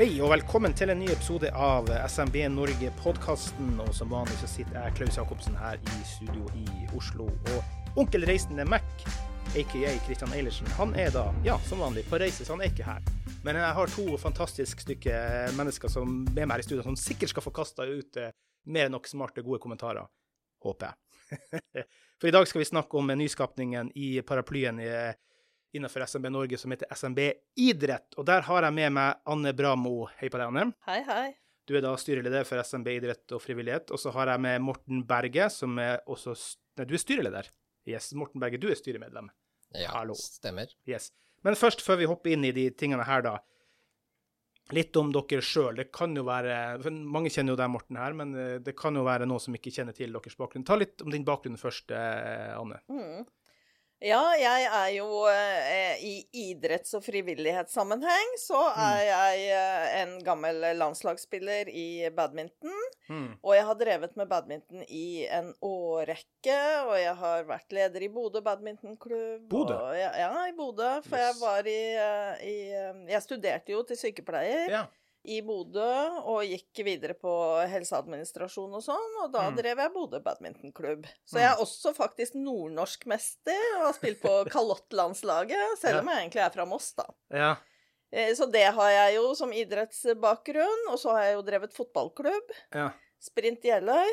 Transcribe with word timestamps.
Hei 0.00 0.14
og 0.24 0.30
velkommen 0.32 0.72
til 0.72 0.88
en 0.88 0.96
ny 0.96 1.10
episode 1.12 1.50
av 1.52 1.90
SMB 2.08 2.46
Norge-podkasten. 2.54 3.74
Og 3.84 3.90
som 3.92 4.08
vanlig 4.08 4.38
så 4.40 4.46
sitter 4.48 4.78
jeg, 4.78 4.94
Klaus 4.96 5.18
Jacobsen, 5.18 5.58
her 5.60 5.76
i 5.76 5.98
studio 6.08 6.46
i 6.56 6.86
Oslo. 6.96 7.26
Og 7.28 7.98
onkel 8.00 8.24
Reisende 8.24 8.64
Mac, 8.64 9.04
aka 9.52 9.92
Christian 10.06 10.32
Eilertsen, 10.32 10.70
han 10.78 10.96
er 10.96 11.12
da, 11.12 11.26
ja, 11.44 11.58
som 11.68 11.84
vanlig, 11.84 12.06
på 12.08 12.16
reise, 12.16 12.46
så 12.48 12.56
han 12.56 12.64
er 12.64 12.72
ikke 12.72 12.86
her. 12.88 13.04
Men 13.44 13.60
jeg 13.60 13.76
har 13.76 13.92
to 13.92 14.06
fantastiske 14.24 14.86
stykke 14.86 15.20
mennesker 15.60 15.92
som 15.92 16.22
er 16.22 16.32
med 16.32 16.46
meg 16.46 16.54
her 16.54 16.64
i 16.64 16.68
studio, 16.70 16.86
som 16.88 16.96
sikkert 16.96 17.34
skal 17.34 17.44
få 17.44 17.52
kasta 17.60 17.84
ut 17.84 18.22
eh, 18.24 18.32
mer 18.72 18.88
enn 18.88 18.96
nok 18.96 19.12
smarte, 19.12 19.44
gode 19.44 19.60
kommentarer. 19.60 20.08
Håper 20.64 20.94
jeg. 20.94 21.44
For 22.22 22.32
i 22.32 22.38
dag 22.38 22.48
skal 22.48 22.64
vi 22.64 22.70
snakke 22.72 22.96
om 22.96 23.12
nyskapningen 23.20 23.92
i 24.00 24.14
paraplyen 24.24 24.80
i 24.80 24.94
innenfor 25.76 26.04
SMB 26.06 26.30
Norge 26.32 26.58
som 26.58 26.72
heter 26.74 26.90
SMB 26.94 27.20
Idrett. 27.60 28.14
Og 28.18 28.26
der 28.28 28.44
har 28.46 28.66
jeg 28.66 28.76
med 28.76 28.94
meg 28.96 29.20
Anne 29.30 29.52
Bramo. 29.56 30.08
Hei 30.20 30.30
på 30.30 30.40
deg, 30.40 30.50
Anne. 30.50 30.72
Hei, 30.88 31.00
hei. 31.06 31.28
Du 31.68 31.76
er 31.78 31.84
da 31.84 31.92
styreleder 32.00 32.46
for 32.48 32.62
SMB 32.66 32.88
Idrett 32.96 33.36
og 33.36 33.42
frivillighet. 33.44 33.92
Og 33.94 34.00
så 34.02 34.12
har 34.16 34.32
jeg 34.32 34.42
med 34.42 34.64
Morten 34.66 35.04
Berge, 35.06 35.50
som 35.54 35.78
er 35.82 36.00
også 36.10 36.34
Nei, 36.78 36.86
du 36.88 36.94
er 36.96 37.02
styreleder. 37.02 37.48
Yes, 37.90 38.12
Morten 38.16 38.40
Berge, 38.40 38.58
du 38.62 38.68
er 38.70 38.78
styremedlem. 38.78 39.26
Ja, 39.76 39.90
Hallo. 39.98 40.14
stemmer. 40.16 40.70
Yes. 40.88 41.10
Men 41.44 41.56
først, 41.58 41.82
før 41.84 41.98
vi 42.00 42.08
hopper 42.08 42.32
inn 42.32 42.46
i 42.46 42.52
de 42.56 42.66
tingene 42.72 43.04
her, 43.04 43.24
da. 43.26 43.34
Litt 44.74 44.94
om 44.96 45.10
dere 45.12 45.42
sjøl. 45.42 45.74
Det 45.80 45.88
kan 45.92 46.14
jo 46.14 46.22
være 46.28 46.78
Mange 46.94 47.30
kjenner 47.32 47.54
jo 47.54 47.58
deg, 47.58 47.72
Morten, 47.72 47.98
her, 47.98 48.14
men 48.16 48.34
eh, 48.38 48.56
det 48.62 48.76
kan 48.78 48.96
jo 48.96 49.02
være 49.06 49.26
noen 49.28 49.42
som 49.42 49.56
ikke 49.56 49.72
kjenner 49.74 49.96
til 49.96 50.14
deres 50.14 50.38
bakgrunn. 50.38 50.64
Ta 50.66 50.78
litt 50.78 51.02
om 51.02 51.10
din 51.12 51.26
bakgrunn 51.26 51.58
først, 51.60 51.90
eh, 51.96 52.54
Anne. 52.54 52.80
Mm. 52.90 53.26
Ja, 54.00 54.22
jeg 54.40 54.64
er 54.64 54.90
jo 54.94 55.06
eh, 55.28 56.00
i 56.00 56.12
idretts- 56.48 56.94
og 56.96 57.02
frivillighetssammenheng, 57.04 58.30
så 58.40 58.62
er 58.72 59.00
jeg 59.04 59.42
eh, 59.52 59.88
en 60.00 60.14
gammel 60.24 60.64
landslagsspiller 60.80 61.68
i 61.68 62.08
badminton. 62.16 62.78
Mm. 63.10 63.34
Og 63.42 63.52
jeg 63.58 63.66
har 63.68 63.76
drevet 63.76 64.16
med 64.16 64.30
badminton 64.30 64.86
i 64.88 65.26
en 65.28 65.50
årrekke, 65.60 66.56
og 66.86 66.94
jeg 66.96 67.12
har 67.20 67.44
vært 67.50 67.76
leder 67.76 68.06
i 68.06 68.10
Bodø 68.14 68.40
badmintonklubb. 68.46 69.44
Bodø? 69.52 69.76
Og, 69.76 69.92
ja, 69.98 70.14
ja, 70.22 70.30
i 70.48 70.56
Bodø. 70.56 70.88
For 71.04 71.20
jeg 71.20 71.36
var 71.42 71.68
i, 71.68 71.80
eh, 72.00 72.46
i 72.46 72.56
eh, 72.72 73.04
Jeg 73.12 73.26
studerte 73.26 73.76
jo 73.76 73.84
til 73.84 74.00
sykepleier. 74.00 74.78
Ja. 74.78 74.84
I 75.24 75.40
Bodø 75.44 75.84
og 76.24 76.42
gikk 76.48 76.80
videre 76.86 77.14
på 77.14 77.30
helseadministrasjon 77.68 78.72
og 78.78 78.82
sånn, 78.82 79.16
og 79.24 79.32
da 79.32 79.50
Mm. 79.50 79.56
drev 79.56 79.76
jeg 79.78 79.92
Bodø 79.92 80.20
badmintonklubb. 80.24 81.04
Så 81.26 81.36
Mm. 81.36 81.40
jeg 81.40 81.50
er 81.50 81.60
også 81.64 81.94
faktisk 81.94 82.34
nordnorsk 82.34 83.04
mester 83.06 83.60
og 83.78 83.86
har 83.86 83.92
spilt 83.92 84.20
på 84.22 84.44
kalottlandslaget, 84.54 85.78
selv 85.78 86.00
om 86.00 86.08
jeg 86.08 86.16
egentlig 86.30 86.44
er 86.46 86.50
fra 86.50 86.64
Moss, 86.66 86.92
da. 86.94 87.04
ja. 87.30 87.56
Eh, 88.12 88.32
Så 88.34 88.50
det 88.50 88.64
har 88.74 88.90
jeg 88.90 89.14
jo 89.16 89.34
som 89.34 89.52
idrettsbakgrunn, 89.52 90.88
og 90.90 90.98
så 90.98 91.12
har 91.14 91.22
jeg 91.24 91.34
jo 91.36 91.42
drevet 91.42 91.72
fotballklubb. 91.76 92.50
ja. 92.74 92.90
Sprint 93.20 93.64
Jeløy 93.64 94.08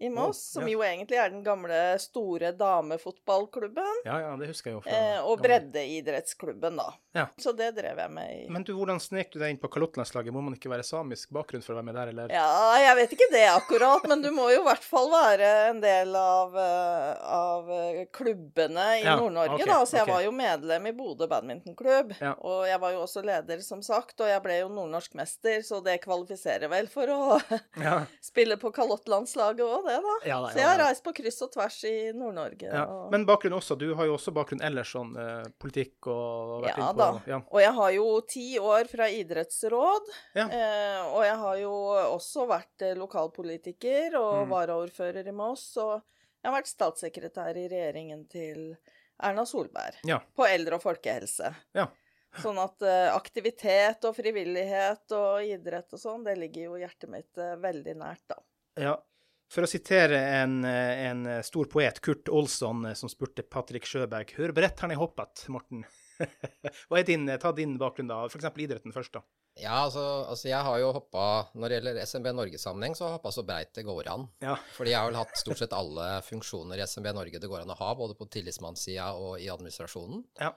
i 0.00 0.08
Moss, 0.10 0.40
som 0.52 0.66
jo 0.66 0.80
egentlig 0.82 1.18
er 1.22 1.30
den 1.30 1.44
gamle, 1.46 1.76
store 2.02 2.50
damefotballklubben. 2.58 4.00
Ja, 4.04 4.16
ja, 4.24 4.32
det 4.40 4.48
husker 4.50 4.72
jeg 4.72 4.78
jo. 4.78 4.80
fra 4.82 4.96
Eh, 4.98 5.20
og 5.22 5.38
breddeidrettsklubben, 5.44 6.80
da. 6.80 6.88
Ja. 7.14 7.28
Så 7.38 7.52
det 7.54 7.70
drev 7.76 7.98
jeg 8.02 8.10
med 8.12 8.32
i 8.34 8.48
Men 8.52 8.66
du, 8.66 8.72
hvordan 8.76 8.98
snek 9.02 9.30
du 9.32 9.38
deg 9.38 9.54
inn 9.54 9.60
på 9.62 9.70
kalottlandslaget? 9.70 10.34
Må 10.34 10.42
man 10.42 10.56
ikke 10.58 10.72
være 10.72 10.86
samisk 10.86 11.30
bakgrunn 11.34 11.62
for 11.62 11.76
å 11.76 11.78
være 11.78 11.86
med 11.86 11.98
der, 12.00 12.10
eller? 12.12 12.34
Ja, 12.34 12.50
jeg 12.82 12.98
vet 12.98 13.14
ikke 13.14 13.28
det 13.32 13.44
akkurat, 13.52 14.08
men 14.10 14.26
du 14.26 14.32
må 14.34 14.48
jo 14.50 14.60
i 14.64 14.66
hvert 14.66 14.84
fall 14.84 15.06
være 15.12 15.52
en 15.68 15.80
del 15.84 16.18
av, 16.18 16.58
eh, 16.58 17.14
av 17.38 17.72
eh, 17.78 18.02
klubbene 18.14 18.88
i 18.98 19.04
Ja, 19.06 19.14
Nord-Norge, 19.22 19.60
okay, 19.60 19.70
da. 19.70 19.78
Så 19.86 20.00
jeg 20.00 20.08
okay. 20.08 20.14
var 20.16 20.26
jo 20.26 20.34
medlem 20.34 20.90
i 20.90 20.94
Bodø 20.98 21.30
badmintonklubb. 21.30 22.16
Ja. 22.18 22.34
Og 22.42 22.66
jeg 22.66 22.82
var 22.82 22.96
jo 22.96 23.06
også 23.06 23.22
leder, 23.22 23.62
som 23.62 23.86
sagt, 23.86 24.18
og 24.18 24.34
jeg 24.34 24.42
ble 24.42 24.58
jo 24.64 24.68
nordnorsk 24.74 25.14
mester, 25.18 25.62
så 25.62 25.78
det 25.86 26.00
kvalifiserer 26.02 26.66
vel 26.74 26.90
for 26.90 27.14
å 27.14 27.22
Ja. 27.78 28.02
spille 28.48 28.56
på 28.60 28.70
kalottlandslaget 28.72 29.60
òg, 29.64 29.84
det, 29.86 29.96
da. 30.02 30.14
Ja, 30.28 30.40
da, 30.40 30.48
Så 30.52 30.58
jeg 30.58 30.68
har 30.68 30.78
reist 30.78 31.04
på 31.04 31.12
kryss 31.14 31.40
og 31.44 31.52
tvers 31.52 31.78
i 31.84 32.12
Nord-Norge. 32.12 32.62
Ja. 32.72 32.84
og- 32.86 33.10
Men 33.12 33.26
bakgrunn 33.26 33.52
også. 33.58 33.76
Du 33.78 33.94
har 33.94 34.04
jo 34.06 34.14
også 34.16 34.32
bakgrunn 34.32 34.62
ellers, 34.64 34.92
sånn 34.92 35.16
eh, 35.16 35.44
politikk 35.60 36.06
og 36.06 36.64
vært 36.64 36.78
Ja 36.78 36.92
da. 36.92 37.20
Ja. 37.26 37.40
Og 37.50 37.60
jeg 37.60 37.72
har 37.74 37.90
jo 37.92 38.20
ti 38.22 38.58
år 38.58 38.88
fra 38.88 39.04
idrettsråd, 39.08 40.06
Ja. 40.34 40.48
eh, 40.48 41.06
og 41.14 41.22
jeg 41.24 41.36
har 41.36 41.56
jo 41.58 41.72
også 42.18 42.46
vært 42.48 42.82
eh, 42.82 42.94
lokalpolitiker 42.94 44.14
og 44.18 44.46
Mm. 44.46 44.50
varaordfører 44.50 45.26
i 45.28 45.32
Moss, 45.32 45.76
og 45.76 46.02
jeg 46.42 46.52
har 46.52 46.60
vært 46.62 46.66
statssekretær 46.72 47.56
i 47.56 47.68
regjeringen 47.68 48.28
til 48.28 48.76
Erna 49.20 49.42
Solberg 49.44 49.94
Ja. 50.04 50.20
på 50.36 50.46
eldre 50.46 50.74
og 50.74 50.82
folkehelse. 50.82 51.54
Ja. 51.74 51.86
Sånn 52.36 52.58
at 52.60 52.84
eh, 52.84 53.08
aktivitet 53.14 54.04
og 54.04 54.16
frivillighet 54.16 55.14
og 55.16 55.46
idrett 55.48 55.94
og 55.96 56.02
sånn, 56.02 56.26
det 56.26 56.36
ligger 56.38 56.68
jo 56.68 56.80
hjertet 56.80 57.10
mitt 57.10 57.40
eh, 57.40 57.56
veldig 57.60 57.94
nært, 57.98 58.24
da. 58.30 58.42
ja. 58.88 58.98
For 59.48 59.64
å 59.64 59.70
sitere 59.70 60.18
en, 60.42 60.58
eh, 60.68 61.06
en 61.08 61.22
stor 61.40 61.70
poet, 61.72 62.02
Kurt 62.04 62.28
Olsson, 62.28 62.84
som 62.92 63.08
spurte 63.08 63.46
Patrick 63.48 63.86
Sjøberg 63.88 64.34
Hør 64.36 64.52
bredt 64.52 64.82
har 64.84 64.92
ni 64.92 64.98
hoppet, 65.00 65.46
Morten? 65.48 65.86
Hva 66.90 66.98
er 67.00 67.06
din, 67.08 67.24
Ta 67.40 67.54
din 67.56 67.78
bakgrunn, 67.80 68.10
da. 68.10 68.20
For 68.28 68.42
eksempel 68.42 68.66
idretten 68.66 68.92
først, 68.92 69.16
da. 69.16 69.24
Ja, 69.58 69.80
altså, 69.86 70.02
altså 70.30 70.50
jeg 70.50 70.60
har 70.62 70.78
jo 70.78 70.92
hoppa 70.94 71.22
Når 71.58 71.64
det 71.64 71.78
gjelder 71.78 72.00
SMB 72.06 72.28
Norge-sammenheng, 72.36 72.94
så 72.94 73.04
har 73.04 73.10
jeg 73.10 73.18
hoppa 73.18 73.32
så 73.34 73.44
breit 73.46 73.72
det 73.74 73.86
går 73.88 74.10
an. 74.12 74.28
Ja. 74.44 74.54
Fordi 74.76 74.92
jeg 74.92 75.00
har 75.00 75.08
vel 75.10 75.18
hatt 75.18 75.40
stort 75.40 75.62
sett 75.62 75.74
alle 75.74 76.06
funksjoner 76.28 76.78
i 76.78 76.86
SMB 76.86 77.10
Norge 77.16 77.40
det 77.42 77.50
går 77.50 77.64
an 77.64 77.74
å 77.74 77.78
ha, 77.80 77.90
både 77.98 78.14
på 78.18 78.28
tillitsmannssida 78.36 79.10
og 79.18 79.40
i 79.42 79.48
administrasjonen. 79.50 80.22
Ja. 80.38 80.52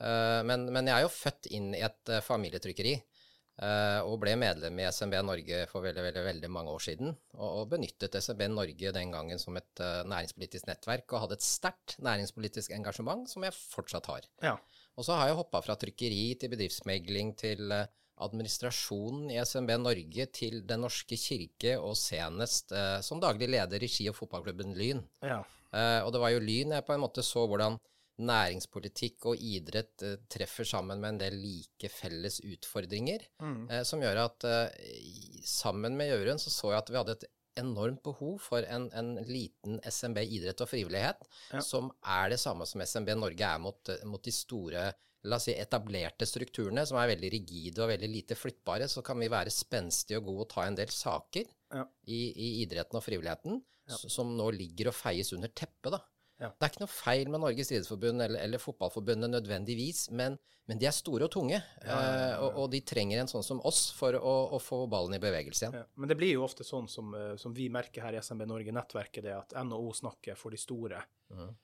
Eh, 0.00 0.40
men, 0.46 0.68
men 0.74 0.90
jeg 0.90 0.96
er 0.96 1.04
jo 1.06 1.12
født 1.12 1.50
inn 1.54 1.74
i 1.76 1.82
et 1.86 2.12
eh, 2.12 2.24
familietrykkeri. 2.24 2.94
eh, 3.62 4.00
og 4.02 4.18
ble 4.22 4.34
medlem 4.40 4.80
i 4.82 4.86
SMB 4.90 5.18
Norge 5.26 5.64
for 5.70 5.86
veldig 5.86 6.06
veldig, 6.08 6.24
veldig 6.28 6.52
mange 6.52 6.74
år 6.74 6.84
siden. 6.88 7.16
Og, 7.38 7.48
og 7.48 7.66
benyttet 7.74 8.18
SMB 8.20 8.48
Norge 8.52 8.94
den 8.98 9.14
gangen 9.14 9.42
som 9.42 9.58
et 9.60 9.84
næringspolitisk 10.10 10.70
nettverk, 10.70 11.06
og 11.12 11.26
hadde 11.26 11.38
et 11.38 11.46
sterkt 11.46 11.98
næringspolitisk 12.02 12.74
engasjement, 12.76 13.28
som 13.30 13.46
jeg 13.46 13.56
fortsatt 13.58 14.10
har. 14.10 14.30
Ja. 14.42 14.56
Og 14.94 15.06
så 15.06 15.18
har 15.18 15.30
jeg 15.30 15.38
hoppa 15.40 15.62
fra 15.64 15.76
trykkeri 15.78 16.34
til 16.38 16.52
bedriftsmegling 16.52 17.34
til 17.38 17.70
administrasjonen 18.22 19.30
i 19.32 19.40
SMB 19.42 19.76
Norge 19.82 20.26
til 20.34 20.60
Den 20.68 20.84
norske 20.84 21.18
kirke, 21.18 21.76
og 21.80 21.96
senest 21.98 22.72
eh, 22.72 23.00
som 23.02 23.22
daglig 23.22 23.50
leder 23.50 23.82
i 23.82 23.90
ski- 23.90 24.10
og 24.10 24.18
fotballklubben 24.18 24.74
Lyn. 24.78 25.02
Ja. 25.24 25.40
Eh, 25.74 26.00
og 26.04 26.12
det 26.14 26.22
var 26.22 26.34
jo 26.34 26.42
Lyn 26.44 26.76
jeg 26.76 26.86
på 26.86 26.94
en 26.94 27.02
måte 27.02 27.24
så 27.26 27.46
hvordan 27.50 27.78
næringspolitikk 28.18 29.26
og 29.30 29.36
idrett 29.40 30.02
eh, 30.06 30.16
treffer 30.30 30.64
sammen 30.68 31.00
med 31.02 31.14
en 31.14 31.18
del 31.24 31.38
like 31.40 31.88
felles 31.90 32.40
utfordringer, 32.44 33.24
Mm. 33.40 33.70
eh, 33.70 33.82
som 33.84 34.00
gjør 34.00 34.24
at 34.24 34.44
eh, 34.44 35.40
sammen 35.44 35.96
med 35.96 36.10
Jørund 36.12 36.40
så 36.42 36.50
så 36.50 36.70
jeg 36.72 36.78
at 36.82 36.90
vi 36.90 36.96
hadde 37.00 37.16
et 37.18 37.24
enormt 37.56 38.02
behov 38.02 38.40
for 38.42 38.64
en, 38.66 38.88
en 38.92 39.14
liten 39.28 39.78
SMB 39.86 40.18
idrett 40.26 40.60
og 40.60 40.68
frivillighet, 40.68 41.20
Ja. 41.52 41.60
som 41.60 41.90
er 42.04 42.30
det 42.30 42.40
samme 42.40 42.66
som 42.66 42.80
SMB 42.82 43.14
Norge 43.14 43.44
er 43.46 43.58
mot, 43.62 43.88
eh, 43.88 44.04
mot 44.04 44.22
de 44.22 44.32
store 44.34 44.92
la 45.24 45.36
oss 45.36 45.44
si, 45.48 45.54
etablerte 45.56 46.26
strukturene, 46.28 46.82
som 46.86 46.98
er 47.00 47.08
veldig 47.16 47.30
rigide 47.32 47.78
og 47.80 47.88
veldig 47.88 48.10
lite 48.12 48.34
flyttbare, 48.36 48.84
så 48.92 49.02
kan 49.02 49.18
vi 49.18 49.28
være 49.32 49.48
spenstige 49.50 50.18
og 50.18 50.26
gode 50.26 50.40
og 50.44 50.48
ta 50.50 50.66
en 50.66 50.74
del 50.76 50.88
saker 50.92 51.44
Ja. 51.72 51.84
i, 52.06 52.18
i 52.36 52.66
idretten 52.66 52.96
og 52.98 53.02
frivilligheten 53.06 53.62
Ja. 53.88 53.96
som 53.96 54.36
nå 54.36 54.50
ligger 54.52 54.88
og 54.88 54.94
feies 54.94 55.32
under 55.32 55.48
teppet. 55.48 55.92
da. 55.92 55.98
Ja. 56.42 56.50
Det 56.50 56.66
er 56.66 56.72
ikke 56.72 56.82
noe 56.82 56.90
feil 56.90 57.30
med 57.30 57.40
Norges 57.44 57.70
idrettsforbund 57.70 58.24
eller, 58.24 58.40
eller 58.42 58.58
Fotballforbundet 58.58 59.30
nødvendigvis, 59.30 60.08
men, 60.10 60.34
men 60.66 60.80
de 60.80 60.88
er 60.88 60.94
store 60.96 61.28
og 61.28 61.32
tunge, 61.34 61.60
Ja, 61.60 61.86
ja, 61.86 61.98
eh, 61.98 62.42
Og, 62.42 62.58
og 62.64 62.70
de 62.72 62.80
trenger 62.82 63.22
en 63.22 63.30
sånn 63.30 63.46
som 63.46 63.60
oss 63.64 63.86
for 63.94 64.18
å, 64.18 64.34
å 64.56 64.58
få 64.62 64.80
ballen 64.90 65.14
i 65.14 65.22
bevegelse 65.22 65.66
igjen. 65.68 65.76
Ja. 65.78 65.84
Men 65.94 66.10
det 66.10 66.16
blir 66.18 66.34
jo 66.34 66.42
ofte 66.46 66.66
sånn 66.66 66.88
som, 66.90 67.14
eh, 67.14 67.36
som 67.40 67.54
vi 67.54 67.68
merker 67.72 68.02
her 68.02 68.18
i 68.18 68.22
SMB 68.22 68.48
Norge, 68.50 68.74
nettverket, 68.74 69.22
det 69.28 69.36
at 69.36 69.54
NHO 69.62 69.92
snakker 70.02 70.34
for 70.40 70.50
de 70.50 70.58
store. 70.60 71.04
Mhm. 71.30 71.54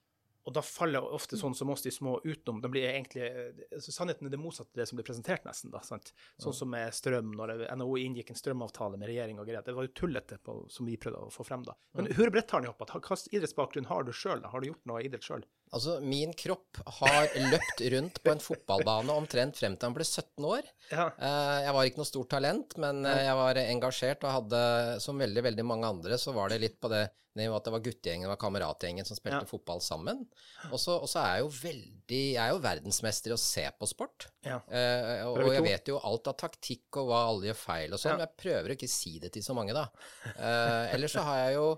Og 0.50 0.54
da 0.56 0.62
faller 0.66 1.04
ofte 1.14 1.38
sånn 1.38 1.54
som 1.54 1.70
oss 1.70 1.84
de 1.84 1.92
små 1.94 2.16
utenom. 2.24 2.58
De 2.58 2.68
blir 2.72 2.88
egentlig 2.88 3.28
altså 3.70 3.92
Sannheten 3.94 4.26
er 4.26 4.32
det 4.34 4.40
motsatte 4.42 4.72
av 4.74 4.80
det 4.80 4.86
som 4.90 4.98
blir 4.98 5.06
presentert, 5.06 5.44
nesten. 5.46 5.70
da, 5.70 5.78
sant? 5.86 6.10
Sånn 6.42 6.56
som 6.56 6.72
med 6.72 6.90
strøm, 6.96 7.30
når 7.38 7.68
NHO 7.78 8.00
inngikk 8.02 8.32
en 8.34 8.40
strømavtale 8.40 8.98
med 8.98 9.12
regjering 9.12 9.38
og 9.38 9.46
greier. 9.46 9.62
Det 9.62 9.76
var 9.76 9.86
jo 9.86 9.94
tullete 9.94 10.40
på, 10.42 10.56
som 10.74 10.90
vi 10.90 10.98
prøvde 10.98 11.22
å 11.28 11.30
få 11.30 11.46
frem 11.46 11.62
da. 11.68 11.76
Men 11.94 12.08
ni? 12.08 12.16
Hvilken 12.18 13.38
idrettsbakgrunn 13.38 13.86
har 13.92 14.08
du 14.08 14.10
sjøl? 14.10 14.42
Har 14.42 14.60
du 14.60 14.72
gjort 14.72 14.90
noe 14.90 15.04
idrett 15.06 15.28
sjøl? 15.30 15.46
Altså, 15.72 16.00
min 16.02 16.32
kropp 16.34 16.80
har 16.98 17.28
løpt 17.52 17.82
rundt 17.94 18.16
på 18.24 18.32
en 18.32 18.40
fotballbane 18.42 19.14
omtrent 19.14 19.54
frem 19.60 19.76
til 19.78 19.86
han 19.86 19.94
ble 19.94 20.02
17 20.06 20.48
år. 20.48 20.66
Ja. 20.90 21.04
Eh, 21.14 21.60
Jeg 21.68 21.74
var 21.76 21.86
ikke 21.86 22.00
noe 22.02 22.08
stort 22.10 22.30
talent, 22.32 22.74
men 22.82 23.04
eh, 23.06 23.20
jeg 23.28 23.36
var 23.38 23.60
engasjert 23.62 24.24
og 24.26 24.34
hadde, 24.40 24.62
som 25.04 25.18
veldig, 25.22 25.44
veldig 25.46 25.64
mange 25.70 25.86
andre, 25.94 26.18
så 26.18 26.34
var 26.34 26.50
det 26.50 26.58
litt 26.64 26.80
på 26.82 26.90
det 26.90 27.04
nivået 27.38 27.60
at 27.60 27.66
det 27.68 27.72
var 27.76 27.82
guttegjengen, 27.84 28.26
var 28.26 28.38
kameratgjengen 28.42 29.06
som 29.06 29.14
spilte 29.14 29.44
Ja. 29.44 29.46
fotball 29.46 29.78
sammen. 29.80 30.24
Og 30.72 30.80
så 30.82 30.96
og 30.98 31.06
så 31.08 31.20
er 31.22 31.36
jeg 31.36 31.44
jo 31.44 31.50
veldig 31.60 32.22
Jeg 32.34 32.40
er 32.42 32.50
jo 32.50 32.58
verdensmester 32.64 33.30
i 33.30 33.36
å 33.36 33.38
se 33.38 33.62
på 33.78 33.86
sport. 33.86 34.26
Ja. 34.42 34.56
Eh, 34.66 35.22
og, 35.28 35.38
og 35.46 35.52
jeg 35.54 35.62
vet 35.62 35.86
jo 35.92 36.00
alt 36.02 36.26
av 36.26 36.34
taktikk 36.42 36.98
og 36.98 37.06
hva 37.12 37.20
alle 37.28 37.46
gjør 37.52 37.60
feil 37.60 37.94
og 37.94 38.02
sånn, 38.02 38.18
men 38.18 38.26
jeg 38.26 38.40
prøver 38.42 38.74
å 38.74 38.74
ikke 38.74 38.90
si 38.90 39.20
det 39.22 39.30
til 39.38 39.46
så 39.46 39.54
mange, 39.54 39.70
da. 39.78 39.86
Ellers 40.90 41.14
så 41.14 41.22
har 41.30 41.44
jeg 41.46 41.54
jo 41.60 41.68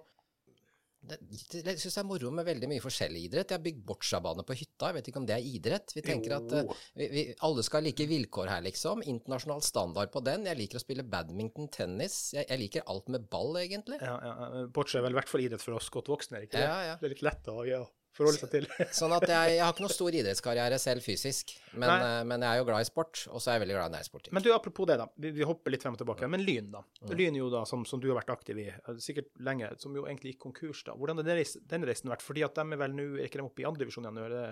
det, 1.03 1.19
jeg 1.59 1.81
syns 1.83 1.97
det 1.97 2.01
er 2.03 2.07
moro 2.07 2.31
med 2.35 2.47
veldig 2.47 2.69
mye 2.71 2.83
forskjellig 2.83 3.25
idrett. 3.27 3.51
Jeg 3.51 3.59
har 3.59 3.65
bygd 3.65 3.81
bocciabane 3.89 4.45
på 4.47 4.57
hytta. 4.59 4.91
Jeg 4.91 4.99
vet 4.99 5.09
ikke 5.11 5.23
om 5.23 5.27
det 5.27 5.35
er 5.35 5.49
idrett. 5.49 5.95
Vi 5.97 6.05
tenker 6.07 6.37
at 6.37 6.55
eh, 6.59 6.75
vi, 7.01 7.09
vi, 7.11 7.25
alle 7.49 7.65
skal 7.67 7.83
ha 7.83 7.87
like 7.89 8.07
vilkår 8.11 8.53
her, 8.53 8.63
liksom. 8.69 9.03
Internasjonal 9.11 9.65
standard 9.67 10.13
på 10.15 10.23
den. 10.25 10.47
Jeg 10.47 10.61
liker 10.61 10.79
å 10.79 10.85
spille 10.85 11.07
badminton, 11.07 11.71
tennis. 11.75 12.21
Jeg, 12.37 12.47
jeg 12.47 12.63
liker 12.63 12.87
alt 12.93 13.11
med 13.13 13.27
ball, 13.33 13.59
egentlig. 13.65 13.99
Ja, 14.03 14.15
ja. 14.23 14.67
Boccia 14.75 15.01
er 15.01 15.09
vel 15.09 15.17
i 15.17 15.21
hvert 15.21 15.33
fall 15.33 15.43
idrett 15.45 15.65
for 15.65 15.79
oss 15.81 15.91
godt 15.93 16.13
voksne, 16.13 16.45
ikke 16.47 16.61
det? 16.61 16.69
Ja, 16.69 16.79
ja. 16.93 16.95
Det 17.01 17.11
er 17.11 17.17
litt 17.17 17.27
lett 17.27 17.51
å 17.51 17.59
ja, 17.67 17.83
forholde 18.17 18.41
seg 18.41 18.53
til. 18.53 18.67
Sånn 19.01 19.15
at 19.17 19.27
jeg, 19.29 19.57
jeg 19.57 19.65
har 19.65 19.75
ikke 19.75 19.85
noe 19.87 19.95
stor 19.95 20.19
idrettskarriere 20.21 20.79
selv 20.83 21.05
fysisk, 21.05 21.55
men, 21.75 21.93
eh, 21.93 22.19
men 22.29 22.45
jeg 22.45 22.51
er 22.51 22.63
jo 22.63 22.67
glad 22.69 22.85
i 22.85 22.89
sport, 22.89 23.25
og 23.31 23.43
så 23.43 23.53
er 23.53 23.59
jeg 23.59 23.65
veldig 23.67 23.79
glad 23.79 23.93
i 23.93 23.97
nærsport. 23.99 24.33
Men 24.37 24.47
du, 24.47 24.51
apropos 24.55 24.91
det, 24.91 24.99
da. 25.03 25.09
Vi, 25.25 25.33
vi 25.37 25.47
hopper 25.49 25.75
litt 25.75 25.85
frem 25.85 25.97
og 25.97 26.03
tilbake. 26.03 26.29
Men 26.33 26.45
Lyn, 26.47 26.73
da. 26.75 26.85
Lyn 27.13 27.39
jo 27.41 27.49
da, 27.53 27.65
som, 27.69 27.87
som 27.89 28.03
du 28.03 28.11
har 28.11 28.21
vært 28.21 28.35
aktiv 28.35 28.61
i, 28.65 28.69
eh, 28.73 29.01
sikkert 29.03 29.33
lenge, 29.45 29.73
som 29.83 29.97
jo 29.97 30.07
egentlig 30.09 30.35
gikk 30.35 30.45
konkurs, 30.49 30.85
da. 30.89 30.97
Hvordan 30.99 31.23
har 31.23 31.31
den 31.33 31.89
reisen, 31.89 32.13
vært? 32.13 32.27
Fordi 32.27 32.45
at 32.47 32.59
de 32.59 32.67
er 32.67 32.85
vel 32.85 32.99
nå, 32.99 33.09
er 33.17 33.31
ikke 33.31 33.43
de 33.43 33.49
oppe 33.49 33.65
i 33.65 33.69
andredivisjon 33.69 34.09
igjen 34.09 34.21
nå? 34.21 34.29
er 34.29 34.37
det 34.37 34.45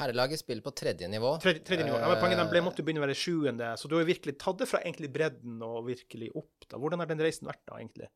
Herrelaget 0.00 0.40
spiller 0.40 0.64
på 0.64 0.72
tredje 0.72 1.08
nivå. 1.12 1.34
Tredje, 1.42 1.60
tredje 1.66 1.84
nivå. 1.84 1.98
Ja, 2.00 2.08
men 2.08 2.20
poenget, 2.22 2.40
de 2.40 2.48
ble, 2.48 2.60
Eh, 2.60 2.64
måtte 2.64 2.84
begynne 2.84 3.02
å 3.02 3.06
være 3.06 3.18
sjuende, 3.18 3.68
så 3.76 3.88
du 3.88 3.98
har 3.98 4.08
virkelig 4.08 4.38
tatt 4.40 4.62
det 4.62 4.68
fra 4.70 4.80
egentlig 4.80 5.10
bredden 5.12 5.60
og 5.66 5.84
virkelig 5.90 6.30
opp, 6.40 6.68
da. 6.68 6.78
Hvordan 6.80 7.02
har 7.02 7.10
den 7.10 7.20
reisen 7.20 7.48
vært, 7.48 7.62
da, 7.68 7.76
egentlig? 7.80 8.08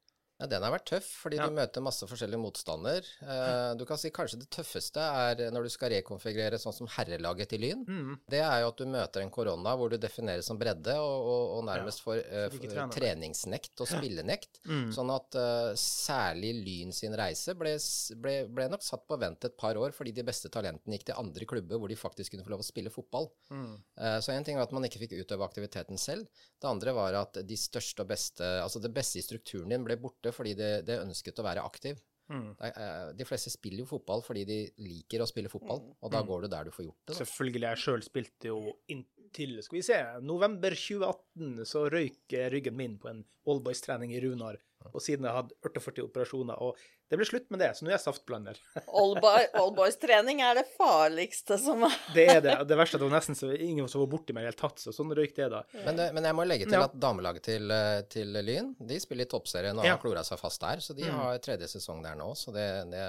Ja, 0.45 0.49
Den 0.51 0.63
har 0.67 0.73
vært 0.75 0.85
tøff, 0.91 1.07
fordi 1.25 1.39
Ja. 1.41 1.47
du 1.49 1.55
møter 1.57 1.81
masse 1.81 2.05
forskjellige 2.07 2.41
motstander. 2.43 3.01
Eh, 3.25 3.75
du 3.81 3.85
kan 3.89 3.97
si 3.97 4.11
kanskje 4.11 4.39
det 4.43 4.51
tøffeste 4.53 5.01
er 5.01 5.41
når 5.51 5.63
du 5.65 5.71
skal 5.73 5.91
rekonfigurere 5.95 6.59
sånn 6.61 6.75
som 6.77 6.87
herrelaget 6.87 7.49
til 7.49 7.61
Lyn. 7.65 7.85
Mm. 7.89 8.19
Det 8.29 8.41
er 8.45 8.61
jo 8.61 8.69
at 8.69 8.77
du 8.77 8.85
møter 8.85 9.23
en 9.25 9.31
korona 9.33 9.73
hvor 9.77 9.89
du 9.89 9.97
defineres 9.97 10.45
som 10.45 10.59
bredde, 10.61 10.93
og, 11.01 11.17
og, 11.25 11.45
og 11.59 11.65
nærmest 11.65 12.03
får 12.05 12.21
eh, 12.29 12.49
treningsnekt 12.93 13.81
og 13.81 13.89
spillenekt. 13.89 14.61
Mm. 14.69 14.91
Sånn 14.95 15.11
at 15.15 15.39
eh, 15.41 15.73
særlig 15.81 16.53
Lyn 16.65 16.93
sin 16.93 17.17
reise 17.17 17.55
ble, 17.59 17.75
ble, 18.21 18.35
ble 18.53 18.69
nok 18.73 18.85
satt 18.85 19.07
på 19.09 19.19
vent 19.21 19.49
et 19.49 19.57
par 19.57 19.79
år, 19.81 19.95
fordi 19.97 20.13
de 20.17 20.25
beste 20.27 20.51
talentene 20.53 20.99
gikk 20.99 21.07
til 21.09 21.19
andre 21.21 21.49
klubber 21.49 21.81
hvor 21.81 21.89
de 21.89 21.97
faktisk 21.99 22.35
kunne 22.35 22.45
få 22.47 22.53
lov 22.55 22.65
å 22.65 22.69
spille 22.69 22.93
fotball. 22.93 23.31
Mm. 23.51 23.73
Eh, 23.99 24.19
Så 24.25 24.33
en 24.35 24.45
ting 24.47 24.57
var 24.61 24.69
at 24.69 24.73
man 24.77 24.85
ikke 24.85 25.01
fikk 25.07 25.17
utøve 25.25 25.47
aktiviteten 25.49 25.99
selv. 26.01 26.29
Det 26.61 26.69
andre 26.69 26.93
var 26.97 27.15
at 27.23 27.41
de 27.47 27.57
største 27.57 28.05
og 28.05 28.09
beste, 28.13 28.45
altså 28.63 28.81
det 28.83 28.93
beste 28.95 29.19
i 29.21 29.25
strukturen 29.25 29.69
din 29.73 29.85
ble 29.87 29.97
borte 30.01 30.33
fordi 30.37 30.57
det, 30.59 30.73
det 30.89 31.01
ønsket 31.03 31.41
å 31.41 31.47
være 31.47 31.65
aktiv. 31.65 32.03
Mm. 32.33 32.55
Eh, 32.57 33.09
De 33.19 33.27
fleste 33.29 33.53
spiller 33.53 33.83
jo 33.83 33.89
fotball 33.91 34.23
fordi 34.25 34.45
de 34.49 34.59
liker 34.81 35.23
å 35.25 35.29
spille 35.29 35.51
fotball, 35.53 35.83
og 36.01 36.13
da 36.13 36.23
går 36.25 36.47
du 36.47 36.53
der 36.55 36.69
du 36.69 36.73
får 36.75 36.87
gjort 36.87 37.01
det. 37.03 37.11
Da. 37.13 37.19
Selvfølgelig, 37.21 37.67
jeg 37.69 37.83
sjøl 37.85 38.07
spilte 38.07 38.49
jo 38.53 38.61
inntil 38.95 39.59
Skal 39.67 39.81
vi 39.81 39.83
se, 39.83 39.99
november 40.23 40.77
2018 40.79 41.65
så 41.69 41.89
røyk 41.93 42.37
ryggen 42.55 42.77
min 42.79 42.97
på 43.03 43.11
en 43.11 43.25
oldboys-trening 43.51 44.15
i 44.15 44.21
Runar. 44.25 44.61
Og 44.93 45.01
siden 45.03 45.25
jeg 45.25 45.33
hadde 45.35 45.55
48 45.65 46.03
operasjoner. 46.05 46.59
Og 46.63 46.77
det 47.11 47.17
ble 47.19 47.25
slutt 47.27 47.47
med 47.51 47.61
det, 47.61 47.71
så 47.77 47.85
nå 47.85 47.91
er 47.91 47.97
jeg 47.97 48.05
saftblander. 48.05 48.59
Oldboy- 49.01 49.49
Oldboys-trening 49.61 50.41
er 50.45 50.55
det 50.61 50.67
farligste 50.77 51.57
som 51.59 51.83
er 51.89 51.95
Det 52.15 52.27
er 52.29 52.41
det. 52.45 52.57
Det 52.69 52.77
verste 52.79 52.97
er 52.97 53.01
at 53.01 53.05
det 53.05 53.09
var 53.11 53.17
nesten 53.19 53.39
så 53.39 53.51
ingen 53.57 53.89
som 53.89 54.03
var 54.05 54.11
borti 54.13 54.35
meg 54.37 54.45
i 54.45 54.47
det 54.47 54.53
hele 54.53 54.61
tatt. 54.61 54.79
Så 54.85 54.93
sånn 54.95 55.15
røyk 55.17 55.35
det, 55.39 55.49
da. 55.55 55.63
Men, 55.87 56.03
men 56.15 56.29
jeg 56.29 56.35
må 56.39 56.47
legge 56.47 56.69
til 56.69 56.77
Ja. 56.79 56.85
at 56.85 56.99
damelaget 57.01 57.43
til, 57.49 57.71
eh, 57.71 58.03
til 58.13 58.35
Lyn 58.45 58.75
de 58.79 59.01
spiller 59.01 59.25
i 59.25 59.31
toppserien 59.33 59.79
og 59.79 59.85
Ja. 59.89 59.97
har 59.97 60.03
klora 60.05 60.23
seg 60.27 60.39
fast 60.39 60.61
der. 60.61 60.83
Så 60.85 60.95
de 60.97 61.05
Mm. 61.05 61.17
har 61.19 61.39
tredje 61.39 61.69
sesong 61.69 62.03
der 62.03 62.15
nå. 62.17 62.33
Så 62.37 62.53
det, 62.53 62.69
det, 62.91 63.05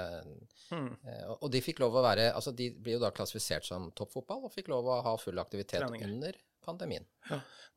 Mm. 0.72 0.96
eh, 1.06 1.28
og 1.42 1.52
de 1.52 1.60
fikk 1.62 1.80
lov 1.80 1.94
å 1.94 2.02
være 2.02 2.32
altså 2.34 2.50
De 2.56 2.72
blir 2.72 2.94
jo 2.94 3.00
da 3.00 3.12
klassifisert 3.12 3.64
som 3.68 3.92
toppfotball 3.92 4.46
og 4.46 4.52
fikk 4.54 4.68
lov 4.70 4.86
å 4.86 5.04
ha 5.04 5.16
full 5.18 5.38
aktivitet 5.38 5.82
Treninger. 5.84 6.08
under 6.10 6.34
pandemien. 6.66 7.06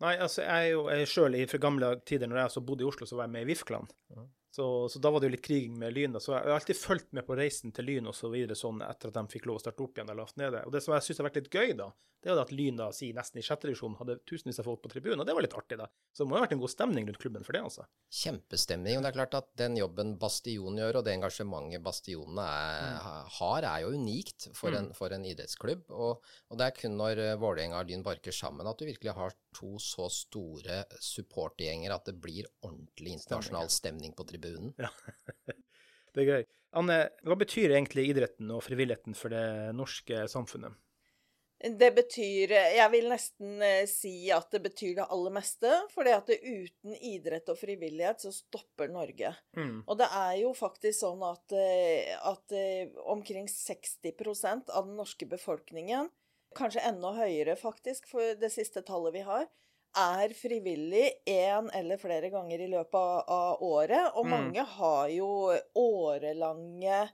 Nei, 0.03 0.15
altså, 0.17 0.43
jeg 0.45 0.73
er 0.73 0.75
jo 0.75 1.07
sjøl 1.11 1.37
fra 1.51 1.61
gamle 1.63 1.93
tider, 2.07 2.31
når 2.31 2.43
jeg 2.43 2.51
altså 2.51 2.65
bodde 2.67 2.85
i 2.85 2.89
Oslo, 2.89 3.07
så 3.09 3.19
var 3.19 3.27
jeg 3.27 3.35
med 3.37 3.47
i 3.47 3.49
VIF-klanen. 3.53 3.91
Så, 4.59 4.89
så 4.91 4.99
da 4.99 5.11
var 5.13 5.21
det 5.21 5.29
jo 5.29 5.35
litt 5.37 5.45
kriging 5.45 5.75
med 5.79 5.93
Lyn. 5.95 6.15
da, 6.17 6.21
Så 6.23 6.33
jeg 6.33 6.47
har 6.49 6.57
alltid 6.57 6.79
fulgt 6.81 7.13
med 7.15 7.27
på 7.27 7.37
reisen 7.39 7.75
til 7.75 7.87
Lyn 7.87 8.09
og 8.11 8.17
så 8.17 8.31
videre 8.33 8.57
sånn 8.59 8.81
etter 8.83 9.13
at 9.13 9.19
de 9.21 9.35
fikk 9.35 9.47
lov 9.47 9.61
å 9.61 9.63
starte 9.63 9.85
opp 9.85 9.99
igjen 9.99 10.09
eller 10.09 10.25
lavt 10.25 10.39
nede. 10.41 10.63
Og 10.67 10.75
det 10.75 10.83
som 10.83 10.95
jeg 10.97 11.05
syns 11.07 11.21
har 11.21 11.29
vært 11.29 11.39
litt 11.43 11.53
gøy, 11.53 11.75
da, 11.79 11.91
det 12.23 12.33
jo 12.33 12.39
at 12.43 12.51
Lyn 12.51 12.79
da, 12.79 12.89
si 12.95 13.13
nesten 13.15 13.39
i 13.39 13.45
sjette 13.47 13.69
divisjon 13.69 13.95
hadde 14.01 14.19
tusenvis 14.27 14.59
av 14.59 14.67
folk 14.67 14.81
på 14.83 14.91
tribunen, 14.91 15.21
og 15.23 15.27
det 15.29 15.37
var 15.37 15.45
litt 15.45 15.55
artig, 15.55 15.79
da. 15.79 15.87
Så 16.11 16.25
det 16.25 16.31
må 16.31 16.39
ha 16.39 16.43
vært 16.43 16.57
en 16.57 16.63
god 16.63 16.73
stemning 16.73 17.07
rundt 17.07 17.21
klubben 17.23 17.47
for 17.47 17.55
det, 17.55 17.63
altså. 17.69 17.87
Kjempestemning. 18.21 18.99
Og 18.99 19.05
det 19.05 19.13
er 19.13 19.19
klart 19.21 19.37
at 19.39 19.51
den 19.61 19.79
jobben 19.79 20.17
Bastion 20.19 20.81
gjør, 20.81 20.99
og 20.99 21.07
det 21.07 21.15
engasjementet 21.15 21.85
Bastionene 21.85 22.47
er, 22.49 22.99
har, 23.39 23.69
er 23.71 23.85
jo 23.85 23.93
unikt 23.95 24.49
for, 24.59 24.75
en, 24.75 24.91
for 24.99 25.15
en 25.15 25.29
idrettsklubb. 25.31 25.87
Og, 25.95 26.27
og 26.51 26.59
det 26.59 26.67
er 26.67 26.77
kun 26.81 26.99
når 26.99 27.23
eh, 27.23 27.37
Vålerenga 27.39 27.79
og 27.79 27.93
Lyn 27.93 28.05
barker 28.07 28.35
sammen 28.35 28.67
at 28.67 28.83
du 28.83 28.89
virkelig 28.89 29.15
har 29.15 29.39
to 29.55 29.77
så 29.83 30.09
store 30.13 30.83
supportergjenger 30.99 31.95
at 31.95 32.11
det 32.11 32.19
blir 32.19 32.51
ordentlig 32.67 33.15
internasjonal 33.21 33.71
stemning 33.73 34.17
på 34.19 34.27
tribunen. 34.29 34.75
Ja. 34.81 34.91
Det 36.17 36.25
er 36.25 36.29
gøy. 36.33 36.45
Anne, 36.81 36.95
hva 37.23 37.37
betyr 37.39 37.71
egentlig 37.77 38.09
idretten 38.11 38.49
og 38.51 38.63
frivilligheten 38.65 39.15
for 39.15 39.31
det 39.31 39.75
norske 39.77 40.25
samfunnet? 40.33 40.75
Det 41.59 41.89
betyr 41.91 42.53
Jeg 42.55 42.91
vil 42.93 43.09
nesten 43.11 43.63
eh, 43.67 43.83
si 43.91 44.31
at 44.31 44.47
det 44.55 44.61
betyr 44.63 44.93
det 45.01 45.07
aller 45.11 45.33
meste. 45.35 45.73
fordi 45.91 46.13
at 46.15 46.29
uten 46.31 46.95
idrett 46.95 47.49
og 47.51 47.59
frivillighet 47.59 48.23
så 48.23 48.31
stopper 48.33 48.89
Norge. 48.93 49.33
Mm. 49.59 49.83
Og 49.87 49.99
det 49.99 50.07
er 50.07 50.37
jo 50.45 50.53
faktisk 50.55 51.01
sånn 51.01 51.25
at, 51.27 51.53
eh, 51.59 52.15
at 52.31 52.55
eh, 52.55 52.87
omkring 53.11 53.49
60% 53.51 54.71
av 54.71 54.87
den 54.87 54.97
norske 55.01 55.27
befolkningen, 55.27 56.11
kanskje 56.55 56.85
enda 56.87 57.11
høyere 57.19 57.57
faktisk, 57.59 58.07
for 58.09 58.39
det 58.39 58.53
siste 58.55 58.83
tallet 58.87 59.19
vi 59.19 59.25
har, 59.27 59.49
er 59.99 60.31
frivillig 60.37 61.09
én 61.27 61.69
eller 61.75 61.99
flere 61.99 62.31
ganger 62.31 62.61
i 62.61 62.71
løpet 62.71 62.95
av, 62.95 63.25
av 63.27 63.63
året. 63.67 64.13
Og 64.15 64.27
Mm. 64.27 64.31
mange 64.31 64.65
har 64.79 65.09
jo 65.11 65.59
årelange 65.75 67.09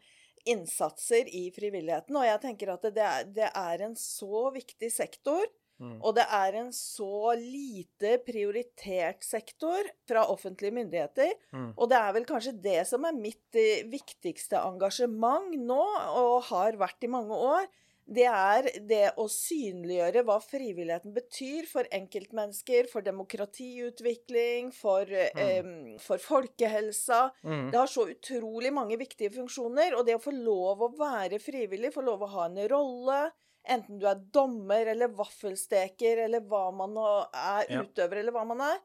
innsatser 0.49 1.29
i 1.29 1.49
frivilligheten. 1.55 2.17
Og 2.17 2.27
jeg 2.27 2.41
tenker 2.43 2.75
at 2.75 2.89
det 2.95 3.05
er, 3.05 3.29
det 3.37 3.51
er 3.51 3.85
en 3.87 3.95
så 3.99 4.49
viktig 4.55 4.91
sektor. 4.93 5.45
Mm. 5.83 5.97
Og 6.07 6.15
det 6.15 6.25
er 6.31 6.57
en 6.61 6.71
så 6.75 7.35
lite 7.39 8.17
prioritert 8.23 9.25
sektor 9.27 9.89
fra 10.09 10.23
offentlige 10.31 10.75
myndigheter. 10.77 11.33
Mm. 11.55 11.73
Og 11.75 11.91
det 11.91 11.99
er 11.99 12.15
vel 12.15 12.29
kanskje 12.29 12.55
det 12.63 12.81
som 12.89 13.07
er 13.09 13.17
mitt 13.17 13.59
eh, 13.59 13.83
viktigste 13.91 14.61
engasjement 14.61 15.57
nå, 15.59 15.83
og 16.21 16.47
har 16.53 16.79
vært 16.81 17.07
i 17.07 17.11
mange 17.11 17.35
år. 17.35 17.67
Det 18.07 18.27
er 18.29 18.67
det 18.85 19.15
å 19.17 19.25
synliggjøre 19.33 20.23
hva 20.29 20.37
frivilligheten 20.45 21.15
betyr 21.17 21.65
for 21.67 21.89
enkeltmennesker, 21.91 22.87
for 22.93 23.01
demokratiutvikling, 23.07 24.73
for, 24.77 25.09
eh, 25.11 25.97
for 25.99 26.19
folkehelsa. 26.19 27.31
Mm. 27.45 27.71
Det 27.73 27.79
har 27.81 27.87
så 27.87 28.07
utrolig 28.13 28.73
mange 28.73 28.99
viktige 29.01 29.33
funksjoner, 29.33 29.97
og 29.97 30.05
det 30.07 30.17
å 30.19 30.23
få 30.23 30.35
lov 30.37 30.83
å 30.85 30.93
være 30.99 31.41
frivillig, 31.41 31.95
få 31.95 32.05
lov 32.05 32.21
å 32.23 32.29
ha 32.37 32.45
en 32.47 32.61
rolle, 32.69 33.33
enten 33.67 33.99
du 33.99 34.07
er 34.07 34.21
dommer 34.31 34.87
eller 34.93 35.09
vaffelsteker 35.09 36.19
eller 36.27 36.41
hva 36.41 36.71
man 36.77 36.97
er, 36.99 37.65
Ja. 37.71 37.83
utøver 37.83 38.19
eller 38.21 38.33
hva 38.33 38.45
man 38.47 38.61
er, 38.61 38.79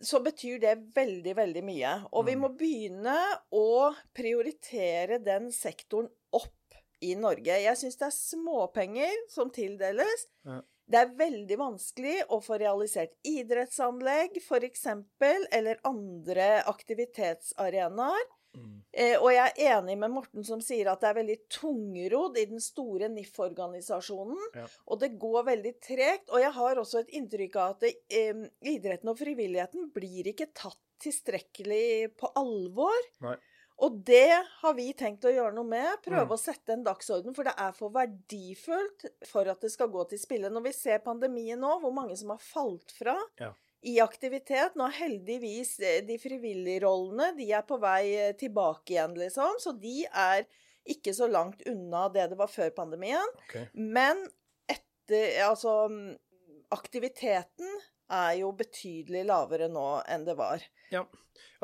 så 0.00 0.20
betyr 0.22 0.60
det 0.60 0.92
veldig, 0.94 1.34
veldig 1.34 1.62
mye. 1.64 2.06
Og 2.12 2.26
vi 2.26 2.34
Mm. 2.34 2.40
må 2.40 2.48
begynne 2.56 3.38
å 3.52 3.94
prioritere 4.14 5.18
den 5.22 5.50
sektoren 5.50 6.08
i 7.00 7.14
Norge. 7.18 7.58
Jeg 7.64 7.80
syns 7.80 7.98
det 8.00 8.06
er 8.08 8.16
småpenger 8.16 9.26
som 9.32 9.50
tildeles. 9.54 10.28
Ja. 10.46 10.60
Det 10.84 11.00
er 11.00 11.12
veldig 11.16 11.56
vanskelig 11.56 12.16
å 12.28 12.42
få 12.44 12.58
realisert 12.60 13.14
idrettsanlegg, 13.24 14.36
f.eks., 14.42 14.86
eller 15.56 15.80
andre 15.88 16.48
aktivitetsarenaer. 16.68 18.26
Mm. 18.54 18.74
Eh, 18.92 19.14
og 19.18 19.32
jeg 19.34 19.50
er 19.50 19.78
enig 19.78 19.96
med 19.98 20.12
Morten 20.14 20.44
som 20.46 20.60
sier 20.62 20.86
at 20.92 21.00
det 21.02 21.08
er 21.08 21.16
veldig 21.18 21.38
tungrodd 21.56 22.38
i 22.38 22.46
den 22.52 22.62
store 22.62 23.08
NIF-organisasjonen. 23.10 24.44
Ja. 24.54 24.66
Og 24.86 25.00
det 25.02 25.14
går 25.20 25.48
veldig 25.48 25.74
tregt. 25.82 26.28
Og 26.30 26.42
jeg 26.44 26.52
har 26.58 26.82
også 26.82 27.02
et 27.02 27.16
inntrykk 27.18 27.58
av 27.58 27.74
at 27.74 27.86
det, 27.86 27.94
eh, 28.12 28.44
idretten 28.74 29.10
og 29.10 29.18
frivilligheten 29.18 29.90
blir 29.96 30.30
ikke 30.30 30.52
tatt 30.54 30.78
tilstrekkelig 31.02 32.14
på 32.20 32.30
alvor. 32.38 33.10
Nei. 33.24 33.36
Og 33.82 33.96
det 34.06 34.30
har 34.60 34.74
vi 34.74 34.92
tenkt 34.94 35.24
å 35.26 35.32
gjøre 35.34 35.54
noe 35.56 35.66
med. 35.66 35.96
Prøve 36.04 36.26
Mm. 36.28 36.34
å 36.36 36.38
sette 36.38 36.72
en 36.72 36.84
dagsorden. 36.84 37.34
For 37.34 37.42
det 37.44 37.54
er 37.58 37.72
for 37.72 37.90
verdifullt 37.90 39.04
for 39.26 39.48
at 39.50 39.60
det 39.60 39.70
skal 39.72 39.88
gå 39.88 40.04
til 40.08 40.18
spille. 40.18 40.48
Når 40.50 40.62
vi 40.62 40.72
ser 40.72 40.98
pandemien 41.00 41.58
nå, 41.58 41.80
hvor 41.80 41.92
mange 41.92 42.16
som 42.16 42.30
har 42.30 42.38
falt 42.38 42.92
fra 42.92 43.16
Ja. 43.40 43.52
i 43.82 43.98
aktivitet 44.00 44.76
Nå 44.76 44.86
er 44.86 44.92
heldigvis 45.08 45.80
eh, 45.80 46.00
de 46.06 46.16
frivillige 46.18 46.82
rollene 46.86 47.36
de 47.36 47.50
er 47.52 47.62
på 47.62 47.78
vei 47.80 48.14
eh, 48.14 48.32
tilbake 48.32 48.94
igjen, 48.94 49.14
liksom. 49.18 49.58
Så 49.58 49.78
de 49.78 50.06
er 50.06 50.46
ikke 50.86 51.12
så 51.14 51.26
langt 51.30 51.62
unna 51.66 52.08
det 52.12 52.28
det 52.30 52.38
var 52.38 52.46
før 52.48 52.70
pandemien. 52.70 53.26
Okay. 53.48 53.66
Men 53.74 54.28
etter 54.68 55.42
Altså 55.48 56.16
Aktiviteten 56.72 57.68
er 58.12 58.32
jo 58.40 58.50
betydelig 58.56 59.24
lavere 59.28 59.68
nå 59.72 59.86
enn 60.10 60.26
det 60.26 60.36
var. 60.38 60.64
Ja. 60.92 61.04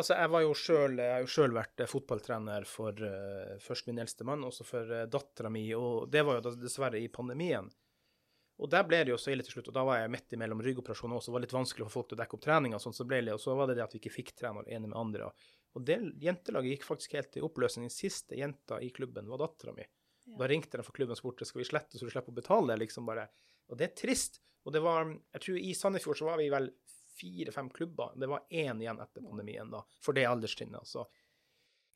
Altså, 0.00 0.16
jeg 0.16 0.30
var 0.32 0.42
jo 0.42 0.54
selv, 0.56 0.98
jeg 1.02 1.12
har 1.12 1.22
jo 1.22 1.30
sjøl 1.30 1.52
vært 1.54 1.82
eh, 1.82 1.90
fotballtrener 1.90 2.64
for 2.66 2.96
uh, 3.04 3.58
først 3.62 3.90
min 3.90 4.00
eldste 4.02 4.24
mann, 4.26 4.42
også 4.46 4.64
for 4.66 4.88
uh, 4.90 5.04
dattera 5.10 5.50
mi, 5.52 5.66
og 5.76 6.08
det 6.10 6.24
var 6.26 6.38
jo 6.38 6.54
dessverre 6.56 6.98
i 6.98 7.10
pandemien. 7.12 7.68
Og 8.60 8.68
der 8.72 8.84
ble 8.84 8.98
det 9.04 9.14
jo 9.14 9.20
så 9.20 9.32
ille 9.32 9.44
til 9.44 9.56
slutt, 9.56 9.70
og 9.70 9.76
da 9.76 9.84
var 9.88 10.00
jeg 10.02 10.12
midt 10.12 10.34
imellom 10.36 10.60
ryggoperasjoner 10.64 11.16
også, 11.16 11.30
det 11.30 11.36
var 11.36 11.44
litt 11.46 11.54
vanskelig 11.56 11.86
for 11.86 11.96
folk 11.98 12.10
til 12.10 12.18
å 12.18 12.20
dekke 12.20 12.36
opp 12.36 12.42
treninga, 12.44 12.80
sånn, 12.82 12.96
så, 12.96 13.06
ble 13.08 13.22
det, 13.24 13.36
og 13.36 13.40
så 13.40 13.54
var 13.56 13.70
det 13.70 13.78
det 13.78 13.86
at 13.86 13.94
vi 13.94 14.02
ikke 14.02 14.12
fikk 14.18 14.34
trene 14.36 14.64
ene 14.68 14.90
med 14.90 14.98
andre. 15.00 15.30
Og 15.78 15.86
det 15.86 15.96
jentelaget 16.20 16.74
gikk 16.74 16.84
faktisk 16.88 17.14
helt 17.16 17.30
til 17.32 17.46
oppløsning. 17.46 17.86
Den 17.86 17.94
siste 17.94 18.36
jenta 18.36 18.80
i 18.82 18.90
klubben 18.92 19.30
var 19.30 19.40
dattera 19.40 19.72
mi. 19.76 19.86
Da 20.38 20.48
ringte 20.50 20.76
de 20.76 20.84
fra 20.84 20.94
klubben 20.94 21.14
og 21.14 21.20
spurte 21.20 21.46
skal 21.48 21.62
vi 21.62 21.68
slette 21.68 21.98
så 21.98 22.06
du 22.06 22.12
slipper 22.12 22.34
å 22.34 22.36
betale 22.36 22.72
det, 22.72 22.82
liksom 22.84 23.06
bare. 23.08 23.28
Og 23.70 23.78
det 23.78 23.88
er 23.88 23.96
trist. 24.02 24.40
Og 24.64 24.74
det 24.74 24.82
var, 24.84 25.08
jeg 25.36 25.44
tror 25.46 25.58
i 25.60 25.74
Sandefjord 25.76 26.20
så 26.20 26.28
var 26.28 26.40
vi 26.40 26.50
vel 26.52 26.70
fire-fem 27.20 27.70
klubber. 27.74 28.12
Det 28.16 28.28
var 28.30 28.46
én 28.50 28.80
igjen 28.80 29.00
etter 29.00 29.24
pandemien, 29.24 29.70
da, 29.72 29.82
for 30.04 30.16
det 30.16 30.28
alderstrinnet. 30.28 30.80
Altså. 30.82 31.06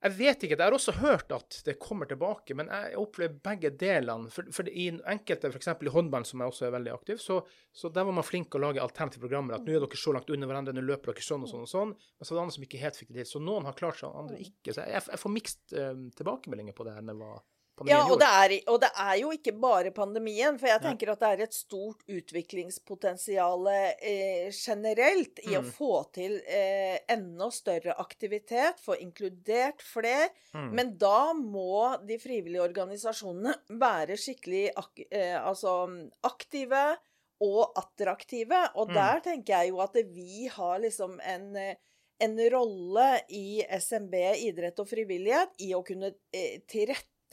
Jeg 0.05 0.13
vet 0.19 0.43
ikke. 0.45 0.57
Jeg 0.59 0.67
har 0.67 0.75
også 0.77 0.93
hørt 0.99 1.31
at 1.33 1.57
det 1.65 1.79
kommer 1.81 2.09
tilbake, 2.09 2.53
men 2.59 2.69
jeg 2.69 2.99
opplever 3.01 3.39
begge 3.47 3.71
delene. 3.81 4.29
For, 4.33 4.51
for 4.53 4.69
i 4.69 4.91
enkelte, 4.93 5.49
f.eks. 5.49 5.71
i 5.73 5.93
håndball, 5.95 6.27
som 6.29 6.43
jeg 6.43 6.53
også 6.53 6.67
er 6.69 6.75
veldig 6.75 6.93
aktiv, 6.93 7.23
så, 7.23 7.39
så 7.73 7.89
der 7.89 8.05
var 8.05 8.17
man 8.19 8.27
flink 8.27 8.53
å 8.53 8.61
lage 8.61 8.83
alternative 8.85 9.25
programmer. 9.25 9.57
At 9.57 9.65
nå 9.65 9.73
er 9.73 9.81
dere 9.81 10.01
så 10.01 10.13
langt 10.13 10.29
under 10.29 10.51
hverandre, 10.51 10.77
nå 10.77 10.85
løper 10.85 11.15
dere 11.15 11.25
sånn 11.25 11.47
og 11.47 11.53
sånn 11.53 11.65
og 11.65 11.73
sånn. 11.73 11.97
Men 11.97 12.29
så 12.29 12.35
var 12.35 12.43
det 12.43 12.45
andre 12.45 12.57
som 12.59 12.69
ikke 12.69 12.83
helt 12.85 13.01
fikk 13.01 13.15
det 13.15 13.23
til. 13.23 13.31
Så 13.33 13.45
noen 13.47 13.71
har 13.71 13.81
klart 13.81 14.03
seg, 14.03 14.13
andre 14.13 14.43
ikke. 14.45 14.75
Så 14.77 14.85
jeg, 14.85 15.07
jeg 15.09 15.23
får 15.25 15.35
mikst 15.39 15.77
uh, 15.79 15.93
tilbakemeldinger 16.21 16.77
på 16.77 16.85
det 16.85 16.99
her 16.99 17.07
når 17.07 17.17
det 17.17 17.31
var 17.33 17.43
Ja, 17.91 18.05
og 18.07 18.21
det, 18.21 18.27
er, 18.29 18.53
og 18.71 18.77
det 18.85 18.91
er 19.03 19.17
jo 19.19 19.33
ikke 19.35 19.53
bare 19.59 19.91
pandemien, 19.91 20.59
for 20.61 20.69
jeg 20.71 20.81
tenker 20.85 21.11
at 21.11 21.19
det 21.25 21.31
er 21.33 21.41
et 21.43 21.57
stort 21.57 22.05
utviklingspotensial 22.07 23.67
eh, 23.71 24.51
generelt 24.55 25.41
i 25.43 25.57
å 25.59 25.63
Mm. 25.65 25.71
få 25.75 26.13
til 26.15 26.37
eh, 26.47 26.99
enda 27.11 27.51
større 27.51 27.97
aktivitet, 27.99 28.79
få 28.79 28.95
inkludert 29.01 29.83
flere. 29.83 30.29
Mm. 30.55 30.71
Men 30.75 30.93
da 30.99 31.33
må 31.35 31.97
de 32.07 32.19
frivillige 32.23 32.63
organisasjonene 32.63 33.55
være 33.81 34.17
skikkelig 34.17 34.71
ak 34.77 35.03
eh, 35.11 35.35
altså, 35.41 35.75
aktive 36.23 36.97
og 37.43 37.73
attraktive. 37.77 38.69
Og 38.77 38.89
Mm. 38.89 38.95
der 38.95 39.21
tenker 39.21 39.59
jeg 39.59 39.71
jo 39.71 39.81
at 39.81 39.95
vi 40.15 40.47
har 40.47 40.79
liksom 40.79 41.19
en 41.21 41.77
en 42.21 42.39
rolle 42.51 43.21
i 43.35 43.59
SMB 43.69 44.15
idrett 44.47 44.79
og 44.79 44.87
frivillighet 44.89 45.57
i 45.67 45.73
å 45.75 45.81
kunne 45.85 46.13
eh, 46.33 46.61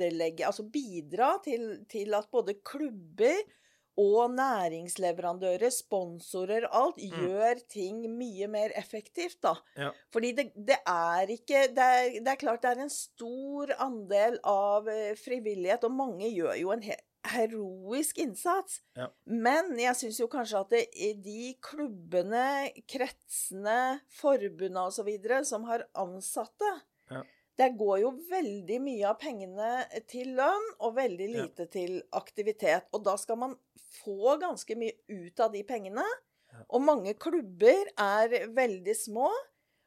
tilrettelegge, 0.02 0.46
altså 0.46 0.68
bidra 0.70 1.38
til, 1.44 1.86
til 1.90 2.14
at 2.14 2.30
både 2.32 2.56
klubber 2.64 3.42
og 4.00 4.32
næringsleverandører, 4.34 5.70
sponsorer, 5.70 6.66
alt 6.72 6.98
gjør 6.98 7.60
ting 7.70 8.06
mye 8.10 8.48
mer 8.48 8.72
effektivt, 8.80 9.42
da. 9.44 9.54
Ja. 9.76 9.90
Fordi 10.14 10.32
det, 10.32 10.52
det 10.56 10.80
er 10.88 11.30
ikke 11.30 11.68
det 11.76 11.86
er, 11.86 12.20
det 12.24 12.32
er 12.32 12.40
klart 12.40 12.64
det 12.64 12.72
er 12.72 12.84
en 12.86 12.94
stor 12.94 13.74
andel 13.84 14.40
av 14.48 14.88
eh, 14.90 15.12
frivillighet, 15.20 15.84
og 15.84 15.92
mange 15.92 16.32
gjør 16.32 16.56
jo 16.62 16.72
en 16.72 16.86
heroisk 17.34 18.18
innsats. 18.24 18.80
Ja. 18.98 19.12
Men 19.26 19.76
jeg 19.78 20.00
syns 20.00 20.22
jo 20.24 20.30
kanskje 20.32 20.64
at 20.64 20.72
det, 20.72 20.86
i 20.96 21.12
de 21.22 21.52
klubbene, 21.62 22.72
kretsene, 22.90 24.00
forbundene 24.22 24.88
osv. 24.88 25.12
som 25.46 25.68
har 25.70 25.86
ansatte 26.00 26.78
Ja. 27.12 27.26
Der 27.62 27.76
går 27.78 28.00
jo 28.02 28.12
veldig 28.32 28.80
mye 28.82 29.06
av 29.12 29.20
pengene 29.22 29.72
til 30.10 30.32
lønn 30.38 30.68
og 30.80 30.96
veldig 30.98 31.28
Ja. 31.30 31.44
lite 31.44 31.68
til 31.70 32.00
aktivitet. 32.18 32.88
Og 32.94 33.04
da 33.06 33.16
skal 33.22 33.38
man 33.38 33.56
få 34.02 34.34
ganske 34.42 34.76
mye 34.82 34.94
ut 35.10 35.40
av 35.46 35.52
de 35.54 35.62
pengene. 35.68 36.06
Ja. 36.52 36.64
Og 36.72 36.82
mange 36.82 37.14
klubber 37.22 37.86
er 37.98 38.48
veldig 38.50 38.96
små 38.98 39.30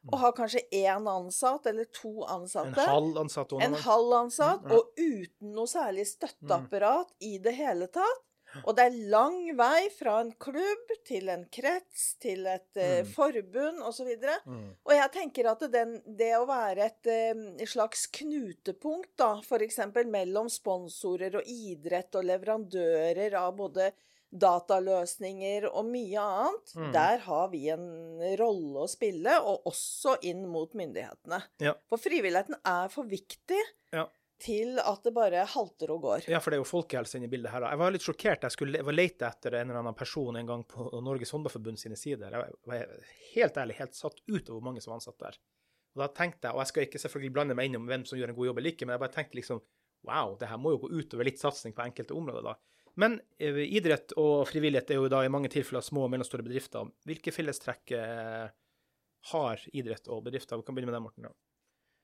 Mm. 0.05 0.13
og 0.13 0.19
har 0.19 0.31
kanskje 0.37 0.61
én 0.71 1.07
ansatt 1.09 1.65
eller 1.65 1.85
to 1.85 2.23
En 2.23 2.41
ansatte. 2.43 2.75
halv 2.85 3.15
ansatt 3.17 3.51
En 3.59 3.73
halv 3.73 4.13
ansatt, 4.13 4.61
Mm, 4.63 4.69
ja. 4.71 4.75
og 4.77 4.83
uten 4.97 5.51
noe 5.55 5.65
særlig 5.65 6.05
støtteapparat 6.07 7.07
i 7.21 7.37
det 7.39 7.55
hele 7.55 7.87
tatt. 7.87 8.21
Og 8.63 8.75
det 8.77 8.85
er 8.85 8.97
lang 9.11 9.37
vei 9.57 9.89
fra 9.91 10.21
en 10.21 10.31
klubb 10.39 10.93
til 11.05 11.27
en 11.29 11.45
krets, 11.51 12.15
til 12.23 12.45
et 12.47 12.71
Mm. 12.75 13.05
forbund 13.13 13.81
osv. 13.83 14.07
Mm. 14.45 14.69
Og 14.85 14.93
jeg 14.93 15.11
tenker 15.11 15.51
at 15.51 15.59
den, 15.71 16.01
det 16.05 16.31
å 16.37 16.45
være 16.47 16.85
et 16.85 17.11
uh, 17.35 17.65
slags 17.65 18.07
knutepunkt, 18.07 19.11
da, 19.17 19.41
f.eks. 19.43 19.79
mellom 20.05 20.47
sponsorer 20.49 21.35
og 21.35 21.43
idrett 21.45 22.15
og 22.15 22.23
leverandører 22.25 23.33
av 23.39 23.55
både 23.57 23.91
dataløsninger 24.35 25.67
og 25.69 25.85
mye 25.87 26.19
annet, 26.19 26.73
Mm. 26.75 26.91
der 26.93 27.17
har 27.19 27.47
vi 27.49 27.69
en 27.69 27.85
rolle 28.39 28.83
å 28.83 28.89
spille, 28.89 29.37
og 29.41 29.63
også 29.65 30.17
inn 30.23 30.45
mot 30.47 30.71
myndighetene. 30.73 31.41
Ja. 31.59 31.73
For 31.87 31.97
frivilligheten 31.97 32.55
er 32.65 32.87
for 32.89 33.03
viktig 33.05 33.61
Ja. 33.93 34.07
Til 34.41 34.79
at 34.81 35.05
det 35.05 35.13
bare 35.15 35.45
halter 35.47 35.91
og 35.93 36.01
går. 36.03 36.25
Ja, 36.31 36.41
for 36.43 36.51
det 36.51 36.57
er 36.57 36.63
jo 36.63 36.67
folkehelse 36.67 37.17
inne 37.17 37.29
i 37.29 37.31
bildet 37.31 37.53
her. 37.53 37.65
Jeg 37.69 37.79
var 37.81 37.93
litt 37.95 38.05
sjokkert. 38.05 38.43
Jeg 38.43 38.55
skulle 38.55 38.79
jeg 38.79 38.87
var 38.87 38.97
lete 38.97 39.29
etter 39.29 39.55
en 39.55 39.69
eller 39.69 39.81
annen 39.81 39.97
person 39.97 40.35
en 40.35 40.49
gang 40.49 40.65
på 40.67 40.89
Norges 41.05 41.31
Håndballforbund 41.35 41.79
sine 41.79 41.99
sider. 41.99 42.35
Jeg 42.35 42.57
var 42.67 43.05
helt 43.31 43.59
ærlig 43.63 43.79
helt 43.79 43.95
satt 43.95 44.19
ut 44.27 44.49
over 44.49 44.57
hvor 44.57 44.67
mange 44.67 44.83
som 44.83 44.91
var 44.91 44.99
ansatt 44.99 45.21
der. 45.23 45.39
Og 45.95 46.03
da 46.03 46.09
tenkte 46.11 46.49
jeg, 46.49 46.57
og 46.57 46.61
jeg 46.61 46.71
skal 46.71 46.87
ikke 46.89 47.01
selvfølgelig 47.05 47.35
blande 47.37 47.55
meg 47.55 47.69
inn 47.69 47.79
om 47.79 47.87
hvem 47.87 48.03
som 48.07 48.19
gjør 48.19 48.33
en 48.33 48.37
god 48.37 48.49
jobb 48.49 48.59
eller 48.59 48.75
ikke, 48.75 48.87
men 48.87 48.97
jeg 48.97 49.03
bare 49.05 49.15
tenkte 49.15 49.39
liksom 49.39 49.61
wow, 50.05 50.35
det 50.37 50.49
her 50.51 50.59
må 50.61 50.75
jo 50.75 50.83
gå 50.83 50.91
utover 50.99 51.25
litt 51.25 51.41
satsing 51.41 51.73
på 51.73 51.85
enkelte 51.85 52.13
områder, 52.13 52.45
da. 52.45 52.55
Men 53.01 53.17
eh, 53.41 53.57
idrett 53.75 54.13
og 54.19 54.45
frivillighet 54.47 54.93
er 54.93 55.01
jo 55.01 55.09
da 55.11 55.23
i 55.25 55.31
mange 55.31 55.49
tilfeller 55.51 55.83
små 55.83 56.05
og 56.05 56.13
mellomstore 56.13 56.45
bedrifter. 56.45 56.87
Hvilke 57.07 57.33
fellestrekk 57.35 57.95
eh, 57.97 58.45
har 59.31 59.65
idrett 59.73 60.07
og 60.11 60.23
bedrifter? 60.27 60.59
Vi 60.59 60.67
kan 60.67 60.77
begynne 60.77 60.91
med 60.93 60.97
deg, 60.99 61.05
Morten. 61.07 61.27
Ja. 61.27 61.33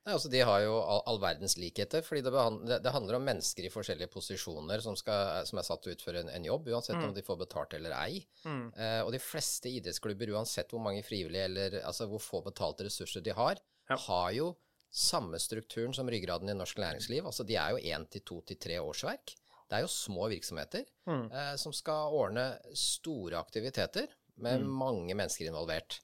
Nei, 0.05 0.13
altså, 0.15 0.29
de 0.33 0.39
har 0.41 0.61
jo 0.63 0.79
all, 0.81 1.01
all 1.05 1.19
verdens 1.21 1.53
likheter, 1.61 2.01
fordi 2.01 2.23
det, 2.25 2.31
behandler, 2.33 2.79
det, 2.81 2.91
handler 2.95 3.15
om 3.19 3.25
mennesker 3.27 3.67
i 3.67 3.69
forskjellige 3.69 4.09
posisjoner 4.09 4.81
som, 4.81 4.95
skal, 4.97 5.45
som 5.45 5.59
er 5.61 5.67
satt 5.67 5.83
til 5.83 5.91
å 5.91 5.95
utføre 5.95 6.23
en, 6.23 6.29
en 6.33 6.47
jobb, 6.47 6.71
uansett 6.73 6.95
Mm. 6.97 7.03
om 7.09 7.13
de 7.13 7.21
får 7.21 7.37
betalt 7.43 7.73
eller 7.77 7.93
ei. 7.99 8.23
Mm. 8.45 8.63
Eh, 8.75 9.01
og 9.05 9.11
de 9.13 9.19
fleste 9.21 9.69
idrettsklubber, 9.69 10.33
uansett 10.33 10.73
hvor 10.73 10.81
mange 10.81 11.03
frivillige 11.05 11.45
eller 11.45 11.77
altså 11.85 12.07
hvor 12.09 12.19
få 12.23 12.41
betalte 12.49 12.87
ressurser 12.89 13.21
de 13.21 13.31
har, 13.37 13.61
Ja. 13.89 13.95
har 14.07 14.31
jo 14.33 14.55
samme 14.91 15.37
strukturen 15.39 15.93
som 15.93 16.09
ryggraden 16.09 16.49
i 16.49 16.53
norsk 16.57 16.77
næringsliv. 16.81 17.23
Altså 17.29 17.45
de 17.47 17.55
er 17.55 17.69
jo 17.77 17.77
én 17.93 18.09
til 18.09 18.21
to 18.25 18.41
til 18.41 18.57
tre 18.57 18.79
årsverk. 18.81 19.35
Det 19.69 19.77
er 19.77 19.85
jo 19.85 19.87
små 19.87 20.27
virksomheter 20.33 20.83
Mm. 21.07 21.29
eh, 21.31 21.55
som 21.57 21.71
skal 21.73 22.09
ordne 22.11 22.57
store 22.73 23.37
aktiviteter 23.37 24.07
med 24.37 24.61
Mm. 24.61 24.67
mange 24.67 25.13
mennesker 25.13 25.45
involvert. 25.47 25.99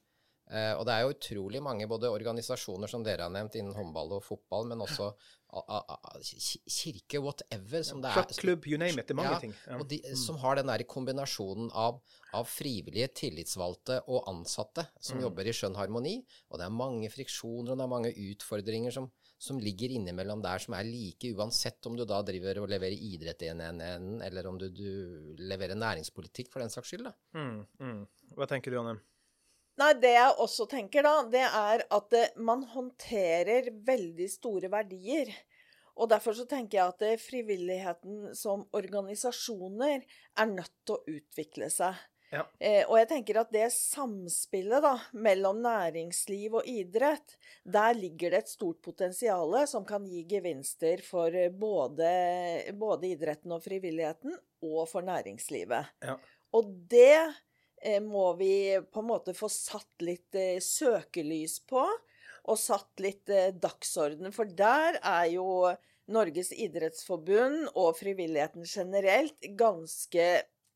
Eh, 0.50 0.74
og 0.80 0.86
det 0.88 0.94
er 0.96 1.02
jo 1.04 1.10
utrolig 1.12 1.60
mange 1.62 1.88
både 1.92 2.08
organisasjoner 2.08 2.88
som 2.88 3.04
dere 3.04 3.26
har 3.28 3.34
nevnt 3.34 3.56
innen 3.60 3.76
håndball 3.76 4.14
og 4.16 4.24
fotball, 4.24 4.68
men 4.70 4.80
også 4.86 5.10
kirke, 6.68 7.20
whatever. 7.24 7.84
Som 7.84 8.02
det 8.04 8.12
er, 8.12 8.32
Klubb, 8.40 8.66
you 8.68 8.78
name 8.80 9.00
it. 9.02 9.08
Det 9.08 9.12
er 9.16 9.20
mange 9.20 9.34
Ja, 9.34 9.40
ting. 9.40 9.54
Ja. 9.68 9.78
og 9.80 9.88
de, 9.90 10.00
som 10.16 10.38
har 10.38 10.56
den 10.56 10.68
der 10.68 10.84
kombinasjonen 10.84 11.70
av, 11.74 12.00
av 12.34 12.46
frivillige, 12.48 13.08
tillitsvalgte 13.14 14.02
og 14.08 14.28
ansatte 14.28 14.88
som 15.00 15.18
Mm. 15.18 15.24
jobber 15.24 15.48
i 15.48 15.54
skjønn 15.56 15.76
harmoni. 15.76 16.26
Og 16.52 16.60
det 16.60 16.66
er 16.66 16.70
mange 16.70 17.10
friksjoner 17.10 17.72
og 17.72 17.78
det 17.78 17.84
er 17.84 17.88
mange 17.96 18.14
utfordringer 18.14 18.92
som, 18.92 19.12
som 19.40 19.60
ligger 19.60 19.90
innimellom 19.90 20.42
der, 20.42 20.60
som 20.60 20.74
er 20.76 20.84
like, 20.84 21.34
uansett 21.36 21.86
om 21.86 21.96
du 21.96 22.06
da 22.06 22.22
driver 22.22 22.60
og 22.64 22.70
leverer 22.70 22.96
idrett 22.96 23.42
i 23.44 23.48
en 23.52 23.62
enden, 23.62 24.22
eller 24.22 24.48
om 24.48 24.58
du, 24.58 24.70
du 24.70 25.36
leverer 25.40 25.76
næringspolitikk 25.76 26.52
for 26.52 26.60
den 26.60 26.70
saks 26.70 26.88
skyld. 26.94 27.12
Mm. 27.34 27.66
Mm. 27.80 28.08
Hva 28.36 28.48
tenker 28.48 28.72
du, 28.72 28.80
Anne? 28.80 29.00
Nei, 29.78 29.92
det 30.02 30.16
jeg 30.16 30.38
også 30.42 30.66
tenker 30.72 31.06
da, 31.06 31.20
det 31.30 31.44
er 31.46 31.84
at 31.94 32.18
eh, 32.18 32.34
man 32.42 32.64
håndterer 32.72 33.70
veldig 33.86 34.30
store 34.32 34.72
verdier. 34.74 35.30
Og 35.98 36.10
derfor 36.10 36.36
så 36.38 36.46
tenker 36.50 36.80
jeg 36.80 36.94
at 36.94 37.06
eh, 37.06 37.22
frivilligheten 37.22 38.36
som 38.38 38.66
organisasjoner 38.78 40.02
er 40.04 40.54
nødt 40.54 40.74
til 40.86 40.98
å 40.98 41.18
utvikle 41.18 41.70
seg. 41.74 41.98
Ja. 42.30 42.44
Eh, 42.60 42.84
og 42.90 42.98
jeg 43.00 43.08
tenker 43.12 43.40
at 43.40 43.52
det 43.56 43.70
samspillet 43.72 44.84
da, 44.84 44.94
mellom 45.16 45.62
næringsliv 45.64 46.58
og 46.60 46.68
idrett, 46.68 47.38
der 47.64 47.96
ligger 47.96 48.34
det 48.34 48.44
et 48.44 48.52
stort 48.52 48.82
potensial 48.84 49.56
som 49.70 49.86
kan 49.88 50.06
gi 50.10 50.26
gevinster 50.28 51.04
for 51.06 51.32
eh, 51.32 51.54
både, 51.54 52.10
både 52.76 53.14
idretten 53.14 53.56
og 53.56 53.64
frivilligheten, 53.64 54.36
og 54.68 54.88
for 54.90 55.06
næringslivet. 55.06 55.94
Ja. 56.04 56.18
Og 56.58 56.72
det 56.90 57.16
må 58.02 58.32
vi 58.40 58.80
på 58.92 59.04
en 59.04 59.10
måte 59.10 59.36
få 59.38 59.50
satt 59.52 60.06
litt 60.06 60.36
eh, 60.36 60.58
søkelys 60.64 61.60
på. 61.70 61.86
og 62.48 62.56
satt 62.56 63.02
litt 63.04 63.30
eh, 63.30 63.52
dagsorden. 63.52 64.32
For 64.32 64.48
der 64.48 65.02
er 65.04 65.26
jo 65.34 65.48
Norges 66.08 66.54
idrettsforbund 66.56 67.74
og 67.76 67.98
frivilligheten 68.00 68.64
generelt 68.64 69.50
ganske 69.60 70.28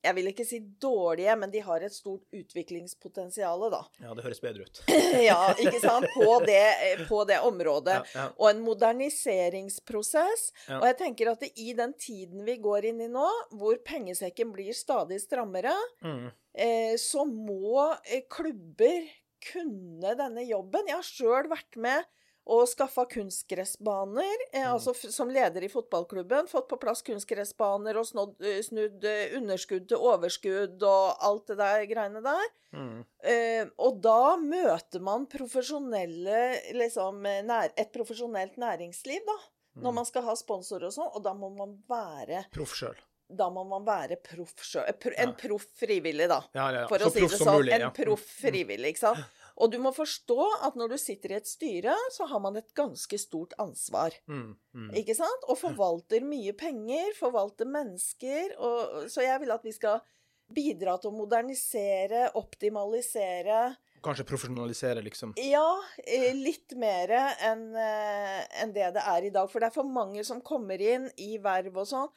jeg 0.04 0.16
vil 0.18 0.28
ikke 0.32 0.46
si 0.48 0.58
dårlige, 0.82 1.36
men 1.38 1.52
de 1.54 1.60
har 1.62 1.84
et 1.86 1.94
stort 1.94 2.24
utviklingspotensial, 2.34 3.66
da. 3.74 3.82
Ja, 4.02 4.16
det 4.18 4.24
høres 4.26 4.42
bedre 4.42 4.66
ut. 4.66 4.82
ja, 5.30 5.38
ikke 5.62 5.80
sant? 5.84 6.08
På 6.16 6.40
det, 6.46 7.06
på 7.10 7.22
det 7.30 7.38
området. 7.46 8.00
Ja, 8.02 8.18
ja. 8.18 8.28
Og 8.42 8.50
en 8.50 8.64
moderniseringsprosess. 8.66 10.48
Ja. 10.68 10.80
Og 10.80 10.88
jeg 10.90 10.98
tenker 11.02 11.32
at 11.34 11.44
det, 11.44 11.52
i 11.62 11.74
den 11.78 11.94
tiden 12.02 12.46
vi 12.48 12.58
går 12.64 12.90
inn 12.92 13.02
i 13.06 13.10
nå, 13.12 13.28
hvor 13.60 13.78
pengesekken 13.88 14.54
blir 14.56 14.74
stadig 14.78 15.22
strammere, 15.24 15.74
Mm. 16.02 16.32
eh, 16.58 16.96
så 16.98 17.24
må 17.26 17.92
eh, 18.06 18.24
klubber 18.30 19.06
kunne 19.52 20.16
denne 20.18 20.44
jobben. 20.48 20.88
Jeg 20.88 20.96
har 20.98 21.08
sjøl 21.08 21.50
vært 21.50 21.78
med 21.78 22.04
og 22.48 22.64
skaffa 22.68 23.06
kunstgressbaner. 23.06 24.38
Eh, 24.54 24.62
Mm. 24.66 24.74
altså 24.74 24.94
som 25.12 25.30
leder 25.30 25.64
i 25.64 25.70
fotballklubben. 25.70 26.48
Fått 26.50 26.68
på 26.70 26.78
plass 26.80 27.02
kunstgressbaner 27.02 27.98
og 27.98 28.36
eh, 28.42 28.62
snudd 28.66 29.04
eh, 29.06 29.36
underskudd 29.38 29.88
til 29.88 29.98
overskudd 29.98 30.82
og 30.84 31.18
alt 31.22 31.48
det 31.48 31.58
der 31.58 31.86
greiene 31.86 32.22
der. 32.26 32.50
Mm. 32.74 33.06
Eh, 33.24 33.66
og 33.78 34.02
da 34.02 34.38
møter 34.38 35.00
man 35.04 35.28
profesjonelle 35.28 36.74
liksom, 36.74 37.22
nær, 37.46 37.72
et 37.78 37.92
profesjonelt 37.94 38.58
næringsliv, 38.58 39.22
da. 39.28 39.38
Mm. 39.76 39.84
Når 39.86 39.94
man 39.96 40.06
skal 40.06 40.24
ha 40.28 40.34
sponsorer 40.36 40.90
og 40.90 40.94
sånn. 40.98 41.12
Og 41.16 41.24
da 41.24 41.34
må 41.34 41.50
man 41.56 41.78
være 41.90 42.46
Proff 42.52 42.74
sjøl. 42.76 42.98
da 43.32 43.46
må 43.50 43.64
man 43.64 43.86
være 43.88 44.18
proff 44.20 44.52
sjøl. 44.68 44.84
En 45.18 45.32
proff 45.40 45.64
frivillig, 45.80 46.28
da. 46.28 46.42
Ja, 46.54 46.66
ja, 46.72 46.82
ja. 46.82 46.88
For 46.92 47.00
Så 47.00 47.08
å 47.08 47.14
si 47.14 47.22
det 47.22 47.38
sånn. 47.40 47.54
mulig, 47.62 47.74
En 47.78 47.92
proff 47.96 48.26
frivillig, 48.42 48.92
ikke 48.92 49.00
sant. 49.06 49.24
Og 49.62 49.70
du 49.70 49.78
må 49.82 49.92
forstå 49.94 50.40
at 50.66 50.78
når 50.80 50.96
du 50.96 50.98
sitter 51.02 51.36
i 51.36 51.38
et 51.38 51.50
styre, 51.50 51.94
så 52.14 52.26
har 52.30 52.42
man 52.42 52.58
et 52.58 52.72
ganske 52.78 53.20
stort 53.22 53.54
ansvar. 53.62 54.16
Mm. 54.26 54.56
Mm. 54.74 54.90
Ikke 55.04 55.16
sant? 55.18 55.46
Og 55.52 55.60
forvalter 55.62 56.26
mye 56.26 56.56
penger, 56.58 57.14
forvalter 57.20 57.70
mennesker. 57.70 58.56
Og, 58.58 59.06
så 59.14 59.28
jeg 59.28 59.44
vil 59.44 59.54
at 59.54 59.68
vi 59.68 59.76
skal 59.76 60.02
bidra 60.52 60.98
til 61.00 61.12
å 61.12 61.16
modernisere, 61.16 62.26
optimalisere. 62.40 63.62
Kanskje 64.02 64.26
profesjonalisere, 64.28 65.04
liksom. 65.06 65.36
Ja, 65.46 65.78
eh, 66.02 66.32
litt 66.34 66.74
mer 66.82 67.14
enn 67.22 67.68
en 67.78 68.42
enn 68.64 68.74
det 68.74 68.90
det 68.98 69.04
er 69.14 69.28
i 69.28 69.34
dag. 69.34 69.50
For 69.52 69.62
det 69.62 69.70
er 69.70 69.78
for 69.78 69.88
mange 69.88 70.26
som 70.28 70.42
kommer 70.42 70.82
inn 70.82 71.06
i 71.22 71.36
verv 71.42 71.84
og 71.84 71.88
sånn, 71.88 72.10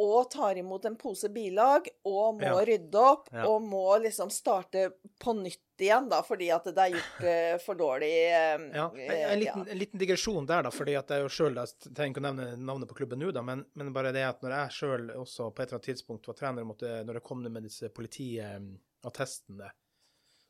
og 0.00 0.30
tar 0.32 0.56
imot 0.56 0.84
en 0.88 0.96
pose 0.96 1.28
bilag, 1.28 1.88
og 2.08 2.38
må 2.40 2.46
Ja. 2.48 2.64
rydde 2.64 2.94
opp, 2.98 3.28
Ja. 3.32 3.46
og 3.46 3.60
må 3.62 3.98
liksom 4.02 4.30
starte 4.32 4.92
på 5.20 5.34
nytt 5.36 5.60
igjen, 5.82 6.08
da, 6.08 6.22
fordi 6.22 6.48
at 6.54 6.64
det 6.64 6.78
er 6.78 6.94
gjort 6.94 7.22
uh, 7.26 7.58
for 7.66 7.74
dårlig. 7.74 8.10
uh, 8.32 8.70
Ja, 8.72 8.86
en, 8.88 9.00
eh, 9.00 9.32
en, 9.32 9.38
liten, 9.40 9.68
en 9.68 9.78
liten 9.78 9.98
digresjon 10.00 10.46
der, 10.46 10.62
da. 10.62 10.70
fordi 10.70 10.94
at 10.96 11.08
jeg 11.10 11.20
jo 11.26 11.48
Jeg 11.52 11.94
trenger 11.94 12.10
ikke 12.14 12.22
å 12.22 12.28
nevne 12.32 12.56
navnet 12.56 12.88
på 12.88 12.94
klubben 12.94 13.18
nå, 13.18 13.32
da, 13.32 13.42
men, 13.42 13.64
men 13.74 13.92
bare 13.92 14.12
det 14.12 14.22
at 14.24 14.40
når 14.42 14.50
jeg 14.56 14.70
sjøl 14.78 15.10
også 15.16 15.50
på 15.52 15.62
et 15.62 15.68
eller 15.68 15.78
annet 15.80 15.90
tidspunkt 15.90 16.26
var 16.26 16.34
trener, 16.34 16.64
måtte, 16.64 17.04
når 17.04 17.14
det 17.14 17.22
kom 17.22 17.42
ned 17.42 17.52
med 17.52 17.62
disse 17.64 17.88
politiattestene 17.92 19.70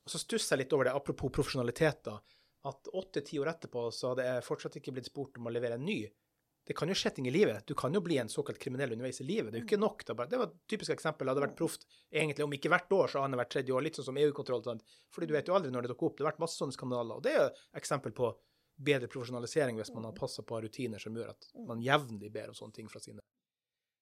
Og 0.04 0.10
så 0.10 0.18
stusser 0.18 0.56
jeg 0.56 0.64
litt 0.66 0.72
over 0.74 0.84
det, 0.88 0.94
apropos 0.94 1.30
profesjonalitet, 1.30 2.02
da. 2.04 2.18
At 2.64 2.88
åtte-ti 2.94 3.38
år 3.42 3.48
etterpå 3.56 3.88
så 3.92 4.12
hadde 4.12 4.24
jeg 4.26 4.44
fortsatt 4.46 4.76
ikke 4.78 4.92
blitt 4.94 5.06
spurt 5.10 5.38
om 5.38 5.46
å 5.46 5.52
levere 5.52 5.74
en 5.78 5.84
ny. 5.86 6.00
Det 6.64 6.76
kan 6.78 6.88
jo 6.88 6.94
skje 6.94 7.10
ting 7.14 7.26
i 7.26 7.32
livet. 7.34 7.66
Du 7.66 7.74
kan 7.74 7.92
jo 7.92 8.00
bli 8.00 8.18
en 8.22 8.28
såkalt 8.30 8.58
kriminell 8.62 8.92
underveis 8.92 9.20
i 9.20 9.24
livet. 9.26 9.50
Det 9.52 9.58
er 9.58 9.64
jo 9.64 9.66
ikke 9.66 9.80
nok. 9.82 10.04
Da. 10.06 10.14
bare- 10.14 10.28
Det 10.30 10.38
var 10.38 10.46
et 10.46 10.68
typisk 10.68 10.90
eksempel. 10.94 11.26
Det 11.26 11.34
hadde 11.34 11.46
vært 11.48 11.56
proft 11.58 11.86
egentlig 12.12 12.44
om 12.44 12.52
ikke 12.52 12.70
hvert 12.70 12.88
år, 12.92 13.08
så 13.08 13.22
annethvert 13.24 13.50
tredje 13.50 13.72
år. 13.74 13.82
Litt 13.82 13.94
sånn 13.98 14.04
som 14.04 14.16
EU-kontroll. 14.16 14.62
Fordi 15.10 15.26
du 15.26 15.32
vet 15.34 15.46
jo 15.48 15.54
aldri 15.54 15.70
når 15.72 15.82
det 15.82 15.90
dukker 15.90 16.06
opp. 16.06 16.16
Det 16.16 16.24
har 16.24 16.32
vært 16.32 16.38
masse 16.44 16.58
sånne 16.62 16.72
skandaler. 16.76 17.16
Og 17.16 17.22
det 17.22 17.32
er 17.34 17.48
jo 17.48 17.50
eksempel 17.80 18.12
på 18.14 18.30
bedre 18.78 19.08
profesjonalisering 19.08 19.76
hvis 19.76 19.92
man 19.94 20.04
har 20.04 20.12
passa 20.12 20.42
på 20.42 20.62
rutiner 20.62 20.98
som 21.00 21.14
gjør 21.14 21.30
at 21.30 21.50
man 21.66 21.80
jevnlig 21.82 22.32
ber 22.32 22.48
om 22.48 22.54
sånne 22.54 22.72
ting 22.74 22.88
fra 22.88 23.00
sine. 23.00 23.20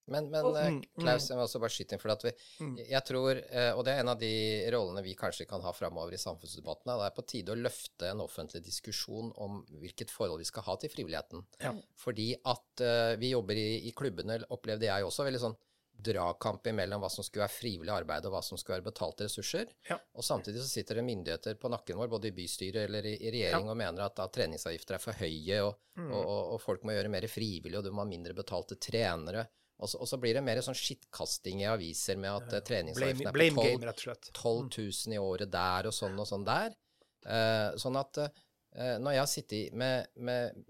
Men, 0.07 0.31
men 0.31 0.47
eh, 0.57 0.69
Mm, 0.71 0.81
Klaus, 0.99 1.29
jeg 1.29 1.37
må 1.39 1.45
også 1.45 1.61
bare 1.61 1.71
skyte 1.75 1.95
inn, 1.95 2.01
for 2.03 2.11
at 2.11 2.25
vi, 2.25 2.33
Mm. 2.61 2.77
jeg 2.89 3.05
tror, 3.07 3.37
eh, 3.51 3.73
og 3.77 3.85
det 3.85 3.93
er 3.95 4.01
en 4.01 4.09
av 4.09 4.19
de 4.19 4.33
rollene 4.73 5.03
vi 5.05 5.15
kanskje 5.15 5.47
kan 5.47 5.61
ha 5.63 5.73
framover 5.73 6.13
i 6.15 6.19
samfunnsdebatten, 6.19 6.91
er 6.91 6.99
det 6.99 7.07
er 7.11 7.17
på 7.23 7.27
tide 7.27 7.53
å 7.53 7.59
løfte 7.61 8.11
en 8.11 8.21
offentlig 8.25 8.63
diskusjon 8.65 9.33
om 9.37 9.65
hvilket 9.81 10.11
forhold 10.11 10.39
vi 10.41 10.45
skal 10.51 10.63
ha 10.67 10.77
til 10.77 10.91
frivilligheten. 10.91 11.45
Ja. 11.61 11.75
Fordi 11.97 12.35
at 12.45 12.81
uh, 12.83 13.17
vi 13.21 13.31
jobber 13.35 13.55
i, 13.55 13.87
i 13.87 13.93
klubbene, 13.93 14.41
opplevde 14.51 14.87
jeg 14.89 15.05
også, 15.05 15.25
veldig 15.29 15.41
sånn 15.47 15.59
dragkamp 16.01 16.65
imellom 16.71 17.03
hva 17.03 17.11
som 17.13 17.25
skulle 17.27 17.45
være 17.45 17.53
frivillig 17.53 17.93
arbeid 17.93 18.25
og 18.25 18.33
hva 18.33 18.41
som 18.43 18.57
skulle 18.57 18.79
være 18.79 18.87
betalte 18.89 19.27
ressurser. 19.27 19.67
Ja. 19.91 19.99
Og 20.17 20.25
samtidig 20.25 20.63
så 20.63 20.69
sitter 20.71 20.97
det 20.97 21.05
myndigheter 21.05 21.59
på 21.61 21.69
nakken 21.69 21.99
vår, 22.01 22.09
både 22.09 22.31
i 22.31 22.35
bystyret 22.39 22.87
eller 22.87 23.05
i, 23.05 23.19
i 23.21 23.33
regjering, 23.35 23.69
og 23.69 23.77
mener 23.77 24.07
at, 24.07 24.15
da, 24.17 24.25
treningsavgifter 24.33 24.97
er 24.97 25.05
for 25.05 25.13
høye, 25.21 25.61
og, 25.67 25.77
Mm. 26.01 26.13
og, 26.15 26.23
og, 26.25 26.53
og 26.55 26.61
folk 26.63 26.85
må 26.87 26.95
gjøre 26.95 27.11
mer 27.13 27.27
frivillig, 27.29 27.77
og 27.77 27.85
du 27.85 27.91
må 27.93 28.01
ha 28.01 28.09
mindre 28.09 28.33
betalte 28.33 28.79
trenere. 28.81 29.43
Og 29.81 29.89
så, 29.89 30.01
og 30.03 30.09
så 30.11 30.19
blir 30.21 30.37
det 30.37 30.45
mer 30.45 30.61
sånn 30.65 30.77
skittkasting 30.77 31.63
i 31.63 31.69
aviser 31.71 32.19
med 32.21 32.31
at 32.35 32.59
uh, 32.59 32.63
treningsavgiften 32.67 33.31
er 33.31 33.33
på 33.33 33.65
12, 33.65 33.65
game, 33.65 33.89
rett 33.89 34.03
og 34.03 34.07
slett. 34.07 34.31
12 34.37 34.69
000 34.77 35.17
i 35.17 35.21
året 35.23 35.53
der 35.53 35.89
og 35.89 35.97
sånn 35.97 36.21
og 36.21 36.29
sånn 36.29 36.47
der. 36.49 36.77
Uh, 37.25 37.69
sånn 37.81 37.97
at 38.01 38.21
uh, 38.21 38.97
når 39.01 39.17
jeg 39.17 39.23
har 39.23 39.31
sittet 39.31 39.79
med, 39.81 40.13
med, 40.21 40.61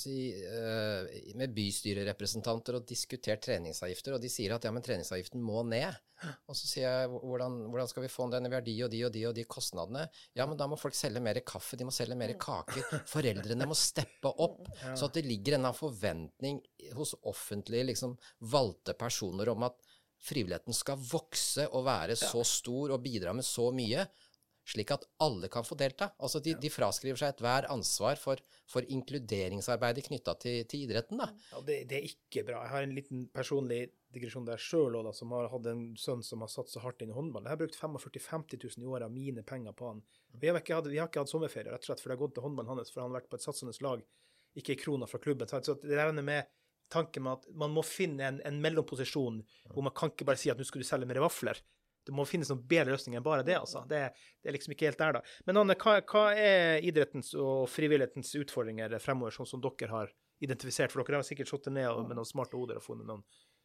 si, 0.00 0.30
eh, 0.32 1.34
med 1.36 1.52
bystyrerepresentanter 1.56 2.78
og 2.78 2.86
diskutert 2.88 3.42
treningsavgifter, 3.44 4.14
og 4.16 4.22
de 4.22 4.30
sier 4.32 4.54
at 4.54 4.64
ja, 4.64 4.72
men 4.72 4.84
treningsavgiften 4.84 5.42
må 5.42 5.64
ned. 5.68 5.98
Og 6.46 6.56
så 6.56 6.68
sier 6.70 6.86
jeg 6.86 7.10
hvordan, 7.12 7.58
hvordan 7.72 7.90
skal 7.90 8.04
vi 8.06 8.12
få 8.12 8.28
den? 8.32 8.48
Vi 8.48 8.56
har 8.56 8.64
de 8.64 8.76
og 8.86 8.90
de 8.92 9.00
og 9.08 9.12
de 9.12 9.24
og 9.28 9.34
de 9.36 9.44
kostnadene. 9.50 10.04
Ja, 10.38 10.46
men 10.46 10.56
da 10.60 10.68
må 10.70 10.78
folk 10.80 10.96
selge 10.96 11.22
mer 11.24 11.40
kaffe, 11.44 11.76
de 11.76 11.88
må 11.88 11.94
selge 11.94 12.16
mer 12.18 12.34
kaker. 12.40 13.02
Foreldrene 13.14 13.66
må 13.68 13.76
steppe 13.78 14.30
opp. 14.30 14.68
Så 14.94 15.08
at 15.08 15.18
det 15.18 15.26
ligger 15.26 15.58
en 15.58 15.72
forventning 15.76 16.62
hos 16.96 17.16
offentlige, 17.28 17.90
liksom, 17.90 18.14
valgte 18.54 18.94
personer 18.98 19.50
om 19.52 19.66
at 19.66 19.76
frivilligheten 20.22 20.76
skal 20.76 21.00
vokse 21.02 21.66
og 21.74 21.86
være 21.88 22.16
så 22.18 22.44
stor 22.46 22.94
og 22.94 23.02
bidra 23.02 23.34
med 23.34 23.46
så 23.46 23.68
mye, 23.74 24.06
slik 24.68 24.92
at 24.94 25.04
alle 25.22 25.48
kan 25.52 25.64
få 25.66 25.76
delta. 25.78 26.12
Altså 26.22 26.40
de, 26.42 26.54
de 26.60 26.70
fraskriver 26.70 27.18
seg 27.18 27.34
ethvert 27.34 27.68
ansvar 27.72 28.20
for, 28.20 28.40
for 28.70 28.86
inkluderingsarbeidet 28.86 30.06
knytta 30.06 30.36
til, 30.42 30.62
til 30.70 30.86
idretten. 30.86 31.18
da. 31.18 31.28
Ja, 31.52 31.64
det, 31.66 31.78
det 31.90 31.98
er 31.98 32.08
ikke 32.08 32.44
bra. 32.46 32.62
Jeg 32.62 32.74
har 32.74 32.86
en 32.86 32.94
liten 32.96 33.26
personlig 33.34 33.82
digresjon 34.12 34.46
der 34.46 34.60
sjøl 34.60 34.98
som 35.16 35.32
har 35.34 35.50
hatt 35.52 35.68
en 35.70 35.84
sønn 35.98 36.22
som 36.26 36.44
har 36.44 36.50
satsa 36.52 36.82
hardt 36.84 37.02
inn 37.02 37.12
i 37.12 37.16
håndball. 37.16 37.46
Jeg 37.46 37.56
har 37.56 37.62
brukt 37.64 37.78
45 37.78 38.18
000-50 38.20 38.66
000 38.78 38.86
i 38.86 38.90
året 38.90 39.08
av 39.08 39.14
mine 39.14 39.44
penger 39.46 39.76
på 39.76 39.88
han. 39.88 40.02
Vi 40.38 40.50
har 40.50 40.60
ikke 40.60 40.78
hatt, 40.78 40.90
vi 40.92 41.00
har 41.00 41.10
ikke 41.10 41.24
hatt 41.24 41.32
sommerferie, 41.32 41.72
rett 41.72 41.84
og 41.84 41.90
slett, 41.90 42.02
for 42.02 42.12
det 42.12 42.18
har 42.18 42.24
gått 42.24 42.36
til 42.38 42.46
håndballen 42.46 42.74
hans, 42.76 42.92
for 42.92 43.02
han 43.02 43.10
har 43.10 43.22
vært 43.22 43.30
på 43.32 43.40
et 43.40 43.46
satsende 43.46 43.74
lag, 43.84 44.02
ikke 44.58 44.74
ei 44.74 44.80
krone 44.80 45.08
fra 45.08 45.20
klubben. 45.22 45.48
Så 45.48 45.62
så 45.64 45.78
det 45.80 45.96
regner 45.96 46.26
med 46.26 46.50
tanken 46.92 47.24
med 47.24 47.40
at 47.40 47.46
man 47.56 47.72
må 47.72 47.84
finne 47.86 48.26
en, 48.28 48.40
en 48.44 48.58
mellomposisjon 48.60 49.40
hvor 49.72 49.86
man 49.86 49.94
kan 49.96 50.12
ikke 50.12 50.28
bare 50.28 50.40
si 50.40 50.52
at 50.52 50.60
nå 50.60 50.66
skal 50.68 50.84
du 50.84 50.88
selge 50.88 51.08
mer 51.08 51.22
vafler. 51.24 51.60
Det 52.06 52.14
må 52.16 52.26
finnes 52.26 52.50
noen 52.50 52.64
bedre 52.68 52.96
løsninger 52.96 53.20
enn 53.20 53.26
bare 53.26 53.46
det, 53.46 53.56
altså. 53.60 53.84
Det, 53.88 54.02
det 54.42 54.50
er 54.50 54.56
liksom 54.56 54.74
ikke 54.74 54.88
helt 54.90 54.98
der, 55.02 55.18
da. 55.18 55.22
Men 55.46 55.62
Anne, 55.62 55.78
hva, 55.78 56.00
hva 56.08 56.26
er 56.34 56.82
idrettens 56.82 57.32
og 57.38 57.68
frivillighetens 57.70 58.34
utfordringer 58.42 58.98
fremover, 59.02 59.34
sånn 59.36 59.48
som 59.48 59.62
dere 59.62 59.92
har 59.92 60.12
identifisert? 60.42 60.92
For 60.92 61.04
dere 61.04 61.22
har 61.22 61.26
sikkert 61.26 61.52
sittet 61.52 61.74
ned 61.76 61.88
med 62.08 62.18
noen 62.18 62.28
smarte 62.28 62.58
hoder 62.58 62.80
og 62.80 62.86
funnet 62.86 63.06
noen 63.08 63.22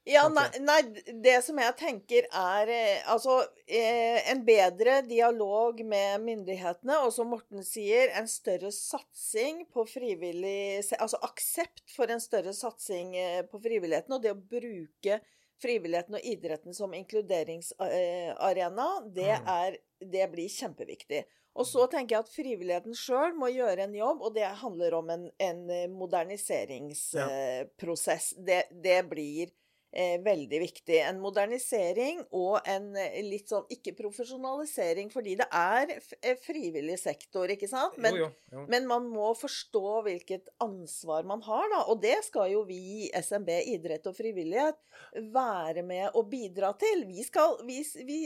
Ja, 0.07 0.27
nei, 0.31 0.45
nei, 0.63 0.77
det 1.25 1.39
som 1.43 1.57
jeg 1.59 1.73
tenker 1.79 2.27
er 2.29 2.69
eh, 2.71 3.07
altså 3.11 3.41
eh, 3.65 4.21
en 4.31 4.43
bedre 4.47 5.01
dialog 5.03 5.81
med 5.83 6.21
myndighetene, 6.23 7.01
og 7.03 7.11
som 7.15 7.33
Morten 7.33 7.65
sier, 7.65 8.13
en 8.15 8.29
større 8.31 8.71
satsing 8.71 9.65
på 9.73 9.83
frivillig 9.89 10.85
Altså 10.95 11.19
aksept 11.27 11.83
for 11.91 12.13
en 12.13 12.23
større 12.23 12.53
satsing 12.55 13.17
eh, 13.19 13.41
på 13.49 13.59
frivilligheten, 13.65 14.15
og 14.15 14.23
det 14.23 14.31
å 14.37 14.39
bruke 14.39 15.19
frivilligheten 15.61 16.15
og 16.15 16.21
idretten 16.25 16.73
som 16.73 16.93
inkluderingsarena, 16.93 18.87
det, 19.15 19.39
Mm. 19.39 19.47
er, 19.47 19.77
det 19.99 20.31
blir 20.31 20.49
kjempeviktig. 20.49 21.23
Og 21.57 21.65
så 21.65 21.87
tenker 21.89 22.15
jeg 22.15 22.19
at 22.25 22.29
frivilligheten 22.29 22.93
sjøl 22.93 23.33
må 23.33 23.47
gjøre 23.49 23.83
en 23.87 23.95
jobb, 23.97 24.21
og 24.21 24.33
det 24.35 24.45
handler 24.61 24.93
om 24.93 25.09
en, 25.09 25.31
en 25.39 25.65
moderniseringsprosess. 25.91 25.97
moderniseringsprosess. 25.97 28.33
Det, 28.37 28.63
det 28.83 29.09
blir 29.09 29.49
eh, 29.91 30.17
veldig 30.23 30.59
viktig. 30.61 30.99
En 31.07 31.19
modernisering 31.21 32.23
og 32.35 32.59
en 32.67 32.89
eh, 32.99 33.19
litt 33.25 33.51
sånn 33.51 33.67
ikke-profesjonalisering, 33.73 35.11
fordi 35.13 35.37
det 35.39 35.47
er 35.55 35.93
eh, 35.97 36.37
frivillig 36.43 36.97
sektor, 37.01 37.49
ikke 37.53 37.69
sant? 37.71 37.97
Men, 38.01 38.17
Jo, 38.17 38.27
jo, 38.27 38.57
jo. 38.57 38.65
men 38.71 38.87
man 38.89 39.07
må 39.11 39.31
forstå 39.37 40.01
hvilket 40.07 40.51
ansvar 40.63 41.27
man 41.29 41.43
har, 41.47 41.67
da. 41.73 41.83
Og 41.91 42.01
det 42.03 42.17
skal 42.27 42.51
jo 42.53 42.63
vi 42.67 43.07
i 43.07 43.11
SMB 43.13 43.51
idrett 43.75 44.07
og 44.09 44.17
frivillighet 44.17 44.79
være 45.33 45.83
med 45.87 46.15
å 46.17 46.23
bidra 46.27 46.73
til. 46.79 47.05
Vi, 47.09 47.23
skal, 47.27 47.59
vi, 47.67 47.81
vi 48.07 48.21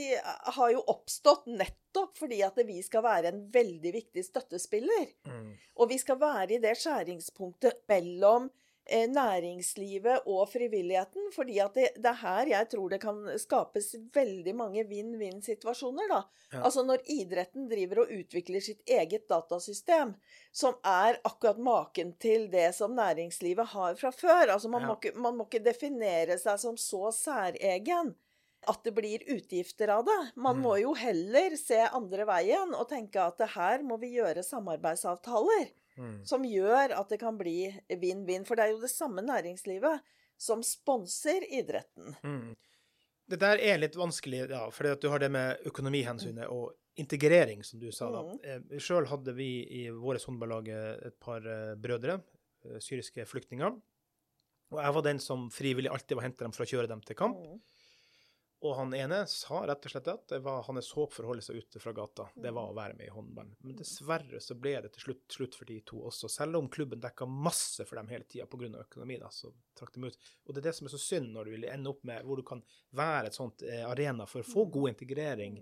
har 0.56 0.72
jo 0.72 0.82
oppstått 0.92 1.48
nettopp 1.50 2.16
fordi 2.16 2.40
at 2.44 2.56
vi 2.66 2.78
skal 2.84 3.04
være 3.04 3.32
en 3.32 3.44
veldig 3.52 3.92
viktig 3.98 4.24
støttespiller. 4.24 5.10
Mm. 5.28 5.52
Og 5.82 5.92
vi 5.92 5.98
skal 6.00 6.20
være 6.20 6.56
i 6.56 6.62
det 6.62 6.74
skjæringspunktet 6.80 7.84
mellom 7.90 8.48
eh, 8.48 8.61
næringslivet 8.90 10.26
og 10.26 10.48
frivilligheten. 10.50 11.30
fordi 11.34 11.58
at 11.60 11.74
det, 11.74 11.88
det, 11.96 12.06
er 12.06 12.18
her 12.22 12.46
jeg 12.46 12.68
tror 12.68 12.88
det 12.90 13.00
kan 13.00 13.20
skapes 13.38 13.94
veldig 14.14 14.54
mange 14.54 14.84
vinn-vinn-situasjoner. 14.84 16.08
da. 16.08 16.22
Ja. 16.52 16.64
Altså 16.64 16.82
Når 16.82 17.04
idretten 17.06 17.68
driver 17.68 18.02
og 18.02 18.10
utvikler 18.10 18.60
sitt 18.60 18.82
eget 18.88 19.28
datasystem, 19.28 20.14
som 20.52 20.74
er 20.84 21.20
akkurat 21.24 21.58
maken 21.58 22.12
til 22.18 22.50
det 22.50 22.74
som 22.74 22.94
næringslivet 22.94 23.66
har 23.66 23.94
fra 23.94 24.10
før. 24.10 24.48
altså 24.48 24.68
Man, 24.68 24.82
ja. 24.82 24.86
må, 24.86 24.94
ikke, 24.94 25.18
man 25.18 25.36
må 25.36 25.44
ikke 25.44 25.64
definere 25.64 26.38
seg 26.38 26.58
som 26.58 26.76
så 26.76 27.10
særegen 27.12 28.14
at 28.66 28.84
det 28.84 28.92
blir 28.94 29.22
utgifter 29.26 29.90
av 29.90 30.04
det. 30.06 30.20
Man 30.36 30.56
mm. 30.56 30.62
må 30.62 30.76
jo 30.78 30.94
heller 30.94 31.56
se 31.58 31.80
andre 31.82 32.26
veien 32.28 32.74
og 32.78 32.88
tenke 32.90 33.22
at 33.22 33.40
her 33.56 33.82
må 33.82 33.98
vi 33.98 34.14
gjøre 34.18 34.44
samarbeidsavtaler 34.46 35.72
mm. 35.96 36.18
som 36.28 36.44
gjør 36.46 36.94
at 36.98 37.12
det 37.12 37.20
kan 37.22 37.38
bli 37.38 37.70
vinn-vinn. 37.88 38.46
For 38.48 38.58
det 38.58 38.66
er 38.66 38.74
jo 38.74 38.82
det 38.82 38.92
samme 38.92 39.24
næringslivet 39.26 40.04
som 40.40 40.62
sponser 40.66 41.44
idretten. 41.52 42.14
Mm. 42.22 42.52
Det 43.32 43.38
der 43.40 43.60
er 43.62 43.80
litt 43.80 43.96
vanskelig, 43.96 44.46
ja, 44.50 44.66
fordi 44.74 44.92
at 44.96 45.02
du 45.02 45.08
har 45.12 45.22
det 45.22 45.30
med 45.32 45.62
økonomihensynet 45.68 46.50
og 46.52 46.72
integrering, 47.00 47.62
som 47.64 47.80
du 47.80 47.88
sa. 47.92 48.10
da. 48.12 48.22
Mm. 48.26 48.40
Eh, 48.42 48.80
Sjøl 48.82 49.08
hadde 49.08 49.32
vi 49.36 49.50
i 49.82 49.86
vårt 49.94 50.24
håndballag 50.28 50.68
et 50.72 51.18
par 51.22 51.46
eh, 51.46 51.74
brødre, 51.80 52.18
eh, 52.66 52.78
syriske 52.82 53.24
flyktninger. 53.28 53.78
Og 54.72 54.80
jeg 54.80 54.96
var 54.96 55.04
den 55.04 55.20
som 55.20 55.48
frivillig 55.52 55.92
alltid 55.92 56.18
var 56.18 56.26
hente 56.26 56.44
dem 56.44 56.54
for 56.56 56.64
å 56.64 56.68
kjøre 56.68 56.90
dem 56.90 57.00
til 57.04 57.16
kamp. 57.16 57.40
Mm. 57.40 57.60
Og 58.62 58.76
han 58.78 58.92
ene 58.94 59.24
sa 59.26 59.64
rett 59.66 59.86
og 59.88 59.90
slett 59.90 60.08
at 60.12 60.28
det 60.30 60.38
var 60.44 60.62
hans 60.68 60.92
håp 60.94 61.10
for 61.10 61.26
å 61.26 61.32
holde 61.32 61.42
seg 61.42 61.58
ute 61.58 61.80
fra 61.82 61.92
gata. 61.96 62.28
Det 62.34 62.52
var 62.54 62.70
å 62.70 62.76
være 62.76 62.94
med 62.94 63.08
i 63.08 63.14
håndball. 63.14 63.48
Men 63.66 63.78
dessverre 63.80 64.38
så 64.42 64.54
ble 64.54 64.76
det 64.84 64.92
til 64.94 65.08
slutt 65.08 65.36
slutt 65.36 65.58
for 65.58 65.66
de 65.66 65.80
to 65.86 65.98
også. 66.06 66.30
Selv 66.30 66.60
om 66.60 66.68
klubben 66.70 67.02
dekka 67.02 67.26
masse 67.26 67.82
for 67.88 67.98
dem 67.98 68.10
hele 68.12 68.28
tida 68.30 68.46
pga. 68.46 68.70
økonomi, 68.84 69.18
da, 69.18 69.30
så 69.34 69.50
trakk 69.78 69.94
de 69.94 70.04
ut. 70.06 70.18
Og 70.46 70.54
det 70.54 70.62
er 70.62 70.68
det 70.68 70.76
som 70.78 70.86
er 70.86 70.94
så 70.94 71.02
synd 71.02 71.32
når 71.34 71.44
du 71.44 71.54
vil 71.56 71.68
ende 71.72 71.90
opp 71.90 72.04
med 72.06 72.22
hvor 72.24 72.38
du 72.38 72.46
kan 72.46 72.62
være 72.90 73.32
et 73.32 73.38
sånt 73.38 73.62
eh, 73.66 73.82
arena 73.88 74.26
for 74.30 74.44
å 74.44 74.50
få 74.52 74.68
god 74.70 74.94
integrering, 74.94 75.58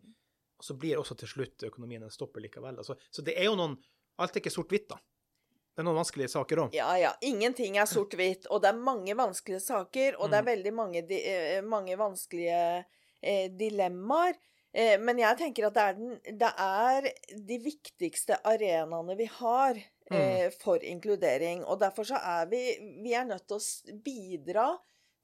og 0.61 0.65
så 0.65 0.77
blir 0.77 1.01
også 1.01 1.17
til 1.17 1.31
slutt 1.33 1.65
økonomien 1.71 2.03
en 2.05 2.13
stopper 2.13 2.45
likevel. 2.45 2.83
Altså, 2.83 2.99
så 3.11 3.25
det 3.25 3.39
er 3.39 3.49
jo 3.49 3.57
noen 3.57 3.81
Alt 4.21 4.35
er 4.37 4.43
ikke 4.43 4.51
sort-hvitt, 4.53 4.91
da. 4.91 4.99
Det 5.81 5.85
er 5.87 5.89
noen 5.89 6.03
vanskelige 6.03 6.29
saker 6.29 6.61
òg. 6.61 6.75
Ja, 6.77 6.91
ja. 7.01 7.11
Ingenting 7.25 7.79
er 7.81 7.87
sort-hvitt. 7.89 8.45
Og 8.53 8.61
det 8.61 8.69
er 8.69 8.81
mange 8.85 9.15
vanskelige 9.17 9.63
saker, 9.65 10.19
og 10.19 10.27
mm. 10.27 10.31
det 10.31 10.37
er 10.37 10.43
mm. 10.43 10.51
veldig 10.51 10.73
mange, 10.77 11.03
eh, 11.17 11.61
mange 11.65 11.97
vanskelige 11.97 12.59
eh, 12.77 13.47
dilemmaer. 13.57 14.37
Eh, 14.77 14.99
men 15.01 15.23
jeg 15.23 15.39
tenker 15.41 15.71
at 15.71 15.79
det 15.79 15.87
er, 15.87 15.97
den, 15.97 16.19
det 16.43 16.51
er, 16.67 17.09
de 17.49 17.59
viktigste 17.65 18.37
arenaene 18.45 19.17
vi 19.17 19.31
har 19.39 19.81
mm. 19.81 20.19
eh, 20.21 20.53
for 20.61 20.85
inkludering. 20.85 21.65
Og 21.65 21.81
derfor 21.81 22.11
så 22.13 22.21
er 22.21 22.53
vi, 22.53 22.61
vi 23.01 23.17
er 23.17 23.25
nødt 23.33 23.49
til 23.49 23.57
å 23.57 23.97
bidra 24.05 24.69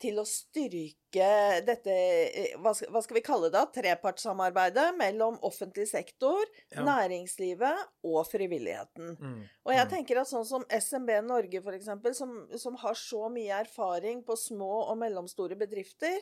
til 0.02 0.20
å 0.20 0.24
styrke 0.28 1.28
dette 1.64 1.92
eh, 1.92 2.54
hva 2.60 2.72
skal, 2.76 2.90
hva 2.92 3.02
skal 3.04 3.18
vi 3.18 3.24
kalle 3.24 3.50
det? 3.52 3.62
Trepartssamarbeidet 3.76 4.90
mellom 4.98 5.38
offentlig 5.46 5.86
sektor, 5.90 6.42
ja. 6.74 6.84
næringslivet 6.84 7.84
og 8.06 8.20
frivilligheten. 8.28 9.14
Mm. 9.16 9.38
Og 9.64 9.72
jeg 9.72 9.86
mm. 9.88 9.92
tenker 9.94 10.20
at 10.20 10.30
sånn 10.30 10.48
som 10.48 10.66
SMB 10.68 11.20
Norge, 11.26 11.62
f.eks., 11.62 11.92
som, 12.18 12.36
som 12.60 12.76
har 12.82 12.98
så 13.00 13.30
mye 13.32 13.62
erfaring 13.64 14.20
på 14.26 14.36
små 14.40 14.72
og 14.86 14.98
mellomstore 15.00 15.58
bedrifter, 15.58 16.20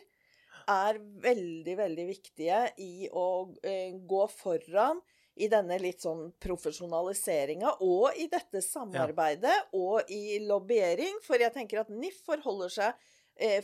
er 0.71 1.01
veldig, 1.25 1.75
veldig 1.77 2.07
viktige 2.09 2.61
i 2.81 3.09
å 3.11 3.27
eh, 3.67 3.99
gå 4.07 4.23
foran 4.33 5.03
i 5.35 5.49
denne 5.51 5.81
litt 5.83 6.05
sånn 6.05 6.29
profesjonaliseringa, 6.43 7.73
og 7.83 8.15
i 8.23 8.29
dette 8.31 8.63
samarbeidet, 8.63 9.51
ja. 9.51 9.65
og 9.75 10.11
i 10.15 10.39
lobbyering. 10.47 11.19
For 11.27 11.43
jeg 11.43 11.55
tenker 11.57 11.83
at 11.83 11.91
NIF 11.91 12.21
forholder 12.27 12.71
seg 12.71 13.11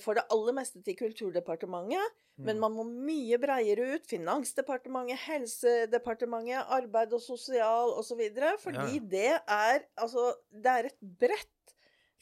for 0.02 0.18
det 0.18 0.26
aller 0.34 0.56
meste 0.56 0.80
til 0.82 0.96
Kulturdepartementet. 0.98 2.16
Mm. 2.40 2.46
Men 2.48 2.60
man 2.62 2.74
må 2.74 2.84
mye 2.88 3.38
breiere 3.42 3.94
ut. 3.94 4.08
Finansdepartementet, 4.10 5.20
Helsedepartementet, 5.26 6.64
Arbeid 6.78 7.14
og 7.16 7.22
sosial 7.22 7.94
osv. 8.00 8.22
Fordi 8.62 8.98
ja. 8.98 9.06
det 9.14 9.32
er 9.38 9.86
Altså, 10.00 10.32
det 10.50 10.72
er 10.72 10.90
et 10.90 11.00
bredt 11.20 11.50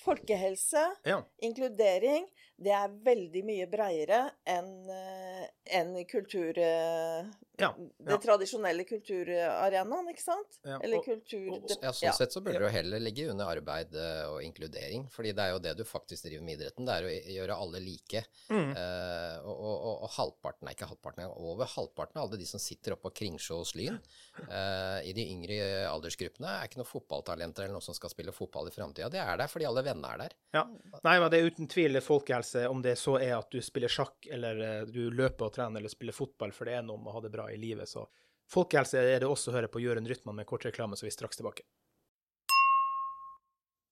Folkehelse, 0.04 0.84
ja. 1.08 1.18
inkludering, 1.42 2.28
det 2.58 2.74
er 2.74 2.94
veldig 3.04 3.42
mye 3.46 3.66
breiere 3.70 4.24
enn 4.46 4.72
eh, 4.94 5.44
en 5.78 5.94
kultur... 6.10 6.58
Ja, 6.58 7.24
ja, 7.58 7.74
det 8.06 8.18
tradisjonelle 8.22 8.84
kulturarenaen, 8.86 10.08
ikke 10.12 10.22
sant? 10.22 10.58
Ja, 10.62 10.76
Eller 10.84 11.02
kultur... 11.02 11.48
Og, 11.56 11.72
ja, 11.82 11.90
sånn 11.90 12.14
sett 12.14 12.34
så 12.34 12.42
burde 12.44 12.60
det 12.60 12.68
jo 12.68 12.70
heller 12.70 13.02
ligge 13.02 13.26
under 13.32 13.50
arbeid 13.50 13.96
eh, 13.98 14.26
og 14.30 14.44
inkludering. 14.46 15.08
fordi 15.10 15.32
det 15.34 15.44
er 15.44 15.54
jo 15.56 15.60
det 15.64 15.72
du 15.80 15.82
faktisk 15.88 16.28
driver 16.28 16.44
med 16.46 16.54
idretten. 16.54 16.86
Det 16.86 16.94
er 16.94 17.08
å 17.08 17.14
gjøre 17.34 17.56
alle 17.64 17.80
like. 17.82 18.22
Mm. 18.52 18.70
Uh, 18.78 19.34
og, 19.42 19.56
og, 19.58 19.88
og, 19.90 20.06
halvparten, 20.14 20.68
nei 20.68 20.76
ikke 20.76 20.90
halvparten, 20.92 21.26
over 21.34 21.70
halvparten 21.74 22.20
av 22.20 22.28
alle 22.28 22.38
de 22.38 22.46
som 22.46 22.62
sitter 22.62 22.94
oppe 22.94 23.08
på 23.08 23.14
Kringsjås 23.22 23.74
Lyn 23.78 23.98
uh, 23.98 25.00
i 25.02 25.14
de 25.16 25.26
yngre 25.32 25.58
aldersgruppene, 25.90 26.54
er 26.60 26.70
ikke 26.70 26.80
noen 26.80 26.90
fotballtalenter 26.90 27.66
eller 27.66 27.78
noen 27.78 27.88
som 27.88 27.96
skal 27.96 28.12
spille 28.12 28.34
fotball 28.34 28.70
i 28.70 28.74
framtida. 28.74 29.10
Det 29.10 29.22
er 29.22 29.42
der 29.42 29.50
fordi 29.50 29.66
alle 29.66 29.82
vennene 29.88 30.12
er 30.14 30.22
der. 30.22 30.36
Ja. 30.54 30.62
Nei, 31.02 31.16
men 31.18 31.26
det 31.32 31.40
er 31.40 31.50
uten 31.50 31.68
tvil 31.70 32.00
folkehelse, 32.04 32.64
om 32.70 32.80
det 32.84 32.94
så 33.00 33.16
er 33.18 33.34
at 33.38 33.50
du 33.52 33.58
spiller 33.64 33.92
sjakk, 33.92 34.28
eller 34.30 34.86
du 34.88 35.08
løper 35.10 35.48
og 35.48 35.56
trener, 35.56 35.80
eller 35.80 35.92
spiller 35.92 36.16
fotball, 36.16 36.54
for 36.54 36.68
det 36.68 36.78
er 36.78 36.86
noe 36.86 37.00
med 37.00 37.10
å 37.12 37.18
ha 37.18 37.24
det 37.24 37.32
bra 37.34 37.48
i 37.52 37.58
livet. 37.60 37.90
Så 37.90 38.06
folkehelse 38.52 39.02
er 39.02 39.24
det 39.24 39.28
også 39.28 39.52
å 39.52 39.58
høre 39.58 39.72
på 39.72 39.82
Jørund 39.82 40.08
Rytman 40.08 40.38
med 40.38 40.48
kort 40.48 40.68
reklame, 40.68 40.96
så 40.96 41.06
vi 41.06 41.12
er 41.12 41.18
straks 41.18 41.40
tilbake. 41.40 41.66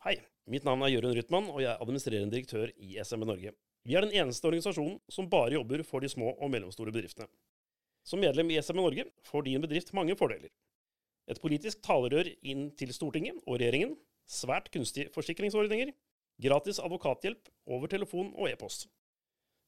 Hei, 0.07 0.21
mitt 0.47 0.63
navn 0.63 0.85
er 0.87 0.93
Jørund 0.95 1.19
Rytman, 1.19 1.51
og 1.51 1.59
jeg 1.65 1.73
er 1.73 1.83
administrerende 1.83 2.37
direktør 2.37 2.71
i 2.79 2.97
SMB 3.03 3.27
Norge. 3.27 3.57
Vi 3.87 3.95
er 3.95 4.03
den 4.03 4.15
eneste 4.19 4.47
organisasjonen 4.49 5.01
som 5.11 5.29
bare 5.31 5.55
jobber 5.55 5.83
for 5.87 6.03
de 6.03 6.11
små 6.11 6.33
og 6.35 6.51
mellomstore 6.51 6.95
bedriftene. 6.95 7.29
Som 8.07 8.23
medlem 8.23 8.53
i 8.55 8.61
SMB 8.63 8.81
Norge 8.85 9.05
får 9.27 9.47
din 9.47 9.63
bedrift 9.63 9.93
mange 9.99 10.15
fordeler. 10.19 10.53
Et 11.27 11.41
politisk 11.43 11.81
talerør 11.83 12.29
inn 12.47 12.69
til 12.79 12.93
Stortinget 12.95 13.41
og 13.45 13.59
regjeringen, 13.59 13.97
svært 14.27 14.71
kunstige 14.75 15.11
forsikringsordninger, 15.15 15.93
gratis 16.43 16.81
advokathjelp 16.83 17.49
over 17.67 17.91
telefon 17.91 18.33
og 18.35 18.51
e-post. 18.51 18.89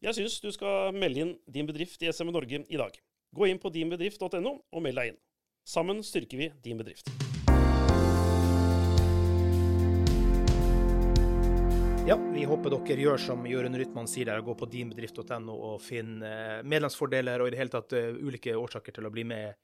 Jeg 0.03 0.15
syns 0.15 0.39
du 0.43 0.51
skal 0.55 0.95
melde 0.95 1.25
inn 1.25 1.33
din 1.51 1.67
bedrift 1.67 2.03
i 2.03 2.13
SME 2.13 2.35
Norge 2.35 2.63
i 2.63 2.79
dag. 2.79 2.93
Gå 3.35 3.49
inn 3.49 3.59
på 3.59 3.73
dinbedrift.no 3.75 4.53
og 4.59 4.85
meld 4.85 5.01
deg 5.01 5.13
inn. 5.13 5.19
Sammen 5.69 6.05
styrker 6.07 6.39
vi 6.39 6.53
din 6.65 6.79
bedrift. 6.79 7.11
Ja, 12.09 12.15
vi 12.17 12.47
håper 12.49 12.73
dere 12.73 13.03
gjør 13.03 13.21
som 13.21 13.43
Jørund 13.45 13.77
Rytman 13.77 14.07
sier 14.09 14.31
der, 14.31 14.41
gå 14.41 14.55
på 14.57 14.69
dinbedrift.no 14.73 15.53
og 15.53 15.83
finne 15.85 16.31
eh, 16.31 16.63
medlemsfordeler 16.65 17.43
og 17.43 17.51
i 17.51 17.53
det 17.53 17.59
hele 17.61 17.75
tatt 17.75 17.93
uh, 17.93 18.15
ulike 18.23 18.55
årsaker 18.57 18.97
til 18.97 19.05
å 19.05 19.13
bli 19.13 19.27
med 19.29 19.59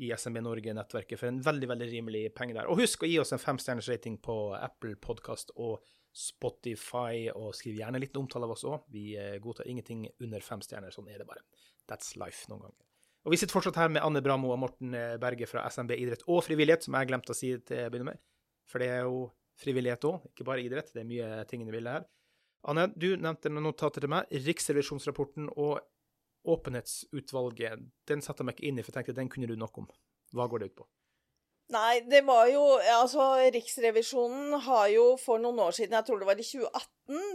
i 0.00 0.10
SMB 0.16 0.40
Norge-nettverket 0.44 1.20
for 1.20 1.28
en 1.28 1.40
veldig 1.44 1.68
veldig 1.70 1.88
rimelig 1.90 2.22
penge 2.36 2.56
der. 2.56 2.68
Og 2.72 2.80
husk 2.80 3.04
å 3.04 3.10
gi 3.10 3.18
oss 3.20 3.34
en 3.36 3.42
femstjerners 3.42 3.90
rating 3.92 4.16
på 4.22 4.36
Apple 4.56 4.96
Podkast 5.00 5.52
og 5.56 5.80
Spotify, 6.16 7.28
og 7.30 7.52
skriv 7.54 7.76
gjerne 7.78 8.00
litt 8.02 8.16
omtale 8.18 8.48
av 8.48 8.54
oss 8.56 8.64
òg. 8.66 8.86
Vi 8.90 9.12
uh, 9.14 9.36
godtar 9.42 9.68
ingenting 9.70 10.08
under 10.24 10.42
fem 10.42 10.62
stjerner, 10.64 10.94
sånn 10.94 11.10
er 11.12 11.20
det 11.22 11.28
bare. 11.28 11.44
That's 11.90 12.16
life 12.18 12.50
noen 12.50 12.64
ganger. 12.66 12.86
Og 13.28 13.34
Vi 13.34 13.38
sitter 13.40 13.52
fortsatt 13.52 13.76
her 13.76 13.90
med 13.92 14.02
Anne 14.02 14.22
Bramo 14.24 14.48
og 14.54 14.62
Morten 14.62 14.94
eh, 14.96 15.18
Berge 15.20 15.44
fra 15.44 15.66
SMB 15.68 15.92
idrett 15.92 16.22
og 16.24 16.40
frivillighet, 16.46 16.86
som 16.86 16.96
jeg 16.96 17.10
glemte 17.10 17.34
å 17.34 17.36
si 17.36 17.50
til 17.68 17.82
å 17.84 17.90
begynne 17.92 18.14
med. 18.14 18.22
For 18.70 18.80
det 18.80 18.88
er 18.94 19.02
jo 19.04 19.26
frivillighet 19.60 20.06
òg, 20.08 20.24
ikke 20.30 20.46
bare 20.48 20.64
idrett. 20.64 20.88
Det 20.94 21.02
er 21.02 21.10
mye 21.10 21.42
ting 21.50 21.66
i 21.66 21.68
bildet 21.68 21.98
her. 21.98 22.06
Anne, 22.72 22.86
du 22.96 23.10
nevnte 23.20 23.52
noen 23.52 23.68
notater 23.68 24.04
til 24.04 24.12
meg. 24.12 24.32
Riksrevisjonsrapporten 24.48 25.50
og 25.52 25.82
åpenhetsutvalget. 26.44 27.84
Den 28.08 28.24
satte 28.24 28.42
jeg 28.42 28.50
meg 28.50 28.58
ikke 28.58 28.70
inn 28.70 28.80
i, 28.80 28.86
for 28.86 28.92
jeg 28.92 29.04
tenkte 29.04 29.20
den 29.20 29.32
kunne 29.32 29.50
du 29.50 29.56
nok 29.58 29.82
om. 29.82 29.90
Hva 30.36 30.46
går 30.50 30.62
det 30.62 30.72
ut 30.72 30.80
på? 30.82 30.88
Nei, 31.70 32.00
det 32.10 32.24
var 32.26 32.48
jo 32.50 32.62
Altså, 32.96 33.32
Riksrevisjonen 33.54 34.56
har 34.66 34.88
jo 34.94 35.12
for 35.20 35.42
noen 35.42 35.60
år 35.62 35.76
siden, 35.76 35.94
jeg 35.98 36.08
tror 36.08 36.20
det 36.20 36.28
var 36.28 36.40
i 36.40 36.46
2018, 36.46 36.90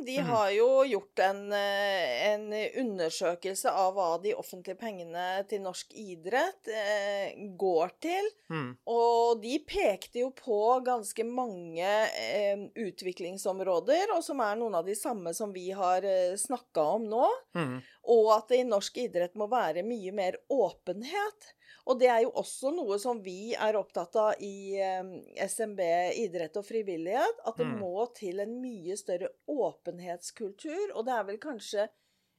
de 0.07 0.15
mm. 0.21 0.27
har 0.29 0.49
jo 0.55 0.67
gjort 0.87 1.21
en, 1.25 1.39
eh, 1.55 2.11
en, 2.29 2.45
undersøkelse 2.79 3.71
av 3.75 3.95
hva 3.95 4.07
de 4.23 4.31
offentlige 4.37 4.79
pengene 4.79 5.25
til 5.49 5.63
norsk 5.65 5.91
idrett 5.99 6.69
eh, 6.71 7.33
går 7.59 7.95
til. 8.03 8.29
Mm. 8.51 8.69
Og 8.91 9.41
de 9.43 9.57
pekte 9.67 10.23
jo 10.23 10.29
på 10.35 10.61
ganske 10.85 11.27
mange 11.27 11.91
eh, 12.07 12.63
utviklingsområder, 12.85 14.15
og 14.15 14.23
som 14.23 14.43
er 14.45 14.55
noen 14.59 14.79
av 14.79 14.87
de 14.87 14.95
samme 14.95 15.35
som 15.35 15.51
vi 15.55 15.67
har 15.75 16.07
eh, 16.07 16.37
snakka 16.39 16.87
om 16.95 17.09
nå. 17.11 17.27
Mm. 17.57 17.75
Og 18.11 18.31
at 18.35 18.51
det 18.51 18.61
i 18.61 18.67
norsk 18.67 18.97
idrett 19.01 19.37
må 19.39 19.47
være 19.51 19.85
mye 19.85 20.13
mer 20.15 20.37
åpenhet. 20.51 21.51
Og 21.85 21.99
det 22.01 22.09
er 22.09 22.23
jo 22.25 22.31
også 22.41 22.71
noe 22.73 22.97
som 23.01 23.19
vi 23.21 23.53
er 23.53 23.77
opptatt 23.77 24.15
av 24.17 24.41
i 24.43 24.77
SMB 25.45 25.81
idrett 26.21 26.57
og 26.57 26.65
frivillighet. 26.65 27.43
At 27.45 27.59
det 27.61 27.67
mm. 27.69 27.75
må 27.81 28.07
til 28.17 28.41
en 28.41 28.55
mye 28.61 28.97
større 28.97 29.29
åpenhetskultur. 29.49 30.95
Og 30.95 31.05
det 31.05 31.13
er 31.13 31.27
vel 31.29 31.39
kanskje 31.41 31.87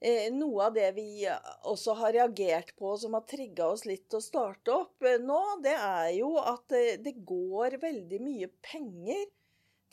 eh, 0.01 0.29
noe 0.35 0.67
av 0.67 0.75
det 0.77 0.91
vi 0.97 1.27
også 1.71 1.97
har 2.01 2.15
reagert 2.17 2.75
på, 2.77 2.97
som 2.99 3.17
har 3.17 3.27
trigga 3.29 3.71
oss 3.73 3.87
litt 3.89 4.09
til 4.11 4.21
å 4.21 4.27
starte 4.27 4.75
opp 4.75 5.07
eh, 5.07 5.19
nå, 5.23 5.41
det 5.65 5.75
er 5.77 6.13
jo 6.19 6.35
at 6.43 6.77
eh, 6.77 6.97
det 7.03 7.17
går 7.27 7.79
veldig 7.83 8.21
mye 8.23 8.51
penger 8.65 9.27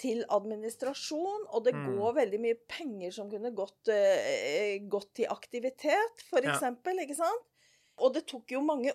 til 0.03 0.25
administrasjon, 0.35 1.47
og 1.49 1.63
det 1.65 1.73
Mm. 1.77 1.87
går 1.87 2.17
veldig 2.19 2.41
mye 2.43 2.59
penger 2.67 3.15
som 3.15 3.31
kunne 3.31 3.53
gått, 3.55 3.87
uh, 3.87 4.75
gått 4.91 5.13
til 5.21 5.31
aktivitet, 5.31 6.27
for 6.29 6.43
Ja. 6.43 6.51
eksempel, 6.51 6.99
ikke 7.05 7.15
sant? 7.17 7.49
Og 8.03 8.13
det 8.13 8.25
tok 8.27 8.51
jo 8.51 8.61
mange 8.61 8.91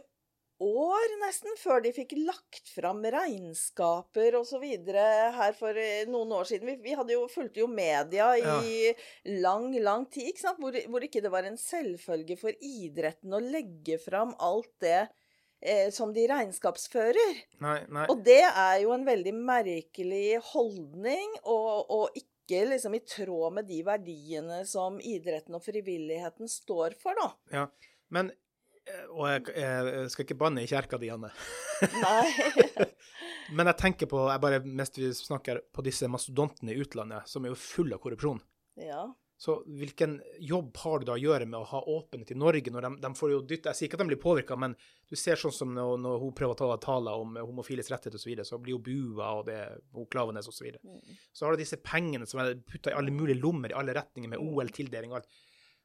år 0.59 1.13
nesten 1.23 1.55
før 1.55 1.83
de 1.85 1.93
fikk 1.95 2.17
lagt 2.27 2.67
fram 2.75 2.99
regnskaper 3.03 4.35
videre 4.61 5.05
her 5.37 5.53
for 5.55 5.77
eh, 5.79 6.05
noen 6.11 6.33
år 6.35 6.49
siden. 6.51 6.67
Vi, 6.67 6.75
vi 6.83 6.97
hadde 6.99 7.15
jo, 7.15 7.29
fulgte 7.31 7.63
jo 7.63 7.69
media 7.71 8.33
i 8.35 8.91
lang, 9.39 9.71
lang 9.79 10.09
tid, 10.11 10.33
ikke 10.33 10.43
sant? 10.43 10.59
Hvor, 10.59 10.75
hvor 10.91 11.07
ikke 11.07 11.23
det 11.23 11.31
var 11.31 11.47
en 11.47 11.57
selvfølge 11.61 12.37
for 12.41 12.51
idretten 12.59 13.33
å 13.39 13.43
legge 13.45 14.01
fram 14.03 14.35
alt 14.41 14.73
det 14.83 15.09
eh, 15.61 15.91
som 15.95 16.13
de 16.15 16.25
regnskapsfører. 16.31 17.45
Nei, 17.65 17.79
nei. 17.93 18.07
Og 18.13 18.25
det 18.27 18.43
er 18.49 18.81
jo 18.85 18.95
en 18.97 19.07
veldig 19.07 19.35
merkelig 19.37 20.41
holdning, 20.53 21.39
og, 21.45 21.89
og 21.95 22.19
ikke 22.19 22.65
liksom 22.71 22.97
i 22.97 23.05
tråd 23.05 23.59
med 23.59 23.69
de 23.69 23.83
verdiene 23.87 24.63
som 24.69 25.01
idretten 25.05 25.59
og 25.59 25.65
frivilligheten 25.65 26.51
står 26.51 26.97
for, 27.01 27.19
da. 27.19 27.31
Ja. 27.53 27.67
Men 28.15 28.31
eh, 28.33 29.05
Og 29.13 29.27
jeg, 29.29 29.51
jeg 29.59 30.13
skal 30.15 30.25
ikke 30.25 30.41
banne 30.41 30.65
i 30.65 30.71
kjerka 30.71 31.01
di, 31.01 31.11
Anne. 31.13 31.33
Nei. 32.01 32.89
Men 33.57 33.71
jeg 33.71 33.81
tenker 33.81 34.09
på, 34.11 34.27
jeg 34.29 34.41
bare, 34.43 34.59
mens 34.61 34.93
vi 34.97 35.09
snakker 35.17 35.63
på 35.73 35.85
disse 35.87 36.09
mastodontene 36.11 36.75
i 36.75 36.83
utlandet, 36.83 37.29
som 37.31 37.45
er 37.45 37.55
jo 37.55 37.61
fulle 37.61 37.97
av 37.97 38.03
korrupsjon. 38.03 38.43
Ja. 38.77 39.07
Så 39.39 39.55
hvilken 39.71 40.17
jobb 40.43 40.77
har 40.83 40.99
du 40.99 41.05
da 41.07 41.15
å 41.15 41.21
gjøre 41.21 41.47
med 41.47 41.61
å 41.61 41.67
ha 41.71 41.81
åpenhet 41.93 42.33
i 42.35 42.37
Norge, 42.39 42.73
når 42.75 42.89
de, 42.89 42.91
de 43.05 43.11
får 43.15 43.31
jo 43.31 43.43
dytte 43.47 43.71
Jeg 43.71 43.79
sier 43.79 43.87
ikke 43.87 44.01
at 44.01 44.03
de 44.03 44.11
blir 44.11 44.19
påvirka, 44.19 44.57
men 44.59 44.75
du 45.07 45.15
ser 45.15 45.39
sånn 45.39 45.55
som 45.55 45.71
når, 45.77 45.93
når 46.03 46.17
hun 46.25 46.33
prøver 46.35 46.57
å 46.57 46.59
ta 46.59 46.79
taler 46.83 47.23
om 47.23 47.39
homofiles 47.39 47.87
rettigheter 47.93 48.19
osv., 48.19 48.25
så, 48.25 48.31
videre, 48.33 48.47
så 48.49 48.59
blir 48.59 48.75
hun 48.75 48.83
bua, 48.89 49.29
og 49.39 49.45
det 49.47 49.61
hun 49.95 50.09
Klavenes 50.11 50.51
osv. 50.51 50.57
Så, 50.59 50.67
videre. 50.67 50.83
Mm. 50.83 51.21
så 51.31 51.47
har 51.47 51.55
du 51.55 51.63
disse 51.63 51.79
pengene 51.79 52.27
som 52.27 52.43
er 52.43 52.57
putta 52.67 52.91
i 52.91 52.99
alle 52.99 53.15
mulige 53.15 53.39
lommer, 53.39 53.71
i 53.71 53.79
alle 53.79 53.95
retninger, 53.95 54.33
med 54.35 54.43
OL-tildeling 54.43 55.15
og 55.15 55.21
alt. 55.21 55.39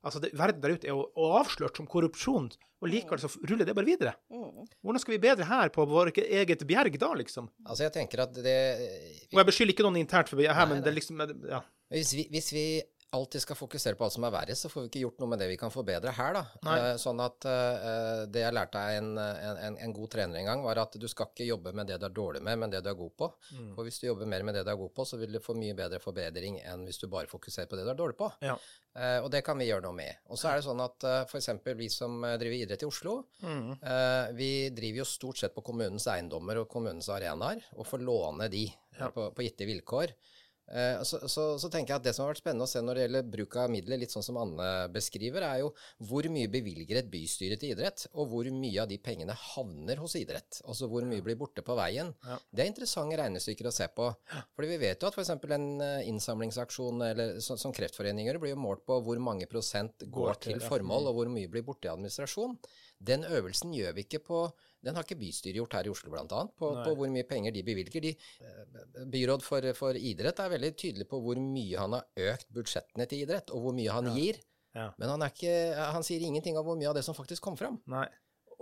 Altså, 0.03 0.19
det, 0.19 0.33
Verden 0.35 0.63
der 0.63 0.73
ute 0.73 0.89
er 0.89 0.97
jo 0.97 1.29
avslørt 1.37 1.77
som 1.77 1.85
korrupsjon, 1.87 2.49
og 2.83 2.89
likevel 2.89 3.21
så 3.21 3.29
ruller 3.45 3.69
det 3.69 3.77
bare 3.77 3.87
videre. 3.87 4.15
Mm. 4.33 4.65
Hvordan 4.81 5.03
skal 5.05 5.13
vi 5.13 5.21
bedre 5.23 5.45
her 5.47 5.69
på 5.77 5.85
vårt 5.87 6.17
eget 6.19 6.65
bjerg 6.67 6.97
da, 6.99 7.13
liksom? 7.21 7.47
Altså, 7.63 7.85
jeg 7.85 7.93
tenker 7.95 8.25
at 8.25 8.33
det 8.35 8.57
Og 9.29 9.39
jeg 9.39 9.49
beskylder 9.53 9.77
ikke 9.77 9.85
noen 9.85 10.01
internt 10.01 10.33
for 10.33 10.41
her, 10.41 10.57
Nei, 10.57 10.67
men 10.73 10.83
det 10.83 10.91
er 10.91 10.97
liksom 10.97 11.23
ja. 11.47 11.61
Hvis 11.93 12.11
vi, 12.17 12.25
hvis 12.33 12.49
vi 12.51 12.65
alltid 13.13 13.41
skal 13.43 13.57
fokusere 13.59 13.95
på 13.99 14.03
alt 14.07 14.13
som 14.15 14.25
er 14.27 14.31
verre, 14.33 14.55
så 14.57 14.69
får 14.71 14.81
vi 14.83 14.89
ikke 14.89 15.01
gjort 15.03 15.19
noe 15.21 15.29
med 15.31 15.39
det 15.43 15.47
vi 15.51 15.57
kan 15.61 15.71
forbedre 15.73 16.11
her, 16.17 16.33
da. 16.33 16.41
Nei. 16.65 16.77
Eh, 16.81 16.95
sånn 17.01 17.19
at 17.23 17.45
eh, 17.49 18.23
det 18.33 18.41
jeg 18.43 18.55
lærte 18.57 18.81
av 18.81 18.95
en, 18.97 19.09
en, 19.21 19.77
en, 19.85 19.93
god 19.93 20.11
trener 20.15 20.39
en 20.41 20.49
gang, 20.49 20.63
var 20.65 20.81
at 20.81 20.97
du 20.99 21.05
skal 21.11 21.29
ikke 21.29 21.45
jobbe 21.47 21.73
med 21.77 21.87
det 21.91 21.99
du 22.01 22.07
er 22.09 22.15
dårlig 22.17 22.41
med, 22.43 22.57
men 22.63 22.73
det 22.73 22.81
du 22.85 22.89
er 22.91 22.97
god 22.99 23.13
på. 23.21 23.29
Mm. 23.53 23.69
For 23.77 23.87
hvis 23.87 24.01
du 24.01 24.07
jobber 24.09 24.29
mer 24.33 24.43
med 24.47 24.57
det 24.57 24.65
du 24.65 24.71
er 24.73 24.79
god 24.81 24.93
på, 24.97 25.05
så 25.05 25.19
vil 25.21 25.31
du 25.37 25.39
få 25.45 25.55
mye 25.57 25.77
bedre 25.77 26.01
forbedring 26.03 26.57
enn 26.65 26.87
hvis 26.89 26.99
du 27.03 27.07
bare 27.13 27.29
fokuserer 27.31 27.69
på 27.69 27.77
det 27.79 27.85
du 27.85 27.93
er 27.93 27.99
dårlig 28.01 28.17
på. 28.19 28.31
Ja. 28.43 28.57
Eh, 28.97 29.19
og 29.23 29.29
det 29.33 29.43
kan 29.45 29.57
vi 29.61 29.69
gjøre 29.69 29.85
noe 29.87 29.97
med. 29.97 30.19
Og 30.33 30.37
så 30.41 30.49
er 30.51 30.59
det 30.59 30.65
sånn 30.67 30.81
at 30.83 31.07
f.eks. 31.29 31.49
vi 31.79 31.89
som 31.93 32.17
driver 32.21 32.59
idrett 32.65 32.85
i 32.85 32.89
Oslo, 32.89 33.19
Mm. 33.43 33.73
vi 34.37 34.69
driver 34.73 35.01
jo 35.03 35.05
stort 35.07 35.37
sett 35.41 35.53
på 35.55 35.61
kommunens 35.65 36.05
eiendommer 36.07 36.61
og 36.61 36.69
kommunens 36.71 37.09
arenaer, 37.11 37.61
og 37.77 37.85
får 37.89 38.01
låne 38.05 38.49
de 38.49 38.67
Ja. 38.99 39.07
på, 39.09 39.31
på 39.33 39.41
gitte 39.45 39.65
vilkår. 39.65 40.11
Eh, 40.73 41.03
så, 41.05 41.19
så, 41.29 41.43
så 41.61 41.69
tenker 41.69 41.93
jeg 41.93 42.01
at 42.01 42.05
Det 42.07 42.13
som 42.15 42.23
har 42.25 42.31
vært 42.31 42.41
spennende 42.41 42.65
å 42.65 42.71
se 42.71 42.81
når 42.81 42.97
det 42.97 43.05
gjelder 43.05 43.27
bruk 43.35 43.57
av 43.61 43.69
midler, 43.73 43.99
litt 44.01 44.13
sånn 44.13 44.25
som 44.25 44.39
Anne 44.41 44.69
beskriver, 44.93 45.45
er 45.45 45.59
jo 45.61 45.69
hvor 46.09 46.25
mye 46.33 46.49
bevilger 46.51 46.99
et 47.03 47.11
bystyre 47.13 47.59
til 47.61 47.75
idrett, 47.75 48.07
og 48.13 48.31
hvor 48.31 48.49
mye 48.49 48.81
av 48.81 48.89
de 48.89 48.97
pengene 49.03 49.35
havner 49.53 50.01
hos 50.01 50.17
idrett. 50.17 50.63
Altså 50.65 50.89
hvor 50.89 51.05
mye 51.07 51.25
blir 51.25 51.37
borte 51.39 51.65
på 51.65 51.77
veien. 51.77 52.09
Ja. 52.25 52.39
Det 52.49 52.65
er 52.65 52.71
interessante 52.71 53.19
regnestykker 53.21 53.69
å 53.69 53.75
se 53.75 53.89
på. 53.93 54.09
Fordi 54.57 54.71
vi 54.73 54.81
vet 54.81 55.03
jo 55.03 55.11
at 55.11 55.19
f.eks. 55.19 55.33
en 55.59 55.69
eh, 55.85 56.09
innsamlingsaksjon 56.09 57.05
eller, 57.11 57.37
så, 57.43 57.59
som 57.61 57.75
Kreftforeninger 57.75 58.41
blir 58.41 58.55
jo 58.55 58.63
målt 58.63 58.85
på 58.89 58.97
hvor 59.05 59.21
mange 59.21 59.49
prosent 59.51 60.07
går, 60.07 60.33
Går 60.33 60.41
til, 60.41 60.57
til 60.57 60.67
formål, 60.67 61.11
og 61.11 61.19
hvor 61.19 61.33
mye 61.33 61.51
blir 61.51 61.65
borte 61.67 61.89
i 61.89 61.93
administrasjon. 61.93 62.57
Den 63.03 63.27
øvelsen 63.27 63.73
gjør 63.75 63.93
vi 63.97 64.07
ikke 64.07 64.23
på 64.25 64.45
Den 64.83 64.97
har 64.97 65.05
ikke 65.05 65.19
bystyret 65.21 65.59
gjort 65.61 65.75
her 65.77 65.87
i 65.87 65.91
Oslo, 65.93 66.13
annet, 66.19 66.55
på, 66.59 66.71
Nei. 66.75 66.85
på 66.85 66.95
hvor 66.99 67.11
mye 67.13 67.27
penger 67.27 67.55
de 67.55 67.63
bevilger. 67.65 68.03
De, 68.03 68.13
eh, 68.43 69.03
byråd 69.13 69.45
for, 69.45 69.69
for 69.77 69.99
idrett 69.99 70.41
er 70.43 70.55
veldig 70.55 70.73
tydelig 70.75 71.07
på 71.11 71.21
hvor 71.23 71.39
mye 71.39 71.79
han 71.79 71.95
har 71.97 72.33
økt 72.33 72.49
budsjettene 72.55 73.07
til 73.09 73.23
idrett, 73.23 73.53
og 73.55 73.67
hvor 73.67 73.77
mye 73.77 73.95
han 73.95 74.11
gir. 74.17 74.41
Ja. 74.73 74.89
Men 74.97 75.13
han, 75.13 75.23
ikke, 75.29 75.53
han 75.93 76.05
sier 76.05 76.23
ingenting 76.25 76.57
om 76.57 76.65
hvor 76.65 76.77
mye 76.79 76.89
av 76.89 76.97
det 76.97 77.05
som 77.05 77.15
faktisk 77.15 77.45
kom 77.45 77.57
fram. 77.59 77.77
Nei. 77.93 78.07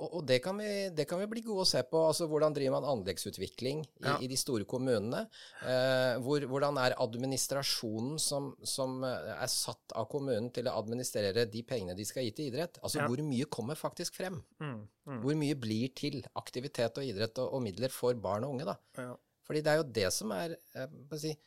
Og, 0.02 0.16
og 0.18 0.24
det, 0.26 0.40
kan 0.42 0.58
vi, 0.58 0.90
det 0.98 1.06
kan 1.10 1.20
vi 1.22 1.28
bli 1.30 1.44
gode 1.46 1.62
å 1.62 1.70
se 1.70 1.82
på. 1.86 2.00
altså 2.10 2.26
Hvordan 2.32 2.56
driver 2.58 2.80
man 2.80 2.88
anleggsutvikling 2.96 3.84
i, 3.86 4.06
Ja. 4.08 4.16
i 4.18 4.28
de 4.32 4.38
store 4.40 4.66
kommunene? 4.66 5.28
Eh, 5.62 6.16
hvor, 6.26 6.42
hvordan 6.50 6.80
er 6.82 6.96
administrasjonen 6.98 8.18
som, 8.22 8.52
som 8.66 9.04
eh, 9.06 9.32
er 9.36 9.52
satt 9.52 9.94
av 9.98 10.08
kommunen 10.12 10.50
til 10.56 10.68
å 10.72 10.76
administrere 10.82 11.46
de 11.52 11.64
pengene 11.68 11.96
de 11.98 12.06
skal 12.08 12.26
gi 12.26 12.34
til 12.38 12.50
idrett? 12.52 12.80
Altså 12.82 13.02
Ja. 13.04 13.08
hvor 13.08 13.22
mye 13.26 13.46
kommer 13.52 13.78
faktisk 13.78 14.18
frem? 14.18 14.42
Mm. 14.62 14.88
Mm. 15.08 15.22
Hvor 15.24 15.38
mye 15.38 15.56
blir 15.60 15.94
til 15.98 16.22
aktivitet 16.38 16.98
og 16.98 17.06
idrett 17.06 17.38
og, 17.42 17.54
og 17.58 17.62
midler 17.66 17.90
for 17.94 18.14
barn 18.22 18.44
og 18.48 18.56
unge, 18.58 18.66
da? 18.74 18.78
Ja. 18.98 19.14
Fordi 19.48 19.62
det 19.66 19.72
er 19.72 19.80
jo 19.82 19.88
det 20.02 20.10
som 20.14 20.32
er 20.36 20.54
eh, 20.76 20.88
må 20.88 21.18
jeg 21.18 21.24
si, 21.26 21.38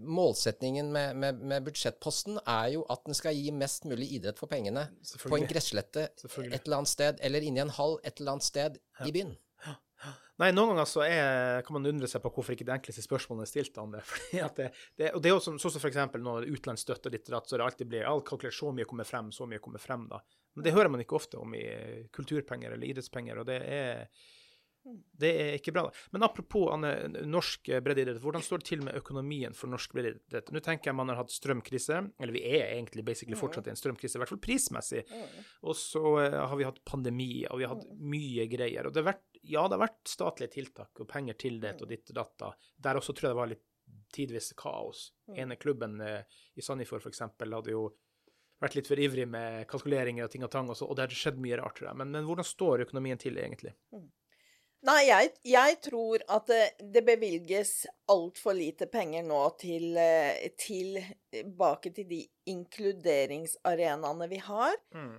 Målsetningen 0.00 0.88
med, 0.94 1.16
med, 1.20 1.42
med 1.44 1.66
budsjettposten 1.66 2.40
er 2.44 2.70
jo 2.76 2.86
at 2.92 3.04
den 3.06 3.16
skal 3.16 3.36
gi 3.36 3.52
mest 3.52 3.84
mulig 3.88 4.08
idrett 4.16 4.40
for 4.40 4.50
pengene 4.50 4.86
på 5.26 5.36
en 5.36 5.48
gresslette 5.50 6.08
et 6.08 6.26
eller 6.64 6.80
annet 6.80 6.92
sted, 6.92 7.20
eller 7.20 7.44
inni 7.44 7.62
en 7.62 7.72
hall 7.76 7.98
et 8.04 8.20
eller 8.20 8.38
annet 8.38 8.48
sted 8.48 8.80
i 9.06 9.12
byen. 9.14 9.36
Nei, 10.40 10.48
noen 10.56 10.72
ganger 10.72 10.86
så 10.88 11.02
er, 11.04 11.60
kan 11.66 11.76
man 11.76 11.88
undre 11.90 12.08
seg 12.08 12.22
på 12.24 12.30
hvorfor 12.32 12.54
ikke 12.54 12.64
det 12.64 12.72
enkleste 12.78 13.02
spørsmålet 13.04 13.44
er 13.44 13.50
stilt 13.50 13.80
Andre. 13.80 14.00
Fordi 14.10 14.40
at 14.40 14.56
det, 14.56 14.68
det, 14.96 15.10
og 15.12 15.20
det 15.20 15.28
er 15.28 15.34
jo 15.34 15.42
sånn 15.44 15.60
sånn 15.60 15.74
som 15.74 15.84
eksempel 15.90 16.24
når 16.24 16.48
utenlandsstøtte 16.48 17.12
og 17.12 17.18
datt, 17.34 17.50
så 17.50 17.58
det 17.60 17.66
alltid 17.66 17.90
blir 17.90 18.08
all 18.08 18.24
kalkulert 18.24 18.56
så 18.56 18.72
mye 18.72 18.88
kommer 18.88 19.08
frem, 19.08 19.28
så 19.36 19.48
mye 19.50 19.60
kommer 19.60 19.82
frem, 19.82 20.06
da. 20.08 20.22
Men 20.56 20.66
det 20.66 20.72
hører 20.74 20.90
man 20.92 21.04
ikke 21.04 21.18
ofte 21.18 21.38
om 21.38 21.52
i 21.54 21.66
kulturpenger 22.16 22.72
eller 22.72 22.88
idrettspenger, 22.88 23.42
og 23.42 23.50
det 23.50 23.58
er 23.68 24.06
det 25.20 25.30
er 25.30 25.56
ikke 25.58 25.74
bra. 25.76 25.84
da. 25.88 26.04
Men 26.14 26.24
apropos 26.24 26.70
Anne, 26.72 26.92
norsk 27.28 27.68
breddeidrett, 27.84 28.20
hvordan 28.22 28.44
står 28.44 28.62
det 28.62 28.68
til 28.70 28.84
med 28.86 28.96
økonomien 28.98 29.54
for 29.56 29.70
norsk 29.72 29.92
breddeidrett? 29.96 30.50
Nå 30.54 30.62
tenker 30.64 30.90
jeg 30.90 30.98
man 30.98 31.12
har 31.12 31.20
hatt 31.20 31.34
strømkrise, 31.34 32.00
eller 32.18 32.34
vi 32.34 32.42
er 32.48 32.72
egentlig 32.72 33.04
basically 33.06 33.38
fortsatt 33.38 33.68
i 33.68 33.74
en 33.74 33.80
strømkrise, 33.80 34.16
i 34.16 34.22
hvert 34.22 34.32
fall 34.32 34.42
prismessig. 34.42 35.04
Og 35.68 35.76
så 35.78 36.04
eh, 36.24 36.38
har 36.40 36.56
vi 36.56 36.68
hatt 36.68 36.82
pandemi, 36.88 37.32
og 37.50 37.60
vi 37.60 37.68
har 37.68 37.76
hatt 37.76 37.88
mye 38.00 38.48
greier. 38.50 38.88
Og 38.88 38.94
det 38.94 39.04
har 39.04 39.10
vært, 39.12 39.26
ja, 39.42 39.66
det 39.66 39.76
har 39.76 39.84
vært 39.86 40.14
statlige 40.16 40.56
tiltak 40.56 41.04
og 41.04 41.10
penger 41.10 41.40
til 41.40 41.60
det 41.62 41.76
og 41.80 41.90
ditt 41.90 42.14
og 42.14 42.22
datt. 42.22 42.62
Der 42.80 43.00
også 43.00 43.16
tror 43.16 43.30
jeg 43.30 43.36
det 43.36 43.42
var 43.42 43.52
litt 43.54 43.66
tidvis 44.14 44.52
kaos. 44.58 45.10
ene 45.36 45.56
klubben 45.60 46.00
eh, 46.00 46.22
i 46.54 46.64
Sandefjord 46.64 47.04
f.eks. 47.04 47.26
hadde 47.28 47.74
jo 47.74 47.90
vært 48.60 48.76
litt 48.76 48.88
for 48.90 49.00
ivrig 49.00 49.26
med 49.28 49.66
kalkuleringer 49.70 50.26
og 50.26 50.32
ting 50.32 50.44
og 50.44 50.50
tang, 50.52 50.68
og, 50.68 50.76
så, 50.76 50.88
og 50.88 50.96
det 50.96 51.06
har 51.06 51.16
skjedd 51.16 51.38
mye 51.40 51.58
rart, 51.60 51.78
tror 51.78 51.90
jeg. 51.90 52.00
Men, 52.02 52.10
men 52.16 52.26
hvordan 52.28 52.46
står 52.46 52.84
økonomien 52.86 53.20
til 53.20 53.38
egentlig? 53.40 53.72
Nei, 54.88 55.00
jeg, 55.10 55.32
jeg 55.44 55.76
tror 55.84 56.22
at 56.32 56.46
det, 56.48 57.02
bevilges 57.04 57.84
altfor 58.08 58.56
lite 58.56 58.86
penger 58.88 59.26
nå 59.28 59.42
til, 59.60 59.92
til 60.56 60.96
tilbake 61.30 61.92
til 61.94 62.08
de 62.08 62.20
inkluderingsarenaene 62.48 64.28
vi 64.30 64.38
har, 64.44 64.76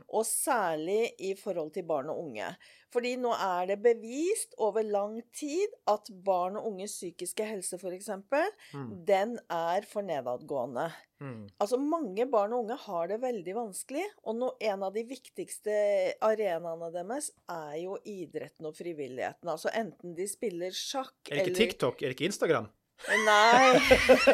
og 0.10 0.25
særlig 0.25 1.12
i 1.19 1.34
forhold 1.39 1.71
til 1.75 1.84
barn 1.88 2.10
og 2.10 2.19
unge. 2.25 2.47
Fordi 2.91 3.13
nå 3.15 3.31
er 3.31 3.69
det 3.69 3.77
bevist 3.84 4.55
over 4.60 4.84
lang 4.84 5.21
tid 5.38 5.71
at 5.88 6.10
barn 6.25 6.57
og 6.60 6.65
unges 6.73 6.97
psykiske 6.97 7.45
helse, 7.47 7.77
f.eks., 7.79 8.10
Mm. 8.73 9.05
den 9.05 9.39
er 9.49 9.81
for 9.88 10.01
nedadgående. 10.01 10.89
Mm. 11.21 11.47
Altså, 11.60 11.77
mange 11.77 12.25
barn 12.31 12.53
og 12.53 12.65
unge 12.65 12.75
har 12.75 13.07
det 13.07 13.21
veldig 13.21 13.55
vanskelig, 13.55 14.03
og 14.23 14.36
no, 14.36 14.51
en 14.60 14.84
av 14.84 14.93
de 14.93 15.03
viktigste 15.07 15.71
arenaene 16.21 16.91
deres 16.93 17.31
er 17.49 17.77
jo 17.84 17.97
idretten 18.05 18.65
og 18.65 18.75
frivilligheten. 18.75 19.47
Altså 19.49 19.69
enten 19.75 20.15
de 20.15 20.27
spiller 20.27 20.71
sjakk 20.75 21.31
Er 21.31 21.36
det 21.43 21.47
ikke 21.47 21.57
TikTok? 21.60 22.01
Er 22.01 22.12
det 22.12 22.17
ikke 22.19 22.31
Instagram? 22.31 22.67
Nei. 23.25 23.79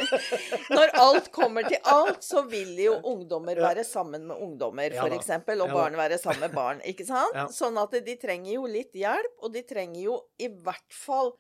Når 0.76 0.94
alt 1.00 1.32
kommer 1.36 1.68
til 1.70 1.80
alt, 1.88 2.22
så 2.26 2.44
vil 2.50 2.74
jo 2.82 2.98
ungdommer 3.08 3.60
være 3.64 3.86
sammen 3.88 4.28
med 4.30 4.44
ungdommer, 4.44 4.94
f.eks., 4.94 5.32
og 5.56 5.72
barn 5.72 5.98
være 6.00 6.20
sammen 6.22 6.46
med 6.48 6.56
barn. 6.56 6.84
Ikke 6.88 7.08
sant? 7.08 7.38
Sånn 7.56 7.80
at 7.82 7.96
de 8.06 8.18
trenger 8.20 8.54
jo 8.58 8.68
litt 8.70 8.96
hjelp, 8.98 9.38
og 9.42 9.54
de 9.56 9.64
trenger 9.68 10.02
jo 10.04 10.20
i 10.44 10.50
hvert 10.52 10.94
fall 10.94 11.34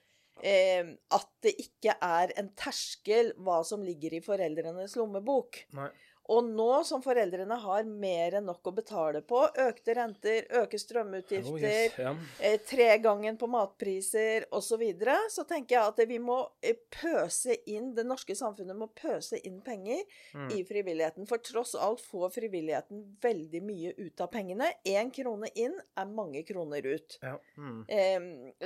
eh, 0.44 0.94
at 1.14 1.30
det 1.46 1.56
ikke 1.68 1.98
er 2.04 2.34
en 2.40 2.52
terskel 2.58 3.34
hva 3.44 3.62
som 3.68 3.84
ligger 3.86 4.18
i 4.18 4.24
foreldrenes 4.24 4.96
lommebok. 5.00 5.64
Nei. 5.78 5.92
Og 6.34 6.44
nå 6.44 6.84
som 6.84 7.02
foreldrene 7.04 7.56
har 7.64 7.84
mer 7.88 8.36
enn 8.40 8.46
nok 8.50 8.68
å 8.68 8.74
betale 8.76 9.22
på, 9.24 9.46
økte 9.64 9.94
renter, 9.96 10.48
øke 10.62 10.80
strømutgifter, 10.80 11.48
Oh, 11.54 11.58
yes. 11.62 11.96
yeah. 12.00 12.18
eh, 12.44 12.58
tregangen 12.68 13.38
på 13.40 13.48
matpriser 13.48 14.46
osv., 14.52 14.68
så, 14.68 14.78
videre, 14.82 15.16
så 15.32 15.46
tenker 15.48 15.78
jeg 15.78 15.88
at 15.94 16.02
vi 16.10 16.18
må 16.20 16.36
eh, 16.62 16.76
pøse 16.92 17.56
inn 17.72 17.94
Det 17.96 18.04
norske 18.06 18.36
samfunnet 18.36 18.76
må 18.78 18.90
pøse 18.94 19.40
inn 19.48 19.62
penger 19.64 20.04
Mm. 20.34 20.50
i 20.54 20.64
frivilligheten. 20.68 21.26
For 21.28 21.38
tross 21.40 21.74
alt 21.76 22.02
får 22.04 22.30
frivilligheten 22.36 23.00
veldig 23.24 23.62
mye 23.64 23.94
ut 23.98 24.22
av 24.22 24.28
pengene. 24.34 24.68
Én 24.86 25.10
krone 25.16 25.48
inn 25.56 25.74
er 25.98 26.06
mange 26.06 26.44
kroner 26.46 26.84
ut. 26.86 27.18
Ja. 27.24 27.38
Mm. 27.58 27.86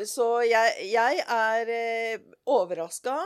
Så 0.10 0.28
jeg, 0.50 0.90
jeg 0.92 1.22
er 1.28 1.70
eh, 1.78 2.18
overraska 2.50 3.18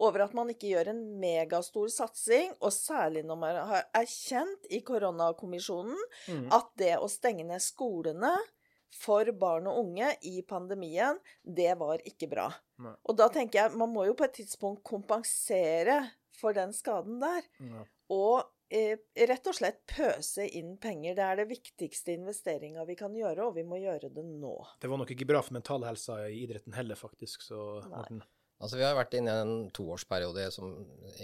over 0.00 0.24
at 0.26 0.34
man 0.36 0.50
ikke 0.52 0.68
gjør 0.72 0.90
en 0.92 1.00
megastor 1.20 1.88
satsing, 1.90 2.52
og 2.60 2.70
særlig 2.74 3.24
når 3.26 3.38
man 3.40 3.56
har 3.72 3.88
erkjent 3.98 4.68
i 4.70 4.80
koronakommisjonen 4.86 5.96
Mm. 6.28 6.48
at 6.52 6.70
det 6.78 6.94
å 6.98 7.08
stenge 7.10 7.44
ned 7.46 7.60
skolene 7.64 8.34
for 8.94 9.28
barn 9.36 9.66
og 9.68 9.78
unge 9.82 10.14
i 10.24 10.40
pandemien, 10.42 11.18
det 11.44 11.74
var 11.78 11.98
ikke 12.08 12.28
bra. 12.30 12.46
Nei. 12.80 12.94
Og 13.04 13.16
da 13.18 13.26
tenker 13.28 13.58
jeg, 13.64 13.76
man 13.76 13.90
må 13.92 14.06
jo 14.06 14.14
på 14.16 14.24
et 14.24 14.32
tidspunkt 14.38 14.82
kompensere 14.86 15.98
for 16.38 16.54
den 16.56 16.72
skaden 16.72 17.18
der. 17.20 17.42
Nei. 17.60 17.84
Og 18.14 18.46
eh, 18.70 18.96
rett 19.28 19.46
og 19.50 19.56
slett 19.58 19.82
pøse 19.90 20.46
inn 20.56 20.76
penger. 20.80 21.14
Det 21.18 21.24
er 21.26 21.36
det 21.42 21.48
viktigste 21.50 22.14
investeringa 22.16 22.84
vi 22.88 22.96
kan 22.96 23.12
gjøre, 23.16 23.48
og 23.50 23.56
vi 23.58 23.64
må 23.68 23.76
gjøre 23.82 24.08
det 24.14 24.24
nå. 24.24 24.54
Det 24.80 24.88
var 24.88 25.00
nok 25.02 25.12
ikke 25.12 25.28
bra 25.28 25.42
for 25.44 25.58
mentalhelsa 25.58 26.22
i 26.30 26.42
idretten 26.46 26.72
heller, 26.78 26.96
faktisk. 26.96 27.42
Så, 27.44 27.60
Nei. 27.90 28.20
Altså, 28.58 28.74
vi 28.74 28.82
har 28.82 28.96
vært 28.98 29.12
inne 29.14 29.30
i 29.30 29.42
en 29.44 29.68
toårsperiode 29.70 30.48
som 30.50 30.72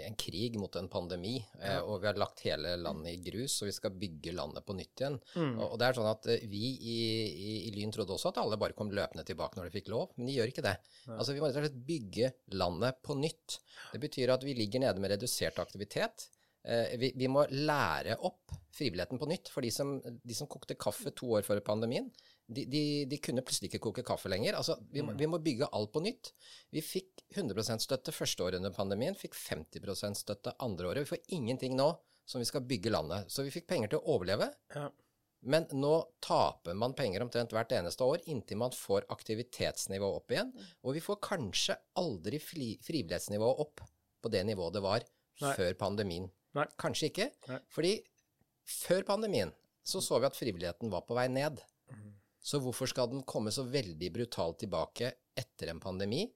en 0.04 0.14
krig 0.20 0.54
mot 0.60 0.76
en 0.78 0.86
pandemi, 0.92 1.32
Ja. 1.58 1.80
og 1.82 2.00
vi 2.02 2.06
har 2.06 2.18
lagt 2.20 2.44
hele 2.46 2.76
landet 2.78 3.10
i 3.16 3.30
grus, 3.30 3.56
og 3.62 3.66
vi 3.66 3.74
skal 3.74 3.90
bygge 3.98 4.34
landet 4.36 4.62
på 4.64 4.76
nytt 4.78 5.02
igjen. 5.02 5.16
Mm. 5.34 5.56
Og, 5.58 5.64
og 5.72 5.78
det 5.80 5.88
er 5.88 5.98
sånn 5.98 6.10
at 6.12 6.28
eh, 6.30 6.44
Vi 6.50 6.62
i, 6.78 6.98
i, 7.26 7.50
i 7.66 7.72
Lyn 7.74 7.90
trodde 7.94 8.14
også 8.14 8.30
at 8.30 8.38
alle 8.38 8.58
bare 8.60 8.76
kom 8.78 8.92
løpende 8.94 9.26
tilbake 9.26 9.58
når 9.58 9.66
de 9.66 9.74
fikk 9.80 9.90
lov, 9.90 10.12
men 10.14 10.30
de 10.30 10.36
gjør 10.38 10.52
ikke 10.52 10.66
det. 10.68 10.76
Ja. 11.08 11.16
Altså 11.18 11.34
Vi 11.34 11.42
må 11.42 11.48
rett 11.50 11.58
og 11.58 11.66
slett 11.66 11.82
bygge 11.90 12.30
landet 12.54 13.02
på 13.02 13.18
nytt. 13.18 13.58
Det 13.92 14.02
betyr 14.06 14.34
at 14.36 14.46
vi 14.46 14.54
ligger 14.54 14.84
nede 14.86 15.02
med 15.02 15.10
redusert 15.16 15.58
aktivitet. 15.58 16.28
Eh, 16.64 16.94
vi, 17.02 17.10
vi 17.18 17.26
må 17.28 17.42
lære 17.50 18.14
opp 18.24 18.54
frivilligheten 18.74 19.18
på 19.20 19.28
nytt. 19.30 19.50
For 19.52 19.66
de 19.66 19.74
som, 19.74 19.96
de 20.00 20.34
som 20.38 20.48
kokte 20.50 20.78
kaffe 20.78 21.10
to 21.18 21.34
år 21.34 21.42
før 21.46 21.60
pandemien, 21.66 22.08
de, 22.46 22.64
de, 22.68 22.82
de 23.08 23.18
kunne 23.24 23.42
plutselig 23.44 23.70
ikke 23.70 23.82
koke 23.86 24.04
kaffe 24.06 24.28
lenger. 24.28 24.58
Altså, 24.58 24.76
vi, 24.92 25.02
må, 25.04 25.14
vi 25.16 25.28
må 25.30 25.40
bygge 25.42 25.70
alt 25.72 25.92
på 25.94 26.02
nytt. 26.04 26.32
Vi 26.74 26.82
fikk 26.84 27.24
100 27.36 27.78
støtte 27.80 28.12
første 28.12 28.44
året 28.44 28.60
under 28.60 28.74
pandemien, 28.74 29.16
fikk 29.16 29.36
50% 29.38 30.20
støtte 30.20 30.52
andre 30.64 30.90
året. 30.90 31.06
Vi 31.06 31.14
får 31.14 31.32
ingenting 31.38 31.78
nå 31.78 31.94
som 32.28 32.42
vi 32.42 32.48
skal 32.48 32.64
bygge 32.68 32.92
landet. 32.92 33.32
Så 33.32 33.46
vi 33.46 33.52
fikk 33.54 33.68
penger 33.70 33.94
til 33.94 34.02
å 34.02 34.16
overleve. 34.16 34.50
Ja. 34.74 34.90
Men 35.44 35.66
nå 35.76 35.92
taper 36.24 36.76
man 36.80 36.94
penger 36.96 37.24
omtrent 37.24 37.52
hvert 37.52 37.72
eneste 37.76 38.06
år 38.08 38.22
inntil 38.32 38.60
man 38.62 38.72
får 38.72 39.04
aktivitetsnivået 39.12 40.20
opp 40.22 40.32
igjen. 40.32 40.54
Og 40.84 40.96
vi 40.96 41.02
får 41.04 41.20
kanskje 41.24 41.76
aldri 42.00 42.40
fri, 42.40 42.70
frivillighetsnivået 42.84 43.60
opp 43.64 43.84
på 44.24 44.32
det 44.32 44.40
nivået 44.48 44.78
det 44.78 44.84
var 44.84 45.04
Nei. 45.42 45.52
før 45.52 45.76
pandemien. 45.80 46.30
Nei. 46.56 46.64
Kanskje 46.80 47.10
ikke. 47.10 47.28
Nei. 47.50 47.60
Fordi 47.72 47.92
før 48.64 49.04
pandemien 49.08 49.52
så 49.84 50.00
så 50.00 50.16
vi 50.16 50.30
at 50.30 50.38
frivilligheten 50.38 50.92
var 50.92 51.04
på 51.04 51.16
vei 51.18 51.26
ned. 51.28 51.60
Mm. 52.44 52.48
Så 52.50 52.60
hvorfor 52.60 52.90
skal 52.90 53.08
den 53.08 53.24
komme 53.24 53.52
så 53.54 53.64
veldig 53.64 54.10
brutalt 54.12 54.58
tilbake 54.60 55.14
etter 55.40 55.72
en 55.72 55.80
pandemi? 55.80 56.26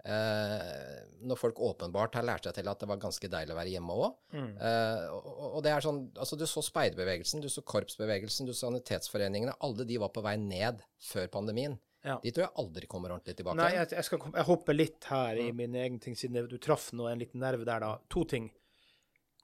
Eh, 0.00 1.00
når 1.28 1.36
folk 1.36 1.58
åpenbart 1.60 2.14
har 2.16 2.24
lært 2.24 2.46
seg 2.48 2.54
til 2.56 2.70
at 2.72 2.80
det 2.80 2.88
var 2.88 3.00
ganske 3.02 3.28
deilig 3.28 3.52
å 3.52 3.58
være 3.58 3.72
hjemme 3.74 3.96
òg. 4.00 4.14
Mm. 4.32 4.54
Eh, 4.56 5.02
og, 5.12 5.42
og 5.58 5.60
det 5.66 5.74
er 5.74 5.84
sånn, 5.84 6.00
altså 6.16 6.38
Du 6.40 6.46
så 6.48 6.64
speiderbevegelsen, 6.64 7.44
du 7.44 7.50
så 7.52 7.60
korpsbevegelsen, 7.68 8.48
du 8.48 8.54
så 8.54 8.70
sanitetsforeningene. 8.70 9.58
Alle 9.60 9.84
de 9.84 10.00
var 10.00 10.12
på 10.14 10.24
vei 10.24 10.38
ned 10.40 10.80
før 11.10 11.28
pandemien. 11.36 11.76
Ja. 12.00 12.16
De 12.22 12.32
tror 12.32 12.46
jeg 12.46 12.56
aldri 12.62 12.88
kommer 12.88 13.12
ordentlig 13.12 13.36
tilbake. 13.36 13.60
Nei, 13.60 13.74
jeg, 13.76 13.90
jeg, 13.92 14.06
skal, 14.08 14.24
jeg 14.32 14.48
hopper 14.48 14.78
litt 14.78 15.10
her 15.12 15.42
i 15.42 15.50
min 15.52 15.76
egen 15.76 16.00
ting, 16.00 16.16
siden 16.16 16.48
du 16.48 16.56
traff 16.56 16.88
nå 16.96 17.10
en 17.10 17.20
liten 17.20 17.44
nerve 17.44 17.68
der, 17.68 17.84
da. 17.84 17.98
To 18.16 18.24
ting. 18.24 18.48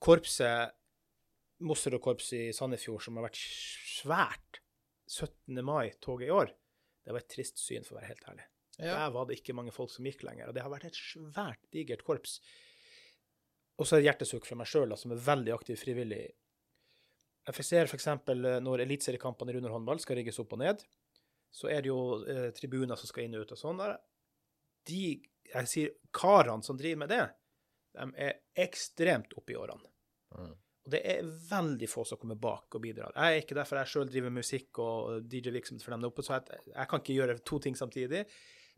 Korpset, 0.00 0.72
Mosserud 1.68 2.00
korps 2.04 2.32
i 2.36 2.46
Sandefjord, 2.56 3.04
som 3.04 3.20
har 3.20 3.28
vært 3.28 3.40
svært 3.40 4.62
17. 5.06 5.58
mai-toget 5.64 6.28
i 6.28 6.34
år, 6.34 6.52
det 7.06 7.14
var 7.14 7.22
et 7.22 7.30
trist 7.30 7.60
syn, 7.62 7.84
for 7.86 7.96
å 7.96 8.00
være 8.00 8.10
helt 8.12 8.24
ærlig. 8.32 8.46
ja. 8.78 8.94
Der 8.96 9.12
var 9.14 9.28
det 9.28 9.38
ikke 9.38 9.54
mange 9.56 9.74
folk 9.74 9.92
som 9.92 10.06
gikk 10.08 10.24
lenger, 10.26 10.50
og 10.50 10.56
det 10.56 10.64
har 10.64 10.72
vært 10.72 10.88
et 10.90 10.98
svært 10.98 11.62
digert 11.72 12.04
korps. 12.06 12.40
Og 13.76 13.86
så 13.86 14.00
det 14.00 14.08
hjertesukk 14.08 14.48
fra 14.48 14.58
meg 14.58 14.68
sjøl, 14.70 14.96
som 14.98 15.12
er 15.12 15.22
veldig 15.22 15.54
aktiv 15.54 15.78
frivillig. 15.78 16.24
Jeg 17.46 17.64
ser 17.68 17.86
f.eks. 17.86 18.08
når 18.64 18.82
eliteseriekampene 18.82 19.52
i 19.52 19.58
rundhåndball 19.58 20.00
skal 20.02 20.18
rigges 20.18 20.40
opp 20.42 20.56
og 20.56 20.62
ned, 20.64 20.82
så 21.54 21.70
er 21.70 21.84
det 21.84 21.92
jo 21.92 22.00
eh, 22.26 22.48
tribuner 22.56 22.98
som 22.98 23.08
skal 23.08 23.26
inn 23.26 23.36
og 23.38 23.46
ut 23.46 23.54
og 23.54 23.60
sånn. 23.60 23.82
De 24.88 25.02
jeg 25.46 25.70
sier, 25.70 25.92
karene 26.14 26.64
som 26.66 26.78
driver 26.78 27.04
med 27.04 27.12
det, 27.12 27.24
de 27.96 28.06
er 28.26 28.64
ekstremt 28.66 29.34
oppe 29.38 29.54
i 29.54 29.58
årene. 29.58 29.92
Mm. 30.36 30.54
Og 30.86 30.92
det 30.94 31.02
er 31.10 31.26
veldig 31.50 31.88
få 31.90 32.04
som 32.06 32.18
kommer 32.20 32.38
bak 32.38 32.76
og 32.78 32.82
bidrar. 32.84 33.14
Jeg 33.16 33.34
er 33.34 33.42
ikke 33.42 33.58
derfor 33.58 33.80
jeg 33.80 33.90
sjøl 33.90 34.10
driver 34.10 34.34
musikk 34.34 34.80
og 34.84 35.24
DJ-virksomhet 35.26 35.82
for 35.82 35.96
dem 35.96 36.04
der 36.04 36.12
oppe, 36.12 36.22
så 36.22 36.38
jeg, 36.38 36.60
jeg 36.70 36.90
kan 36.90 37.02
ikke 37.02 37.16
gjøre 37.16 37.38
to 37.42 37.58
ting 37.64 37.78
samtidig. 37.78 38.22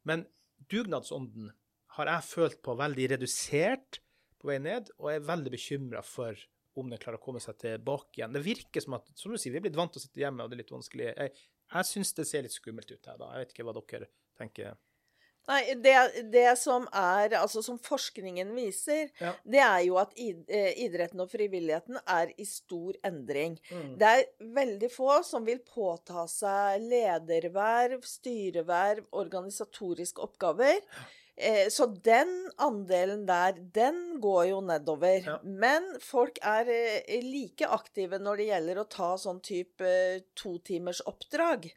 Men 0.09 0.25
dugnadsånden 0.73 1.51
har 1.99 2.13
jeg 2.15 2.29
følt 2.31 2.63
på 2.65 2.77
veldig 2.79 3.11
redusert 3.13 4.01
på 4.41 4.49
vei 4.49 4.57
ned, 4.63 4.89
og 5.03 5.13
er 5.13 5.29
veldig 5.29 5.53
bekymra 5.53 6.01
for 6.07 6.39
om 6.79 6.89
den 6.89 7.01
klarer 7.03 7.19
å 7.19 7.23
komme 7.23 7.43
seg 7.43 7.59
tilbake 7.61 8.21
igjen. 8.21 8.35
Det 8.37 8.45
virker 8.45 8.85
som 8.85 8.97
at 8.97 9.09
som 9.19 9.35
du 9.35 9.39
sier, 9.41 9.53
vi 9.53 9.61
er 9.61 9.67
blitt 9.67 9.79
vant 9.79 9.93
til 9.93 10.01
å 10.01 10.05
sitte 10.07 10.23
hjemme, 10.23 10.45
og 10.45 10.51
det 10.51 10.59
er 10.59 10.63
litt 10.63 10.75
vanskelig. 10.75 11.09
Jeg, 11.11 11.49
jeg 11.75 11.89
syns 11.91 12.15
det 12.17 12.29
ser 12.31 12.47
litt 12.47 12.55
skummelt 12.55 12.93
ut 12.93 13.11
her, 13.11 13.19
da. 13.19 13.33
Jeg 13.35 13.45
vet 13.45 13.57
ikke 13.57 13.67
hva 13.67 13.75
dere 13.81 14.11
tenker. 14.39 14.79
Nei, 15.49 15.75
det, 15.81 15.95
det 16.33 16.51
som 16.61 16.85
er 16.93 17.33
Altså 17.39 17.63
som 17.65 17.79
forskningen 17.81 18.51
viser, 18.57 19.09
Ja. 19.21 19.33
det 19.49 19.63
er 19.65 19.83
jo 19.87 19.97
at 20.01 20.13
eh, 20.21 20.75
idretten 20.85 21.21
og 21.25 21.31
frivilligheten 21.33 21.97
er 22.05 22.35
i 22.37 22.45
stor 22.45 22.99
endring. 23.09 23.57
Mm. 23.73 23.95
Det 24.01 24.11
er 24.15 24.27
veldig 24.59 24.91
få 24.93 25.23
som 25.25 25.47
vil 25.49 25.63
påta 25.65 26.27
seg 26.29 26.85
lederverv, 26.85 28.05
styreverv, 28.05 29.07
organisatoriske 29.13 30.21
oppgaver. 30.29 30.83
Eh, 31.37 31.69
Så 31.71 31.87
den 32.03 32.51
andelen 32.59 33.25
der, 33.27 33.53
den 33.73 34.21
går 34.21 34.47
jo 34.51 34.61
nedover. 34.61 35.21
Ja. 35.25 35.39
Men 35.45 35.85
folk 36.03 36.39
er 36.43 36.69
eh, 36.69 37.21
like 37.25 37.67
aktive 37.67 38.19
når 38.19 38.37
det 38.43 38.49
gjelder 38.53 38.81
å 38.83 38.89
ta 38.91 39.13
sånn 39.17 39.41
type 39.41 39.81
eh, 39.87 40.21
totimers 40.35 41.01
oppdrag. 41.07 41.71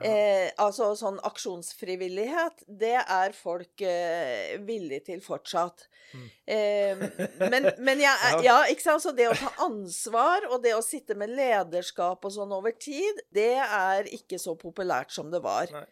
Eh, 0.00 0.48
altså 0.62 0.90
sånn 0.96 1.18
aksjonsfrivillighet, 1.28 2.64
det 2.66 2.96
er 3.00 3.34
folk 3.36 3.82
eh, 3.84 4.56
villige 4.64 5.04
til 5.10 5.20
fortsatt. 5.24 5.86
Mm. 6.14 6.26
Eh, 6.56 7.04
men, 7.50 7.68
men 7.86 8.02
jeg, 8.02 8.40
ja, 8.46 8.58
ikke 8.72 8.86
sant? 8.86 9.04
Så 9.04 9.12
det 9.16 9.28
å 9.30 9.36
ta 9.36 9.52
ansvar 9.66 10.48
og 10.50 10.62
det 10.64 10.74
å 10.76 10.82
sitte 10.84 11.16
med 11.18 11.34
lederskap 11.36 12.24
og 12.24 12.34
sånn 12.34 12.52
over 12.56 12.72
tid, 12.80 13.20
det 13.34 13.58
er 13.60 14.08
ikke 14.10 14.40
så 14.40 14.56
populært 14.58 15.12
som 15.12 15.30
det 15.32 15.42
var. 15.44 15.72
Nei. 15.74 15.86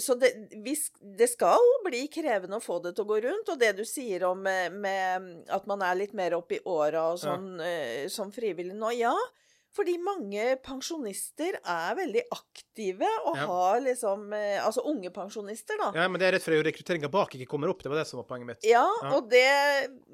Så 0.00 0.14
det, 0.16 0.30
hvis, 0.64 0.86
det 1.18 1.26
skal 1.28 1.60
bli 1.84 2.06
krevende 2.08 2.56
å 2.56 2.64
få 2.64 2.78
det 2.80 2.94
til 2.96 3.04
å 3.04 3.10
gå 3.10 3.18
rundt. 3.26 3.50
Og 3.52 3.58
det 3.60 3.74
du 3.76 3.82
sier 3.84 4.24
om 4.24 4.40
med, 4.40 4.72
med 4.72 5.26
at 5.52 5.66
man 5.68 5.84
er 5.84 5.98
litt 6.00 6.14
mer 6.16 6.32
opp 6.38 6.54
i 6.56 6.62
åra 6.64 7.10
og 7.10 7.18
Ja. 7.20 7.26
sånn 7.26 7.60
eh, 7.60 8.06
som 8.08 8.32
frivillig 8.32 8.78
nå, 8.78 8.94
ja. 8.96 9.12
Fordi 9.72 9.94
mange 10.04 10.56
pensjonister 10.60 11.56
er 11.64 11.94
veldig 11.96 12.22
aktive 12.34 13.08
og 13.24 13.36
Ja. 13.38 13.46
har 13.48 13.78
liksom 13.80 14.26
eh, 14.36 14.58
Altså 14.64 14.82
unge 14.84 15.08
pensjonister, 15.10 15.78
da. 15.80 15.92
Ja, 15.96 16.08
men 16.12 16.20
det 16.20 16.26
er 16.28 16.32
rett 16.36 16.44
for 16.44 16.52
at 16.58 16.66
rekrutteringa 16.66 17.08
bak 17.10 17.32
ikke 17.38 17.48
kommer 17.48 17.72
opp. 17.72 17.80
Det 17.82 17.88
var 17.88 18.02
det 18.02 18.06
som 18.10 18.20
var 18.20 18.26
poenget 18.28 18.46
mitt. 18.50 18.64
Ja, 18.68 18.84
Ja. 19.02 19.14
og 19.16 19.30
det 19.30 19.46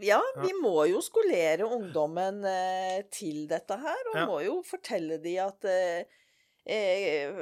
Ja, 0.00 0.20
vi 0.44 0.52
må 0.62 0.86
jo 0.88 1.00
skolere 1.02 1.66
ungdommen 1.66 2.44
eh, 2.46 3.02
til 3.10 3.48
dette 3.50 3.76
her, 3.82 4.12
og 4.14 4.22
må 4.30 4.38
jo 4.44 4.62
fortelle 4.62 5.18
de 5.22 5.34
at 5.42 5.64
eh, 5.64 6.04
eh, 6.68 7.32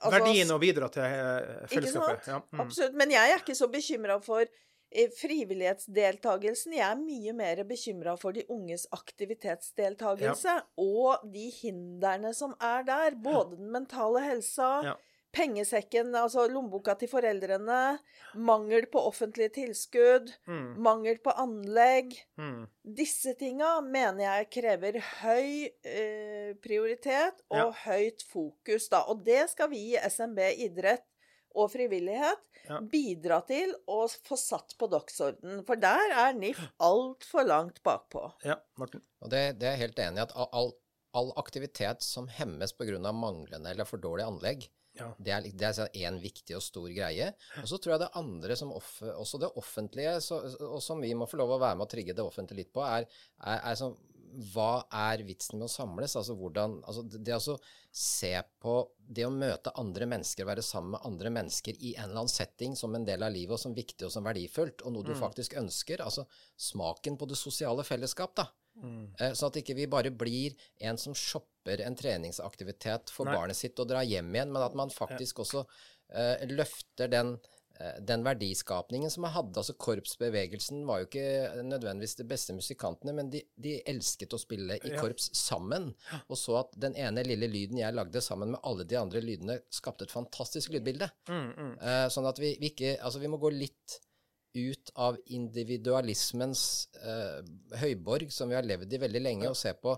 altså, 0.00 0.12
Verdien 0.16 0.50
å 0.54 0.58
bidra 0.62 0.88
til 0.92 1.02
eh, 1.02 1.66
fellesskapet. 1.68 2.24
sant? 2.24 2.30
Ja. 2.30 2.40
Mm. 2.56 2.60
Absolutt. 2.64 2.94
Men 2.94 3.10
jeg 3.10 3.32
er 3.34 3.42
ikke 3.42 3.56
så 3.58 3.68
bekymra 3.68 4.16
for 4.24 4.46
frivillighetsdeltagelsen. 4.92 6.72
Jeg 6.76 6.86
er 6.90 7.00
mye 7.00 7.32
mer 7.36 7.62
bekymra 7.68 8.16
for 8.20 8.32
de 8.36 8.44
unges 8.52 8.86
aktivitetsdeltagelse 8.94 10.60
og 10.78 11.26
de 11.32 11.48
hindrene 11.60 12.32
som 12.36 12.54
er 12.60 12.82
der. 12.86 13.16
Både 13.16 13.56
den 13.58 13.70
mentale 13.72 14.20
helsa, 14.24 14.82
Ja. 14.84 14.94
pengesekken, 15.36 16.14
altså 16.16 16.46
lommeboka 16.48 16.94
til 16.98 17.08
foreldrene, 17.08 17.98
mangel 18.34 18.86
på 18.86 18.98
offentlige 19.06 19.50
tilskudd, 19.52 20.30
Mm. 20.48 20.78
mangel 20.80 21.18
på 21.18 21.30
anlegg. 21.36 22.14
Mm. 22.38 22.66
Disse 22.96 23.34
tinga 23.34 23.80
mener 23.82 24.20
jeg 24.24 24.50
krever 24.50 24.98
høy 25.20 25.68
eh, 25.84 26.54
prioritet 26.54 27.42
og 27.50 27.58
Ja. 27.58 27.70
høyt 27.84 28.22
fokus, 28.32 28.88
da. 28.88 29.02
Og 29.08 29.24
det 29.24 29.50
skal 29.50 29.68
vi 29.68 29.76
i 29.92 29.96
SMB 30.08 30.38
idrett 30.56 31.04
og 31.56 31.70
frivillighet 31.72 32.42
Ja. 32.66 32.80
bidra 32.82 33.40
til 33.46 33.70
å 33.86 34.00
få 34.26 34.34
satt 34.36 34.74
på 34.78 34.88
dagsorden. 34.90 35.60
For 35.68 35.76
der 35.78 36.10
er 36.18 36.32
NIF 36.34 36.58
altfor 36.82 37.46
langt 37.46 37.78
bakpå. 37.86 38.24
Ja, 38.44 38.56
Martin. 38.76 39.02
Og 39.22 39.30
det, 39.30 39.58
det 39.60 39.68
er 39.68 39.76
jeg 39.76 39.84
helt 39.88 40.00
enig 40.02 40.18
i. 40.18 40.24
at 40.26 40.32
all- 40.52 40.74
all, 41.14 41.30
aktivitet 41.38 42.02
som 42.02 42.26
hemmes 42.28 42.72
pga. 42.76 42.98
manglende 43.14 43.70
eller 43.70 43.84
for 43.88 43.98
dårlig 44.02 44.26
anlegg, 44.26 44.66
Ja. 44.98 45.12
det 45.20 45.32
er, 45.32 45.40
det 45.42 45.70
er 45.78 46.06
en 46.08 46.18
viktig 46.20 46.56
og 46.56 46.62
stor 46.62 46.88
greie. 46.88 47.34
Og 47.62 47.68
så 47.68 47.78
tror 47.78 47.92
jeg 47.94 48.00
det 48.00 48.10
andre 48.16 48.56
som 48.56 48.72
off, 48.72 49.00
også 49.02 49.38
det 49.40 49.50
offentlige, 49.56 50.16
så, 50.20 50.42
og 50.60 50.82
som 50.82 51.00
vi 51.00 51.14
må 51.14 51.26
få 51.28 51.36
lov 51.38 51.50
å 51.54 51.60
være 51.60 51.76
med 51.76 51.86
å 51.86 51.90
trigge 51.90 52.14
det 52.16 52.24
offentlige 52.24 52.64
litt 52.64 52.72
på, 52.72 52.82
er, 52.82 53.06
er, 53.44 53.60
er 53.62 53.74
sånn 53.78 53.96
hva 54.52 54.86
er 55.08 55.24
vitsen 55.26 55.58
med 55.58 55.68
å 55.68 55.72
samles? 55.72 56.16
Altså 56.18 56.36
hvordan 56.38 56.78
altså 56.84 57.04
Det 57.06 57.36
å 57.36 57.56
se 57.96 58.32
på 58.60 58.74
det 58.98 59.24
å 59.24 59.32
møte 59.32 59.72
andre 59.80 60.08
mennesker, 60.10 60.44
være 60.48 60.64
sammen 60.64 60.96
med 60.96 61.08
andre 61.08 61.32
mennesker 61.32 61.78
i 61.80 61.94
en 61.94 62.10
eller 62.10 62.22
annen 62.24 62.32
setting 62.32 62.76
som 62.76 62.94
en 62.94 63.06
del 63.08 63.24
av 63.24 63.32
livet, 63.32 63.54
og 63.56 63.62
som 63.62 63.76
viktig 63.76 64.04
og 64.04 64.12
som 64.12 64.26
verdifullt, 64.26 64.84
og 64.84 64.92
noe 64.92 65.06
du 65.06 65.14
mm. 65.14 65.20
faktisk 65.22 65.56
ønsker. 65.56 66.04
Altså 66.04 66.26
smaken 66.60 67.16
på 67.16 67.30
det 67.30 67.40
sosiale 67.40 67.86
fellesskap, 67.88 68.36
da. 68.36 68.48
Mm. 68.76 69.02
Eh, 69.16 69.32
sånn 69.32 69.48
at 69.48 69.60
ikke 69.62 69.78
vi 69.78 69.88
bare 69.88 70.12
blir 70.12 70.56
en 70.84 71.00
som 71.00 71.16
shopper 71.16 71.80
en 71.86 71.96
treningsaktivitet 71.96 73.12
for 73.14 73.28
Nei. 73.28 73.38
barnet 73.38 73.56
sitt 73.56 73.80
og 73.80 73.88
drar 73.88 74.04
hjem 74.04 74.28
igjen, 74.34 74.52
men 74.52 74.66
at 74.66 74.76
man 74.76 74.92
faktisk 74.92 75.40
ja. 75.40 75.46
også 75.46 75.64
uh, 75.64 76.48
løfter 76.52 77.08
den 77.12 77.38
Eh, 77.38 77.55
den 78.08 78.22
verdiskapningen 78.24 79.10
som 79.12 79.26
jeg 79.26 79.34
hadde. 79.34 79.60
altså 79.60 79.74
Korpsbevegelsen 79.80 80.84
var 80.88 81.02
jo 81.02 81.08
ikke 81.08 81.62
nødvendigvis 81.66 82.16
de 82.16 82.26
beste 82.28 82.56
musikantene, 82.56 83.12
men 83.16 83.30
de, 83.32 83.42
de 83.60 83.76
elsket 83.88 84.32
å 84.32 84.40
spille 84.40 84.78
i 84.80 84.94
korps 84.96 85.28
sammen. 85.36 85.90
Og 86.26 86.40
så 86.40 86.60
at 86.62 86.72
den 86.86 86.96
ene 86.96 87.24
lille 87.26 87.48
lyden 87.52 87.80
jeg 87.82 87.96
lagde 87.96 88.22
sammen 88.24 88.54
med 88.54 88.62
alle 88.66 88.86
de 88.88 88.98
andre 89.00 89.22
lydene, 89.24 89.58
skapte 89.72 90.06
et 90.06 90.14
fantastisk 90.14 90.72
lydbilde. 90.74 91.10
Mm, 91.28 91.48
mm. 91.52 91.72
Uh, 91.82 92.06
sånn 92.12 92.28
at 92.28 92.40
vi, 92.42 92.56
vi, 92.60 92.72
ikke 92.72 92.96
Altså, 92.96 93.20
vi 93.22 93.30
må 93.30 93.38
gå 93.40 93.50
litt 93.52 94.00
ut 94.56 94.92
av 95.04 95.18
individualismens 95.36 96.62
uh, 97.02 97.42
høyborg, 97.80 98.30
som 98.32 98.48
vi 98.50 98.56
har 98.56 98.66
levd 98.66 98.94
i 98.96 99.02
veldig 99.02 99.22
lenge, 99.22 99.50
og 99.50 99.58
se 99.58 99.74
på 99.76 99.94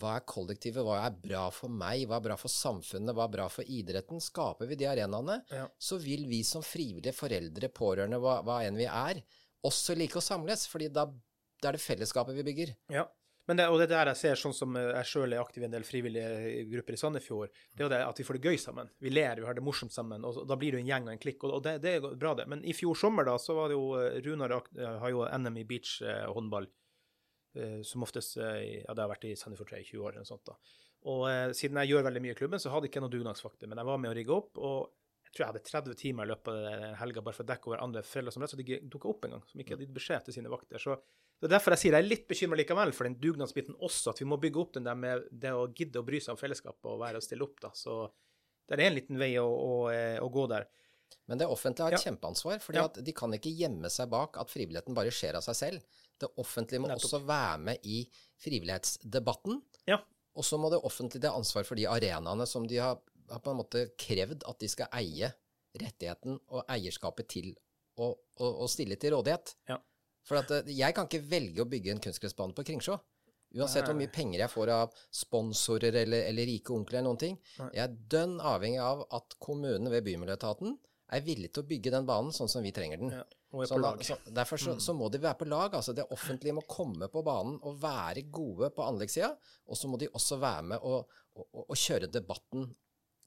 hva 0.00 0.16
er 0.16 0.26
kollektivet, 0.28 0.84
hva 0.86 1.00
er 1.04 1.16
bra 1.24 1.46
for 1.54 1.72
meg, 1.72 2.06
hva 2.08 2.18
er 2.18 2.26
bra 2.28 2.36
for 2.40 2.52
samfunnet, 2.52 3.14
hva 3.16 3.26
er 3.26 3.34
bra 3.36 3.48
for 3.52 3.68
idretten? 3.68 4.22
Skaper 4.22 4.70
vi 4.70 4.78
de 4.80 4.88
arenaene, 4.88 5.40
ja. 5.52 5.66
så 5.76 5.98
vil 6.00 6.24
vi 6.30 6.42
som 6.46 6.64
frivillige 6.64 7.16
foreldre, 7.16 7.72
pårørende, 7.74 8.20
hva, 8.22 8.38
hva, 8.46 8.62
enn 8.66 8.78
vi 8.80 8.88
er, 8.88 9.22
også 9.66 9.96
like 9.98 10.18
å 10.18 10.24
samles. 10.24 10.66
fordi 10.70 10.88
da, 10.92 11.06
da 11.60 11.70
er 11.70 11.78
det 11.78 11.84
fellesskapet 11.84 12.38
vi 12.38 12.46
bygger. 12.50 12.76
Ja. 12.92 13.06
Men 13.50 13.58
det, 13.58 13.64
og 13.74 13.80
det 13.80 13.88
der 13.90 14.06
jeg 14.12 14.18
ser, 14.20 14.38
sånn 14.38 14.54
som 14.54 14.76
jeg 14.78 15.06
sjøl 15.08 15.34
er 15.34 15.42
aktiv 15.42 15.64
i 15.64 15.66
en 15.66 15.72
del 15.74 15.84
frivillige 15.86 16.62
grupper 16.70 16.94
i 16.94 16.98
Sandefjord, 17.00 17.56
det 17.74 17.82
er 17.82 17.88
jo 17.88 17.90
det 17.90 17.98
at 18.06 18.20
vi 18.20 18.26
får 18.28 18.38
det 18.38 18.52
gøy 18.52 18.60
sammen. 18.62 18.90
Vi 19.02 19.10
ler, 19.10 19.40
vi 19.42 19.48
har 19.48 19.58
det 19.58 19.64
morsomt 19.66 19.94
sammen. 19.94 20.22
og 20.24 20.44
Da 20.46 20.56
blir 20.58 20.76
det 20.76 20.84
en 20.84 20.92
gjeng 20.92 21.08
og 21.08 21.14
en 21.16 21.22
klikk, 21.22 21.42
og 21.48 21.58
det, 21.66 21.80
det, 21.82 21.96
er 21.98 22.14
bra, 22.14 22.36
det. 22.38 22.46
Men 22.50 22.62
i 22.62 22.74
fjor 22.76 22.94
sommer 22.98 23.26
da, 23.26 23.34
så 23.42 23.56
var 23.58 23.72
det 23.72 23.76
jo 23.76 23.88
eh, 23.98 24.20
Runar 24.22 24.54
har 24.78 25.10
jo 25.10 25.26
NM 25.26 25.58
i 25.58 25.66
beachhåndball. 25.72 26.70
Eh, 27.54 27.62
Eh, 27.62 27.82
som 27.82 28.02
oftest 28.02 28.36
eh, 28.36 28.82
ja, 28.82 28.94
det 28.94 29.02
har 29.02 29.10
vært 29.10 29.28
i 29.28 29.36
Sandefjord 29.36 29.74
i 29.76 29.84
20 29.84 30.02
år. 30.06 30.16
eller 30.16 30.28
sånt 30.28 30.44
da. 30.48 30.56
Og 31.12 31.26
eh, 31.30 31.52
siden 31.56 31.80
jeg 31.82 31.92
gjør 31.92 32.06
veldig 32.08 32.24
mye 32.24 32.36
i 32.36 32.38
klubben, 32.38 32.62
så 32.62 32.72
hadde 32.72 32.88
jeg 32.88 32.94
ikke 32.94 33.04
noe 33.04 33.12
dugnadsvakter. 33.12 33.70
Men 33.70 33.82
jeg 33.82 33.90
var 33.90 34.02
med 34.02 34.12
å 34.12 34.16
rigge 34.16 34.36
opp, 34.36 34.60
og 34.60 34.92
jeg 35.26 35.34
tror 35.34 35.44
jeg 35.44 35.50
hadde 35.52 35.66
30 35.68 35.98
timer 36.00 36.28
i 36.28 36.32
løpet 36.32 36.52
av 36.52 36.86
helga 37.00 37.24
bare 37.24 37.36
for 37.36 37.44
å 37.44 37.50
dekke 37.50 37.70
over 37.70 37.84
andre 37.84 38.04
foreldre 38.04 38.34
som 38.34 38.44
rett 38.44 38.54
og 38.54 38.62
slett 38.62 38.88
dukka 38.92 39.10
opp 39.12 39.28
engang. 39.28 39.44
Som 39.48 39.62
ikke 39.62 39.76
hadde 39.76 39.86
gitt 39.86 39.96
beskjed 39.96 40.26
til 40.26 40.36
sine 40.36 40.52
vakter. 40.52 40.82
Så 40.82 40.98
det 41.42 41.48
er 41.48 41.54
derfor 41.56 41.74
jeg 41.74 41.82
sier 41.82 41.96
jeg 41.96 42.04
er 42.04 42.10
litt 42.10 42.26
bekymra 42.30 42.58
likevel 42.60 42.92
for 42.96 43.08
den 43.08 43.16
dugnadsbiten 43.20 43.78
også. 43.80 44.12
At 44.12 44.20
vi 44.22 44.28
må 44.28 44.38
bygge 44.40 44.60
opp 44.62 44.76
den 44.76 44.86
der 44.86 44.98
med 44.98 45.24
det 45.32 45.54
å 45.56 45.64
gidde 45.72 46.02
å 46.02 46.06
bry 46.06 46.20
seg 46.22 46.36
om 46.36 46.40
fellesskapet 46.40 46.92
og 46.92 47.00
være 47.02 47.20
og 47.20 47.26
stille 47.26 47.48
opp. 47.48 47.56
da. 47.64 47.72
Så 47.76 48.04
det 48.68 48.76
er 48.78 48.86
en 48.86 48.96
liten 48.96 49.20
vei 49.20 49.32
å, 49.40 49.48
å, 49.48 49.72
å 50.22 50.30
gå 50.32 50.46
der. 50.52 50.68
Men 51.28 51.40
det 51.40 51.48
offentlige 51.48 51.86
har 51.86 51.96
et 51.96 52.00
ja. 52.00 52.10
kjempeansvar. 52.10 52.60
fordi 52.62 52.80
ja. 52.80 52.88
de 53.08 53.16
kan 53.16 53.32
ikke 53.36 53.52
gjemme 53.56 53.90
seg 53.92 54.12
bak 54.12 54.38
at 54.40 54.52
frivilligheten 54.52 54.96
bare 54.96 55.12
skjer 55.12 55.40
av 55.40 55.44
seg 55.44 55.58
selv. 55.58 56.00
Det 56.22 56.30
offentlige 56.40 56.82
må 56.82 56.90
Nettopp. 56.90 57.08
også 57.08 57.22
være 57.28 57.60
med 57.68 57.86
i 57.88 58.02
frivillighetsdebatten. 58.42 59.60
Ja. 59.90 60.00
Og 60.38 60.46
så 60.46 60.58
må 60.60 60.70
det 60.72 60.80
offentlige 60.86 61.26
ta 61.26 61.34
ansvar 61.36 61.66
for 61.68 61.78
de 61.78 61.88
arenaene 61.90 62.46
som 62.48 62.66
de 62.68 62.80
har, 62.80 63.00
har, 63.30 63.42
på 63.44 63.52
en 63.52 63.60
måte 63.60 63.86
krevd 64.00 64.46
at 64.48 64.60
de 64.62 64.70
skal 64.70 64.92
eie 64.96 65.32
rettigheten 65.78 66.38
og 66.52 66.64
eierskapet 66.70 67.28
til 67.32 67.52
å, 68.00 68.12
å, 68.12 68.52
å 68.64 68.68
stille 68.70 68.96
til 69.00 69.16
rådighet. 69.16 69.54
Ja. 69.68 69.78
For 70.26 70.38
at, 70.40 70.52
eh, 70.54 70.70
jeg 70.78 70.94
kan 70.96 71.08
ikke 71.08 71.24
velge 71.28 71.64
å 71.64 71.68
bygge 71.68 71.96
en 71.96 72.02
kunstgressbane 72.02 72.56
på 72.56 72.64
Kringsjå. 72.68 72.96
Uansett 73.52 73.84
hvor 73.84 73.96
mye 73.98 74.08
penger 74.08 74.40
jeg 74.40 74.52
får 74.52 74.70
av 74.72 74.94
sponsorer 75.12 75.98
eller, 76.04 76.24
eller 76.30 76.48
rike 76.48 76.72
onkler 76.72 77.00
eller 77.00 77.10
noen 77.10 77.20
ting. 77.20 77.34
Jeg 77.60 77.82
er 77.84 77.98
dønn 78.14 78.38
avhengig 78.40 78.80
av 78.80 79.02
at 79.12 79.36
kommunen 79.42 79.92
ved 79.92 80.06
Bymiljøetaten 80.06 80.78
er 81.12 81.24
villig 81.26 81.50
til 81.52 81.64
å 81.64 81.68
bygge 81.68 81.92
den 81.92 82.08
banen 82.08 82.32
sånn 82.32 82.48
som 82.48 82.64
vi 82.64 82.72
trenger 82.72 83.02
den. 83.02 83.12
Ja. 83.12 83.26
Sånn, 83.52 83.84
så, 84.00 84.16
derfor 84.32 84.60
så, 84.60 84.76
mm. 84.76 84.80
så, 84.80 84.94
må 84.96 85.10
de 85.12 85.20
være 85.20 85.36
på 85.42 85.48
lag. 85.50 85.74
altså 85.76 85.92
Det 85.92 86.06
offentlige 86.14 86.56
må 86.56 86.64
komme 86.68 87.08
på 87.12 87.24
banen 87.26 87.58
og 87.68 87.76
være 87.82 88.24
gode 88.32 88.72
på 88.72 88.86
anleggssida. 88.86 89.34
Og 89.68 89.76
så 89.76 89.90
må 89.92 90.00
de 90.00 90.08
også 90.08 90.38
være 90.40 90.70
med 90.72 90.86
og, 90.88 91.18
og, 91.36 91.66
og 91.66 91.76
kjøre 91.76 92.08
debatten 92.12 92.70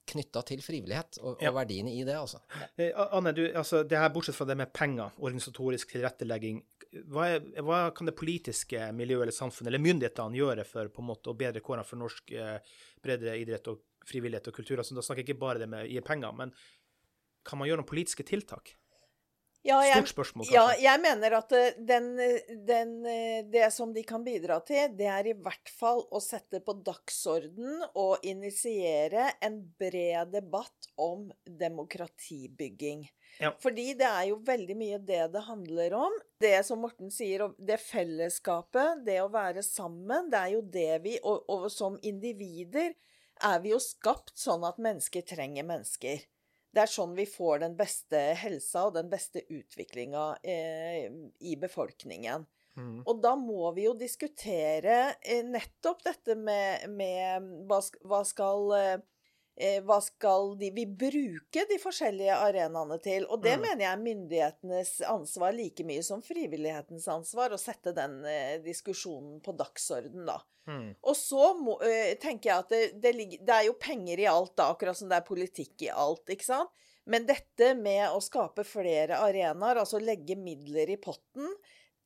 knytta 0.06 0.42
til 0.46 0.62
frivillighet 0.62 1.18
og, 1.22 1.40
ja. 1.42 1.50
og, 1.50 1.56
verdiene 1.58 1.92
i 1.94 2.04
det. 2.06 2.14
altså. 2.14 2.40
Eh, 2.78 2.94
Anne, 2.94 3.32
du, 3.34 3.42
altså, 3.48 3.82
det 3.88 3.98
her 3.98 4.12
bortsett 4.14 4.38
fra 4.38 4.46
det 4.48 4.56
med 4.58 4.72
penger, 4.74 5.16
organisatorisk 5.18 5.94
tilrettelegging, 5.94 6.62
hva, 7.10 7.26
er, 7.34 7.42
hva, 7.66 7.80
kan 7.94 8.08
det 8.08 8.16
politiske 8.18 8.90
miljøet 8.96 9.26
eller 9.26 9.36
samfunnet 9.36 9.72
eller 9.72 9.82
myndighetene 9.82 10.38
gjøre 10.38 10.66
for 10.68 10.92
på 10.94 11.02
en 11.02 11.10
måte 11.10 11.32
å 11.32 11.38
bedre 11.38 11.62
kårene 11.64 11.86
for 11.86 12.00
norsk 12.00 12.32
eh, 12.32 12.76
idrett 13.34 13.70
og 13.72 13.82
frivillighet 14.06 14.50
og 14.52 14.58
kultur? 14.60 14.80
Altså, 14.80 14.96
da 14.96 15.04
snakker 15.04 15.24
jeg 15.24 15.32
ikke 15.32 15.42
bare 15.42 15.62
det 15.62 15.70
med 15.70 15.84
å 15.84 15.90
gi 15.90 16.02
penger, 16.06 16.34
men 16.38 16.54
kan 17.46 17.60
man 17.60 17.70
gjøre 17.70 17.82
noen 17.82 17.90
politiske 17.90 18.26
tiltak? 18.26 18.76
Ja, 19.66 19.80
jeg, 19.82 19.98
Stort 19.98 20.12
spørsmål, 20.12 20.46
kanskje. 20.46 20.54
Ja, 20.54 20.92
jeg 20.92 21.02
mener 21.02 21.36
at 21.40 21.54
eh, 21.56 21.78
den, 21.88 22.08
den, 22.68 22.92
eh, 23.10 23.40
det 23.50 23.66
som 23.74 23.92
de 23.94 24.04
kan 24.06 24.24
bidra 24.26 24.60
til, 24.66 24.92
det 24.98 25.08
er 25.10 25.30
i 25.30 25.34
hvert 25.34 25.72
fall 25.74 26.04
å 26.14 26.20
sette 26.22 26.60
på 26.64 26.76
dagsorden 26.86 27.82
og 27.94 28.24
initiere 28.26 29.32
en 29.44 29.58
bred 29.80 30.34
debatt 30.36 30.90
om 31.02 31.26
demokratibygging. 31.46 33.06
Ja. 33.42 33.50
Fordi 33.60 33.90
det 33.98 34.06
er 34.08 34.28
jo 34.30 34.38
veldig 34.46 34.76
mye 34.78 35.00
det 35.02 35.24
det 35.34 35.42
handler 35.48 35.96
om. 35.98 36.14
Det 36.40 36.54
som 36.64 36.80
Morten 36.84 37.10
sier, 37.12 37.48
det 37.58 37.80
fellesskapet, 37.82 39.02
det 39.06 39.18
å 39.24 39.32
være 39.32 39.64
sammen, 39.66 40.30
det 40.32 40.40
er 40.40 40.54
jo 40.54 40.62
det 40.62 40.92
vi 41.04 41.18
Og, 41.26 41.42
og 41.52 41.66
som 41.72 41.98
individer 42.06 42.94
er 43.44 43.60
vi 43.60 43.74
jo 43.74 43.80
skapt 43.82 44.36
sånn 44.38 44.64
at 44.64 44.80
mennesker 44.80 45.24
trenger 45.26 45.66
mennesker. 45.68 46.22
Det 46.76 46.82
er 46.84 46.92
sånn 46.92 47.14
vi 47.16 47.24
får 47.24 47.62
den 47.62 47.74
beste 47.78 48.18
helsa 48.36 48.82
og 48.90 48.98
den 48.98 49.08
beste 49.08 49.40
utviklinga 49.48 50.26
eh, 50.44 51.06
i 51.40 51.54
befolkningen. 51.56 52.44
Mm. 52.76 52.98
Og 53.08 53.22
da 53.24 53.32
må 53.40 53.70
vi 53.72 53.86
jo 53.86 53.94
diskutere 53.96 54.98
eh, 55.24 55.40
nettopp 55.46 56.04
dette 56.04 56.36
med, 56.36 56.84
med 56.92 57.46
hva, 57.70 57.80
hva, 58.04 58.20
skal 58.28 58.74
eh, 58.76 58.96
hva 59.86 59.96
skal 60.04 60.50
de, 60.60 60.68
vi 60.76 60.84
bruke 60.84 61.62
de 61.70 61.78
forskjellige 61.80 62.34
arenaene 62.36 62.98
til? 63.00 63.24
Og 63.32 63.40
det 63.44 63.54
mm. 63.56 63.62
mener 63.64 63.84
jeg 63.86 63.92
er 63.92 64.02
myndighetenes 64.02 64.90
ansvar 65.08 65.54
like 65.56 65.86
mye 65.88 66.02
som 66.04 66.20
frivillighetens 66.24 67.08
ansvar, 67.08 67.54
å 67.54 67.60
sette 67.60 67.94
den 67.96 68.18
eh, 68.28 68.58
diskusjonen 68.64 69.40
på 69.44 69.56
dagsorden, 69.56 70.26
da. 70.28 70.36
Mm. 70.66 70.90
Og 71.00 71.16
så 71.16 71.52
må, 71.56 71.78
eh, 71.86 72.16
tenker 72.20 72.50
jeg 72.50 72.64
at 72.66 72.74
det, 72.74 72.82
det, 73.00 73.14
det, 73.38 73.54
er 73.54 73.68
jo 73.68 73.78
penger 73.80 74.20
i 74.20 74.28
alt, 74.28 74.52
da, 74.58 74.68
akkurat 74.74 74.98
som 74.98 75.08
det 75.08 75.20
er 75.20 75.28
politikk 75.28 75.86
i 75.88 75.92
alt. 75.94 76.26
ikke 76.32 76.48
sant? 76.48 76.84
Men 77.06 77.26
dette 77.28 77.70
med 77.78 78.10
å 78.10 78.20
skape 78.20 78.64
flere 78.66 79.20
arenaer, 79.22 79.78
altså 79.78 80.02
legge 80.02 80.34
midler 80.36 80.90
i 80.90 80.98
potten 80.98 81.52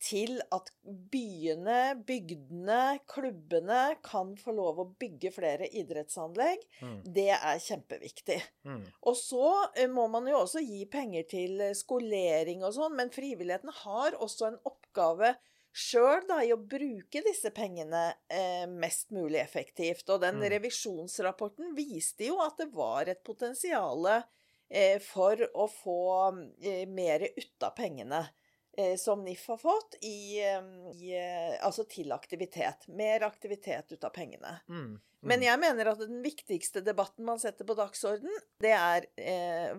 til 0.01 0.39
at 0.55 0.71
byene, 1.13 2.01
bygdene, 2.09 3.01
klubbene 3.11 3.83
kan 4.07 4.33
få 4.41 4.55
lov 4.57 4.81
å 4.81 4.89
bygge 5.01 5.33
flere 5.35 5.69
idrettsanlegg, 5.77 6.65
mm. 6.81 6.97
det 7.05 7.29
er 7.37 7.61
kjempeviktig. 7.61 8.39
Mm. 8.65 8.83
Og 9.05 9.19
så 9.21 9.53
må 9.93 10.07
man 10.13 10.29
jo 10.31 10.41
også 10.41 10.65
gi 10.65 10.87
penger 10.91 11.29
til 11.29 11.63
skolering 11.77 12.65
og 12.65 12.75
sånn, 12.79 12.97
men 12.97 13.13
frivilligheten 13.13 13.73
har 13.83 14.17
også 14.25 14.49
en 14.49 14.61
oppgave 14.71 15.35
sjøl 15.71 16.27
i 16.43 16.51
å 16.53 16.59
bruke 16.59 17.23
disse 17.25 17.53
pengene 17.55 18.11
eh, 18.33 18.67
mest 18.67 19.13
mulig 19.15 19.41
effektivt. 19.43 20.09
Og 20.11 20.23
den 20.25 20.41
mm. 20.41 20.49
revisjonsrapporten 20.57 21.75
viste 21.77 22.31
jo 22.31 22.41
at 22.43 22.59
det 22.61 22.71
var 22.75 23.11
et 23.11 23.23
potensial 23.27 24.09
eh, 24.11 24.99
for 25.05 25.41
å 25.55 25.69
få 25.71 26.03
eh, 26.63 26.87
mer 26.91 27.29
ut 27.37 27.69
av 27.69 27.77
pengene. 27.79 28.25
Eh, 28.81 28.97
som 28.97 29.25
NIF 29.25 29.49
har 29.49 29.57
fått 29.57 29.95
i, 30.01 30.41
eh, 30.45 30.63
i, 30.95 31.13
eh, 31.19 31.67
altså 31.67 31.85
til 31.85 32.13
aktivitet. 32.13 32.89
Mer 32.89 33.21
aktivitet 33.27 33.93
ut 33.93 34.05
av 34.05 34.11
pengene. 34.15 34.61
Mm, 34.69 34.85
mm. 34.85 35.01
Men 35.21 35.43
jeg 35.43 35.61
mener 35.61 35.91
at 35.91 36.01
den 36.01 36.23
viktigste 36.25 36.81
debatten 36.85 37.27
man 37.29 37.41
setter 37.43 37.69
på 37.69 37.77
dagsorden, 37.77 38.31
det 38.63 38.73
er 38.77 39.09
eh, 39.21 39.75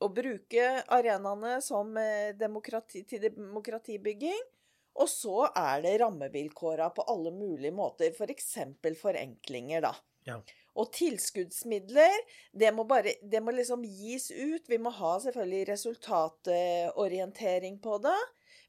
å 0.00 0.10
bruke 0.12 0.66
arenaene 0.92 1.60
som 1.64 1.94
demokrati, 2.40 3.04
til 3.08 3.22
demokratibygging. 3.30 4.42
Og 5.00 5.08
så 5.10 5.48
er 5.48 5.80
det 5.82 5.96
rammevilkåra 6.04 6.90
på 6.94 7.06
alle 7.10 7.32
mulige 7.34 7.74
måter, 7.74 8.12
f.eks. 8.12 8.52
For 8.82 9.00
forenklinger, 9.08 9.88
da. 9.88 9.94
Ja. 10.28 10.36
Og 10.74 10.90
tilskuddsmidler, 10.94 12.14
det 12.52 12.74
må, 12.74 12.84
bare, 12.88 13.12
det 13.22 13.42
må 13.42 13.50
liksom 13.54 13.84
gis 13.86 14.30
ut. 14.34 14.70
Vi 14.70 14.78
må 14.82 14.90
ha 14.94 15.18
selvfølgelig 15.22 15.68
resultatorientering 15.70 17.78
på 17.82 17.98
det. 18.02 18.20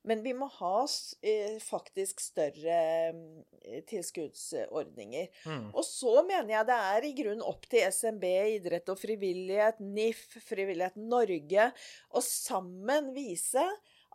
Men 0.06 0.22
vi 0.22 0.36
må 0.38 0.46
ha 0.60 0.86
eh, 1.26 1.58
faktisk 1.64 2.20
større 2.22 2.78
eh, 3.10 3.82
tilskuddsordninger. 3.90 5.28
Mm. 5.50 5.72
Og 5.74 5.84
så 5.88 6.24
mener 6.28 6.54
jeg 6.54 6.68
det 6.70 6.78
er 6.92 7.08
i 7.08 7.14
grunnen 7.18 7.42
opp 7.46 7.66
til 7.72 7.82
SMB, 7.90 8.26
idrett 8.60 8.90
og 8.94 9.00
frivillighet, 9.02 9.82
NIF, 9.82 10.28
Frivillighet 10.46 10.98
Norge, 11.02 11.72
å 12.14 12.22
sammen 12.22 13.14
vise 13.18 13.66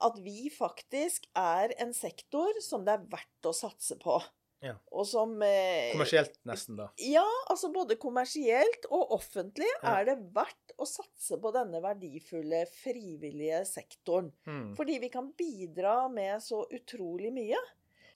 at 0.01 0.17
vi 0.23 0.49
faktisk 0.55 1.27
er 1.37 1.75
en 1.83 1.91
sektor 1.97 2.55
som 2.65 2.85
det 2.87 2.95
er 2.95 3.09
verdt 3.11 3.51
å 3.51 3.57
satse 3.57 3.99
på. 4.01 4.21
Ja. 4.63 4.75
Og 4.93 5.07
som 5.09 5.31
eh, 5.43 5.91
Kommersielt 5.95 6.35
nesten, 6.45 6.77
da. 6.77 6.91
Ja, 7.01 7.25
altså 7.49 7.71
både 7.73 7.97
kommersielt 7.97 8.85
og 8.91 9.11
offentlig 9.17 9.69
Ja. 9.83 9.97
er 10.01 10.05
det 10.11 10.19
verdt 10.37 10.75
å 10.81 10.85
satse 10.89 11.39
på 11.41 11.53
denne 11.53 11.81
verdifulle 11.81 12.67
frivillige 12.69 13.65
sektoren. 13.69 14.31
Mm. 14.47 14.75
Fordi 14.77 14.99
vi 15.01 15.09
kan 15.09 15.33
bidra 15.33 16.09
med 16.13 16.43
så 16.45 16.67
utrolig 16.71 17.33
mye. 17.33 17.57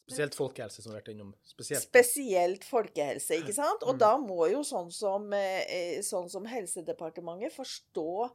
Spesielt 0.04 0.34
folkehelse, 0.36 0.82
som 0.82 0.92
vi 0.92 0.98
har 0.98 1.00
vært 1.02 1.14
innom. 1.14 1.30
Spesielt. 1.48 1.80
Spesielt 1.86 2.64
folkehelse, 2.68 3.38
ikke 3.40 3.54
sant? 3.56 3.82
Og 3.88 3.94
Mm. 3.94 3.98
da 3.98 4.18
må 4.18 4.50
jo 4.50 4.60
sånn 4.60 4.92
som, 4.92 5.32
eh, 5.32 6.00
sånn 6.04 6.28
som 6.28 6.44
Helsedepartementet 6.44 7.52
forstå 7.56 8.24
eh, 8.26 8.30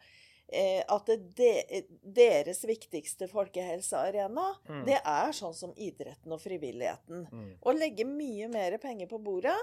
at 0.89 1.05
det, 1.05 1.17
de, 1.37 1.83
deres 2.03 2.63
viktigste 2.65 3.27
folkehelsearena, 3.29 4.47
Mm. 4.69 4.85
det 4.85 4.97
er 5.05 5.31
sånn 5.33 5.53
som 5.53 5.73
idretten 5.77 6.31
og 6.33 6.41
frivilligheten. 6.41 7.27
Mm. 7.31 7.51
Å 7.61 7.73
legge 7.77 8.05
mye 8.05 8.47
mer 8.49 8.77
penger 8.81 9.07
på 9.07 9.19
bordet. 9.21 9.57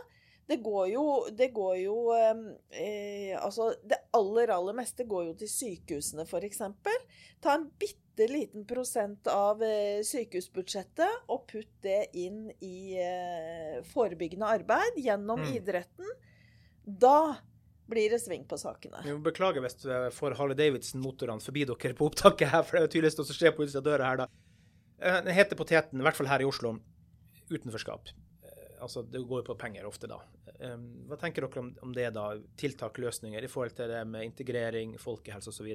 Det 0.47 0.61
går 0.62 0.89
jo, 0.93 1.05
det 1.34 1.49
går 1.53 1.76
jo 1.82 2.12
eh, 2.14 2.34
eh, 2.70 3.32
Altså, 3.43 3.72
det 3.82 3.99
aller, 4.14 4.49
aller 4.55 4.76
meste 4.78 5.03
går 5.05 5.24
jo 5.26 5.34
til 5.41 5.49
sykehusene, 5.51 6.22
f.eks. 6.22 6.61
Ta 7.43 7.55
en 7.57 7.64
bitte 7.82 8.28
liten 8.30 8.62
prosent 8.64 9.26
av 9.26 9.61
eh, 9.66 10.05
sykehusbudsjettet 10.07 11.26
og 11.34 11.49
putt 11.51 11.72
det 11.82 12.11
inn 12.14 12.45
i 12.62 12.95
eh, 12.95 13.82
forebyggende 13.91 14.47
arbeid 14.47 15.03
gjennom 15.03 15.43
Mm. 15.43 15.51
idretten. 15.59 16.14
Da 16.87 17.39
blir 17.89 18.11
det 18.11 18.18
sving 18.22 18.45
på 18.49 18.59
sakene. 18.59 19.01
Vi 19.05 19.12
må 19.14 19.22
beklage 19.22 19.62
hvis 19.62 19.78
du 19.82 19.89
får 20.16 20.34
Harley 20.39 20.57
Davidson-motorene 20.59 21.43
forbi 21.45 21.64
dere 21.68 21.95
på 21.95 22.09
opptaket 22.11 22.51
her, 22.53 22.62
for 22.66 22.76
det 22.76 22.82
er 22.82 22.87
jo 22.89 22.93
tydeligvis 22.97 23.18
noe 23.20 23.28
som 23.30 23.39
skjer 23.39 23.55
på 23.57 23.66
utsida 23.66 23.82
av 23.82 23.89
døra 23.91 24.11
her, 24.11 24.22
da. 24.24 24.26
Eh, 24.99 25.18
Den 25.26 25.34
heter 25.37 25.57
poteten, 25.61 26.01
i 26.01 26.07
hvert 26.07 26.16
fall 26.18 26.26
her 26.30 26.43
i 26.43 26.49
Oslo, 26.49 26.76
utenforskap. 27.51 28.09
Eh, 28.43 28.62
Altså, 28.82 29.03
det 29.09 29.22
går 29.24 29.41
jo 29.41 29.47
på 29.55 29.59
penger 29.59 29.87
ofte, 29.89 30.07
da. 30.11 30.18
Eh, 30.61 30.76
Hva 31.09 31.16
tenker 31.20 31.47
dere 31.47 31.62
om, 31.62 31.70
om 31.82 31.93
det, 31.97 32.11
da? 32.14 32.26
Tiltak, 32.61 32.99
løsninger 32.99 33.43
i 33.43 33.49
forhold 33.49 33.76
til 33.78 33.89
det 33.89 34.03
med 34.07 34.24
integrering, 34.28 34.97
folkehelse 35.01 35.49
osv. 35.55 35.70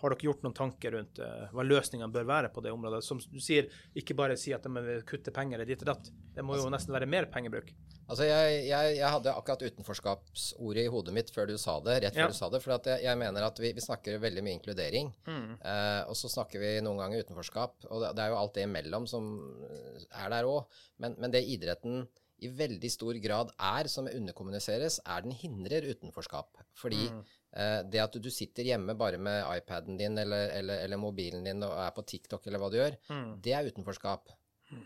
Har 0.00 0.14
dere 0.14 0.24
gjort 0.26 0.42
noen 0.46 0.54
tanker 0.56 0.94
rundt 0.96 1.18
uh, 1.20 1.46
hva 1.52 1.64
løsningene 1.66 2.10
bør 2.14 2.24
være 2.28 2.48
på 2.54 2.62
det 2.64 2.72
området? 2.72 3.02
Som 3.04 3.18
du 3.20 3.38
sier, 3.42 3.68
ikke 3.96 4.16
bare 4.16 4.36
si 4.40 4.52
at 4.56 4.64
de 4.64 4.72
vil 4.82 5.02
kutte 5.08 5.32
penger 5.36 5.58
eller 5.60 5.68
ditt 5.68 5.82
og 5.84 5.90
datt. 5.92 6.10
Det 6.34 6.44
må 6.46 6.56
jo 6.56 6.70
nesten 6.72 6.94
være 6.96 7.08
mer 7.10 7.26
pengebruk. 7.32 7.72
Altså, 8.10 8.24
jeg, 8.26 8.64
jeg, 8.66 8.94
jeg 8.98 9.06
hadde 9.14 9.30
akkurat 9.38 9.60
utenforskapsordet 9.68 10.82
i 10.82 10.90
hodet 10.90 11.12
mitt 11.14 11.28
før 11.30 11.46
du 11.46 11.54
sa 11.62 11.76
det, 11.84 11.98
rett 12.02 12.16
før 12.16 12.24
Ja. 12.24 12.28
du 12.32 12.34
sa 12.34 12.48
det. 12.50 12.62
For 12.64 12.74
jeg, 12.74 13.04
jeg 13.04 13.18
mener 13.20 13.46
at 13.46 13.60
vi, 13.62 13.70
vi 13.76 13.84
snakker 13.84 14.18
veldig 14.22 14.42
mye 14.46 14.56
inkludering. 14.58 15.12
Mm. 15.28 15.52
Uh, 15.62 16.02
og 16.10 16.16
så 16.18 16.30
snakker 16.32 16.58
vi 16.62 16.72
noen 16.82 16.98
ganger 16.98 17.22
utenforskap. 17.26 17.76
Og 17.90 18.02
det, 18.02 18.14
det 18.18 18.24
er 18.24 18.32
jo 18.34 18.40
alt 18.40 18.56
det 18.58 18.64
imellom 18.66 19.06
som 19.10 19.30
eh, 19.68 20.08
er 20.24 20.32
der 20.34 20.48
òg. 20.50 20.66
Men, 21.02 21.14
men 21.22 21.30
det 21.34 21.44
idretten 21.54 22.02
i 22.40 22.48
veldig 22.56 22.88
stor 22.90 23.14
grad 23.20 23.50
er, 23.60 23.88
som 23.92 24.08
underkommuniseres, 24.08 25.00
er 25.04 25.26
den 25.26 25.34
hindrer 25.36 25.84
utenforskap. 25.92 26.56
Fordi 26.80 27.10
Mm. 27.10 27.22
Eh, 27.56 27.80
det 27.82 28.00
at 28.02 28.12
du 28.22 28.30
sitter 28.30 28.64
hjemme 28.64 28.94
bare 28.98 29.18
med 29.18 29.44
iPaden 29.56 29.96
din 29.98 30.18
eller, 30.18 30.50
eller, 30.58 30.84
eller 30.84 30.96
mobilen 31.00 31.44
din 31.44 31.62
og 31.66 31.72
er 31.78 31.90
på 31.96 32.04
TikTok 32.06 32.46
eller 32.46 32.58
hva 32.62 32.70
du 32.70 32.76
gjør, 32.78 32.96
Mm. 33.10 33.40
det 33.42 33.52
er 33.56 33.70
utenforskap. 33.70 34.28
Mm. 34.70 34.84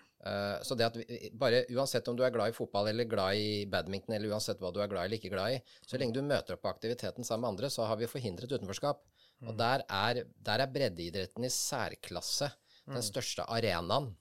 så 0.65 0.73
det 0.81 0.85
at 0.87 0.95
vi, 0.97 1.29
bare 1.37 1.67
uansett 1.77 2.07
om 2.09 2.17
du 2.17 2.23
er 2.25 2.31
glad 2.33 2.49
i 2.49 2.57
fotball 2.57 2.87
eller 2.89 3.05
glad 3.05 3.37
i 3.37 3.67
badminton, 3.69 4.15
eller 4.17 4.31
uansett 4.33 4.57
hva 4.59 4.71
du 4.73 4.79
er 4.81 4.89
glad 4.89 5.03
i 5.03 5.05
eller 5.11 5.19
ikke 5.21 5.33
glad 5.35 5.53
i, 5.53 5.59
så 5.85 5.99
lenge 6.01 6.15
du 6.17 6.23
møter 6.25 6.55
opp 6.57 6.63
på 6.65 6.71
aktiviteten 6.73 7.25
sammen 7.29 7.43
med 7.45 7.51
andre, 7.51 7.69
så 7.69 7.85
har 7.85 7.99
vi 8.01 8.09
forhindret 8.09 8.49
utenforskap. 8.49 9.03
Og 9.45 9.59
der 9.59 9.83
er, 9.93 10.23
der 10.41 10.63
er 10.65 10.71
breddeidretten 10.73 11.45
i 11.45 11.51
særklasse 11.53 12.49
den 12.89 13.03
største 13.05 13.45
arenaen 13.45 14.15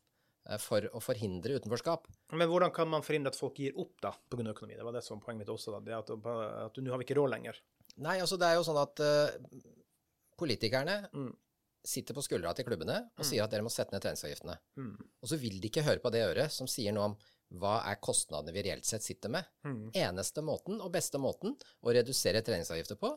eh, 0.50 0.58
for 0.60 0.84
å 0.92 1.00
forhindre 1.00 1.56
utenforskap. 1.62 2.10
Men 2.36 2.50
hvordan 2.52 2.74
kan 2.76 2.90
man 2.92 3.06
forhindre 3.06 3.32
at 3.32 3.40
folk 3.40 3.56
gir 3.64 3.72
opp 3.80 3.96
da, 4.04 4.12
pga. 4.28 4.44
økonomi? 4.52 4.76
Det 4.76 4.84
var 4.84 4.98
det 4.98 5.04
som 5.06 5.16
var 5.22 5.26
poenget 5.30 5.46
mitt 5.46 5.54
også. 5.56 5.72
da, 5.78 5.80
det 5.88 5.96
at, 6.02 6.12
at 6.68 6.84
nå 6.84 6.92
har 6.92 7.00
vi 7.00 7.08
ikke 7.08 7.20
råd 7.22 7.32
lenger. 7.38 7.62
Nei, 7.98 8.20
altså 8.20 8.38
det 8.42 8.48
er 8.48 8.56
jo 8.58 8.64
sånn 8.66 8.82
at 8.82 9.00
uh, 9.00 9.30
politikerne 10.40 11.10
Mm. 11.14 11.34
sitter 11.86 12.14
på 12.16 12.24
skuldra 12.24 12.54
til 12.56 12.66
klubbene 12.66 12.96
og 13.20 13.26
sier 13.28 13.44
at 13.44 13.52
dere 13.52 13.62
må 13.66 13.70
sette 13.72 13.92
ned 13.94 14.02
treningsavgiftene. 14.02 14.56
Mm. 14.80 14.94
Og 15.22 15.28
så 15.30 15.38
vil 15.38 15.60
de 15.62 15.68
ikke 15.70 15.84
høre 15.84 16.00
på 16.00 16.12
det 16.12 16.24
øret 16.24 16.52
som 16.52 16.68
sier 16.68 16.94
noe 16.96 17.10
om 17.12 17.18
hva 17.60 17.84
er 17.92 18.00
kostnadene 18.02 18.54
vi 18.56 18.64
reelt 18.64 18.86
sett 18.88 19.04
sitter 19.04 19.30
med. 19.30 19.46
Mm. 19.68 19.92
Eneste 19.94 20.42
måten 20.42 20.80
og 20.82 20.92
beste 20.96 21.20
måten 21.22 21.54
å 21.84 21.94
redusere 21.94 22.42
treningsavgifter 22.42 22.96
på, 22.98 23.12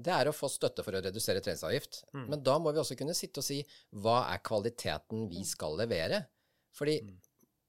det 0.00 0.12
er 0.14 0.28
å 0.30 0.32
få 0.36 0.48
støtte 0.48 0.84
for 0.84 0.92
å 0.94 1.00
redusere 1.02 1.40
treningsavgift. 1.42 2.04
Mm. 2.14 2.28
Men 2.30 2.42
da 2.46 2.58
må 2.58 2.72
vi 2.72 2.78
også 2.78 2.96
kunne 2.96 3.16
sitte 3.18 3.40
og 3.42 3.44
si 3.48 3.64
hva 3.92 4.28
er 4.32 4.38
kvaliteten 4.46 5.26
vi 5.32 5.42
skal 5.44 5.74
levere? 5.80 6.26
Fordi, 6.76 7.00
Mm. 7.02 7.16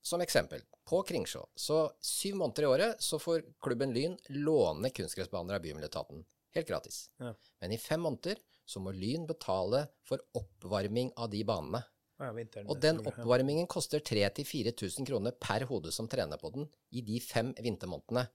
som 0.04 0.22
eksempel, 0.22 0.62
på 0.86 1.02
Kringsjå, 1.08 1.48
så 1.56 1.92
syv 2.02 2.36
måneder 2.36 2.64
i 2.64 2.66
året 2.70 3.00
så 3.02 3.18
får 3.20 3.42
klubben 3.62 3.94
Lyn 3.94 4.18
låne 4.30 4.92
kunstgressbaner 4.92 5.56
av 5.56 5.62
Bymiljøetaten. 5.62 6.24
Helt 6.56 6.68
gratis. 6.68 7.06
Ja. 7.22 7.34
Men 7.62 7.74
i 7.76 7.80
fem 7.80 8.04
måneder 8.04 8.40
så 8.68 8.82
må 8.84 8.94
Lyn 8.96 9.26
betale 9.28 9.86
for 10.08 10.22
oppvarming 10.38 11.12
av 11.20 11.32
de 11.32 11.44
banene. 11.48 11.84
Ja, 12.22 12.30
vinteren, 12.38 12.68
Og 12.70 12.78
den 12.78 13.00
oppvarmingen 13.02 13.66
koster 13.72 14.02
3000-4000 14.06 15.08
kroner 15.10 15.34
per 15.42 15.66
hode 15.66 15.90
som 15.96 16.10
trener 16.12 16.38
på 16.38 16.52
den 16.54 16.68
i 16.94 17.02
de 17.02 17.18
fem 17.24 17.50
vintermånedene. 17.58 18.28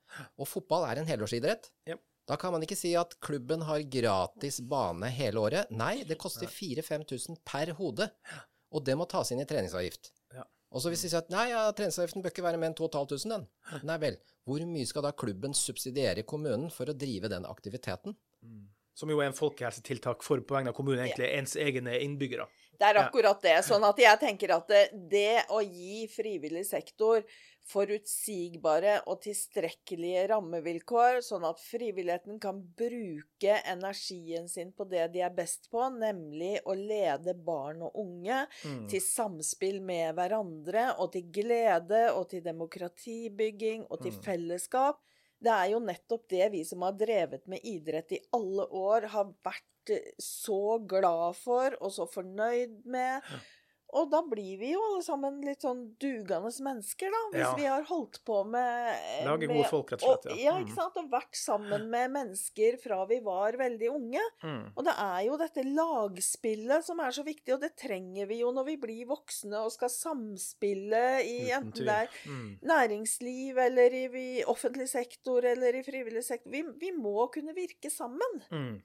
Og 0.43 0.49
fotball 0.51 0.89
er 0.89 1.01
en 1.01 1.07
helårsidrett. 1.07 1.71
Ja. 1.87 1.99
Da 2.27 2.35
kan 2.41 2.51
man 2.51 2.65
ikke 2.67 2.75
si 2.79 2.91
at 2.99 3.15
klubben 3.23 3.63
har 3.69 3.85
gratis 3.87 4.59
bane 4.67 5.07
hele 5.15 5.39
året. 5.39 5.71
Nei, 5.71 6.01
det 6.03 6.19
koster 6.19 6.51
4000-5000 6.51 7.39
per 7.47 7.71
hode. 7.79 8.09
Og 8.75 8.83
det 8.83 8.97
må 8.99 9.07
tas 9.07 9.31
inn 9.31 9.45
i 9.45 9.47
treningsavgift. 9.47 10.11
Og 10.77 10.83
så 10.85 10.93
hvis 10.93 11.07
de 11.07 11.09
sier 11.09 11.23
at 11.23 11.31
nei, 11.33 11.47
ja, 11.55 11.63
treningsavgiften 11.73 12.21
bør 12.21 12.35
ikke 12.35 12.45
være 12.45 12.61
mer 12.61 12.69
enn 12.69 12.77
2500, 12.77 13.47
den. 13.73 13.85
Nei 13.89 13.97
vel. 14.03 14.19
Hvor 14.45 14.65
mye 14.69 14.89
skal 14.89 15.07
da 15.07 15.15
klubben 15.17 15.57
subsidiere 15.57 16.27
kommunen 16.29 16.69
for 16.75 16.93
å 16.93 16.95
drive 16.97 17.31
den 17.33 17.49
aktiviteten? 17.49 18.17
Som 18.97 19.13
jo 19.13 19.19
er 19.21 19.31
en 19.31 19.37
folkehelsetiltak 19.37 20.23
for 20.25 20.45
på 20.45 20.57
vegne 20.57 20.73
av 20.73 20.77
kommunen, 20.77 21.07
egentlig 21.07 21.33
ens 21.39 21.57
egne 21.61 21.97
innbyggere. 22.05 22.47
Det 22.77 22.91
er 22.91 23.01
akkurat 23.01 23.41
det. 23.45 23.57
Sånn 23.65 23.85
at 23.89 23.99
jeg 24.01 24.21
tenker 24.21 24.53
at 24.57 24.69
det, 24.69 24.85
det 25.13 25.47
å 25.53 25.63
gi 25.65 26.05
frivillig 26.13 26.67
sektor 26.69 27.25
forutsigbare 27.67 29.01
og 29.11 29.21
tilstrekkelige 29.25 30.27
rammevilkår, 30.31 31.21
sånn 31.27 31.47
at 31.49 31.61
frivilligheten 31.63 32.39
kan 32.43 32.61
bruke 32.79 33.57
energien 33.67 34.49
sin 34.49 34.73
på 34.77 34.87
det 34.89 35.09
de 35.15 35.23
er 35.27 35.35
best 35.35 35.69
på, 35.73 35.83
nemlig 35.99 36.61
å 36.67 36.77
lede 36.79 37.35
barn 37.35 37.83
og 37.83 37.97
unge 38.03 38.47
Mm. 38.65 38.89
til 38.89 39.01
samspill 39.01 39.81
med 39.83 40.15
hverandre, 40.15 40.99
og 40.99 41.13
til 41.13 41.23
glede, 41.33 42.13
og 42.15 42.29
til 42.31 42.43
demokratibygging, 42.43 43.87
og 43.91 44.01
til 44.03 44.13
Mm. 44.13 44.23
fellesskap. 44.23 45.01
Det 45.43 45.53
er 45.53 45.71
jo 45.73 45.81
nettopp 45.81 46.29
det 46.29 46.51
vi 46.53 46.65
som 46.65 46.81
har 46.83 46.93
drevet 46.93 47.47
med 47.47 47.61
idrett 47.63 48.13
i 48.13 48.21
alle 48.33 48.67
år, 48.71 49.07
har 49.09 49.35
vært 49.45 49.63
så 50.19 50.79
glad 50.87 51.37
for 51.37 51.77
og 51.81 51.93
så 51.93 52.09
fornøyd 52.11 52.85
med. 52.87 53.23
Og 53.97 54.11
da 54.13 54.21
blir 54.29 54.59
vi 54.61 54.73
jo 54.75 54.81
alle 54.91 55.03
sammen 55.03 55.39
litt 55.45 55.63
sånn 55.65 55.83
dugende 56.03 56.51
mennesker, 56.67 57.11
da. 57.15 57.23
Hvis 57.33 57.45
Ja. 57.47 57.55
vi 57.57 57.65
har 57.65 57.83
holdt 57.89 58.19
på 58.29 58.43
med 58.47 59.25
Lage 59.25 59.49
gode 59.49 59.69
folk, 59.71 59.91
rett 59.95 60.03
og 60.05 60.23
slett. 60.23 60.37
Ja. 60.37 60.51
ja, 60.51 60.53
Mm. 60.59 60.67
ikke 60.67 60.75
sant. 60.77 60.97
Og 61.01 61.11
vært 61.11 61.35
sammen 61.41 61.89
med 61.91 62.11
mennesker 62.13 62.79
fra 62.83 63.05
vi 63.07 63.19
var 63.21 63.53
veldig 63.57 63.89
unge. 63.95 64.21
Mm. 64.43 64.73
Og 64.77 64.85
det 64.85 64.95
er 64.99 65.21
jo 65.27 65.37
dette 65.41 65.65
lagspillet 65.65 66.85
som 66.85 67.01
er 67.01 67.11
så 67.17 67.25
viktig, 67.25 67.55
og 67.55 67.61
det 67.61 67.77
trenger 67.77 68.27
vi 68.29 68.41
jo 68.41 68.53
når 68.53 68.67
vi 68.67 68.77
blir 68.77 69.07
voksne 69.07 69.55
og 69.65 69.73
skal 69.73 69.89
samspille 69.89 71.05
i 71.25 71.51
enten 71.51 71.73
det 71.87 71.89
er 71.89 72.09
Mm. 72.27 72.59
næringsliv 72.63 73.57
eller 73.59 73.91
i 73.95 74.43
offentlig 74.45 74.89
sektor 74.89 75.45
eller 75.45 75.75
i 75.75 75.83
frivillig 75.83 76.23
sektor. 76.25 76.51
Vi, 76.51 76.63
vi 76.79 76.91
må 76.93 77.31
kunne 77.33 77.55
virke 77.55 77.91
sammen. 77.91 78.43
Mm. 78.51 78.83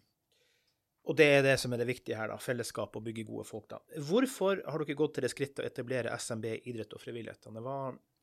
Og 1.09 1.15
det 1.17 1.25
er 1.39 1.41
det 1.45 1.55
som 1.59 1.73
er 1.73 1.81
det 1.81 1.87
viktige 1.89 2.17
her, 2.19 2.29
da. 2.29 2.37
Fellesskap 2.37 2.95
og 2.95 3.03
bygge 3.07 3.25
gode 3.25 3.45
folk, 3.47 3.67
da. 3.71 3.79
Hvorfor 4.05 4.61
har 4.67 4.83
dere 4.83 4.97
gått 4.99 5.15
til 5.17 5.25
det 5.25 5.31
skrittet 5.33 5.63
å 5.63 5.67
etablere 5.67 6.13
SMB 6.13 6.45
idrett 6.69 6.93
og 6.93 7.01
frivillighetene? 7.01 7.63
Hva, 7.65 7.77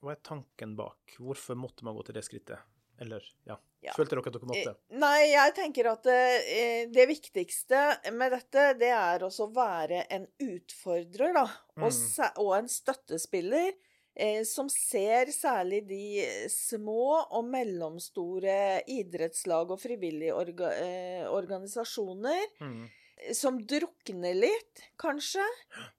hva 0.05 0.13
er 0.15 0.21
tanken 0.23 0.77
bak? 0.79 1.17
Hvorfor 1.19 1.59
måtte 1.59 1.83
man 1.89 1.97
gå 1.99 2.05
til 2.07 2.15
det 2.21 2.23
skrittet? 2.29 2.63
Eller, 3.03 3.23
ja. 3.47 3.57
Ja. 3.83 3.93
Følte 3.95 4.17
dere 4.17 4.27
at 4.27 4.35
dere 4.35 4.49
måtte? 4.51 4.71
Eh, 4.75 4.97
Nei, 4.99 5.29
jeg 5.31 5.53
tenker 5.55 5.87
at 5.93 6.07
eh, 6.11 6.87
det 6.91 7.05
viktigste 7.11 7.83
med 8.15 8.33
dette, 8.35 8.65
det 8.81 8.89
er 8.95 9.23
også 9.27 9.47
å 9.47 9.53
være 9.55 10.01
en 10.15 10.25
utfordrer, 10.43 11.35
da. 11.37 11.45
Og, 11.79 11.93
Mm. 11.93 12.33
og 12.43 12.57
en 12.57 12.71
støttespiller. 12.71 13.73
Eh, 14.19 14.43
som 14.43 14.67
ser 14.73 15.31
særlig 15.31 15.85
de 15.87 16.25
små 16.51 17.21
og 17.31 17.45
mellomstore 17.47 18.81
idrettslag 18.91 19.71
og 19.71 19.79
frivillige 19.79 20.35
orga, 20.35 20.73
eh, 20.75 21.27
organisasjoner 21.31 22.41
Mm. 22.61 22.89
som 23.35 23.61
drukner 23.67 24.35
litt, 24.35 24.83
kanskje, 24.99 25.45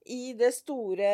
i 0.08 0.34
det 0.40 0.52
store 0.54 1.14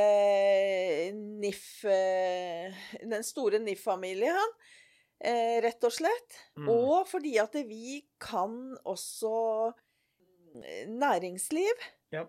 NIF 1.13 1.85
eh, 1.85 2.73
Den 3.01 3.23
store 3.25 3.59
NIF-familien, 3.61 4.55
eh, 5.19 5.61
rett 5.61 5.83
og 5.83 5.93
slett. 5.93 6.39
Mm. 6.57 6.69
Og 6.69 7.07
fordi 7.07 7.37
at 7.41 7.53
vi 7.69 8.01
kan 8.19 8.75
også 8.85 9.73
eh, 10.63 10.87
næringsliv. 10.89 11.85
Ja. 12.11 12.25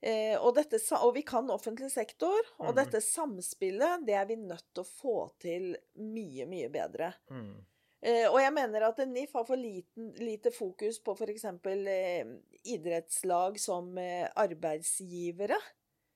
Eh, 0.00 0.36
og, 0.38 0.54
dette, 0.56 0.80
og 0.96 1.12
vi 1.12 1.22
kan 1.28 1.50
offentlig 1.52 1.90
sektor, 1.92 2.38
og 2.62 2.70
mm. 2.70 2.76
dette 2.78 3.02
samspillet, 3.04 4.06
det 4.06 4.14
er 4.16 4.28
vi 4.30 4.38
nødt 4.40 4.70
til 4.72 4.84
å 4.84 4.88
få 4.88 5.16
til 5.42 5.74
mye, 6.00 6.46
mye 6.48 6.70
bedre. 6.72 7.12
Mm. 7.28 7.58
Eh, 8.00 8.24
og 8.30 8.38
jeg 8.40 8.54
mener 8.56 8.86
at 8.86 9.02
NIF 9.04 9.34
har 9.36 9.44
for 9.44 9.60
liten, 9.60 10.14
lite 10.24 10.52
fokus 10.56 11.02
på 11.04 11.12
f.eks. 11.18 11.44
Eh, 11.68 12.32
idrettslag 12.72 13.60
som 13.60 13.92
eh, 14.00 14.24
arbeidsgivere. 14.40 15.58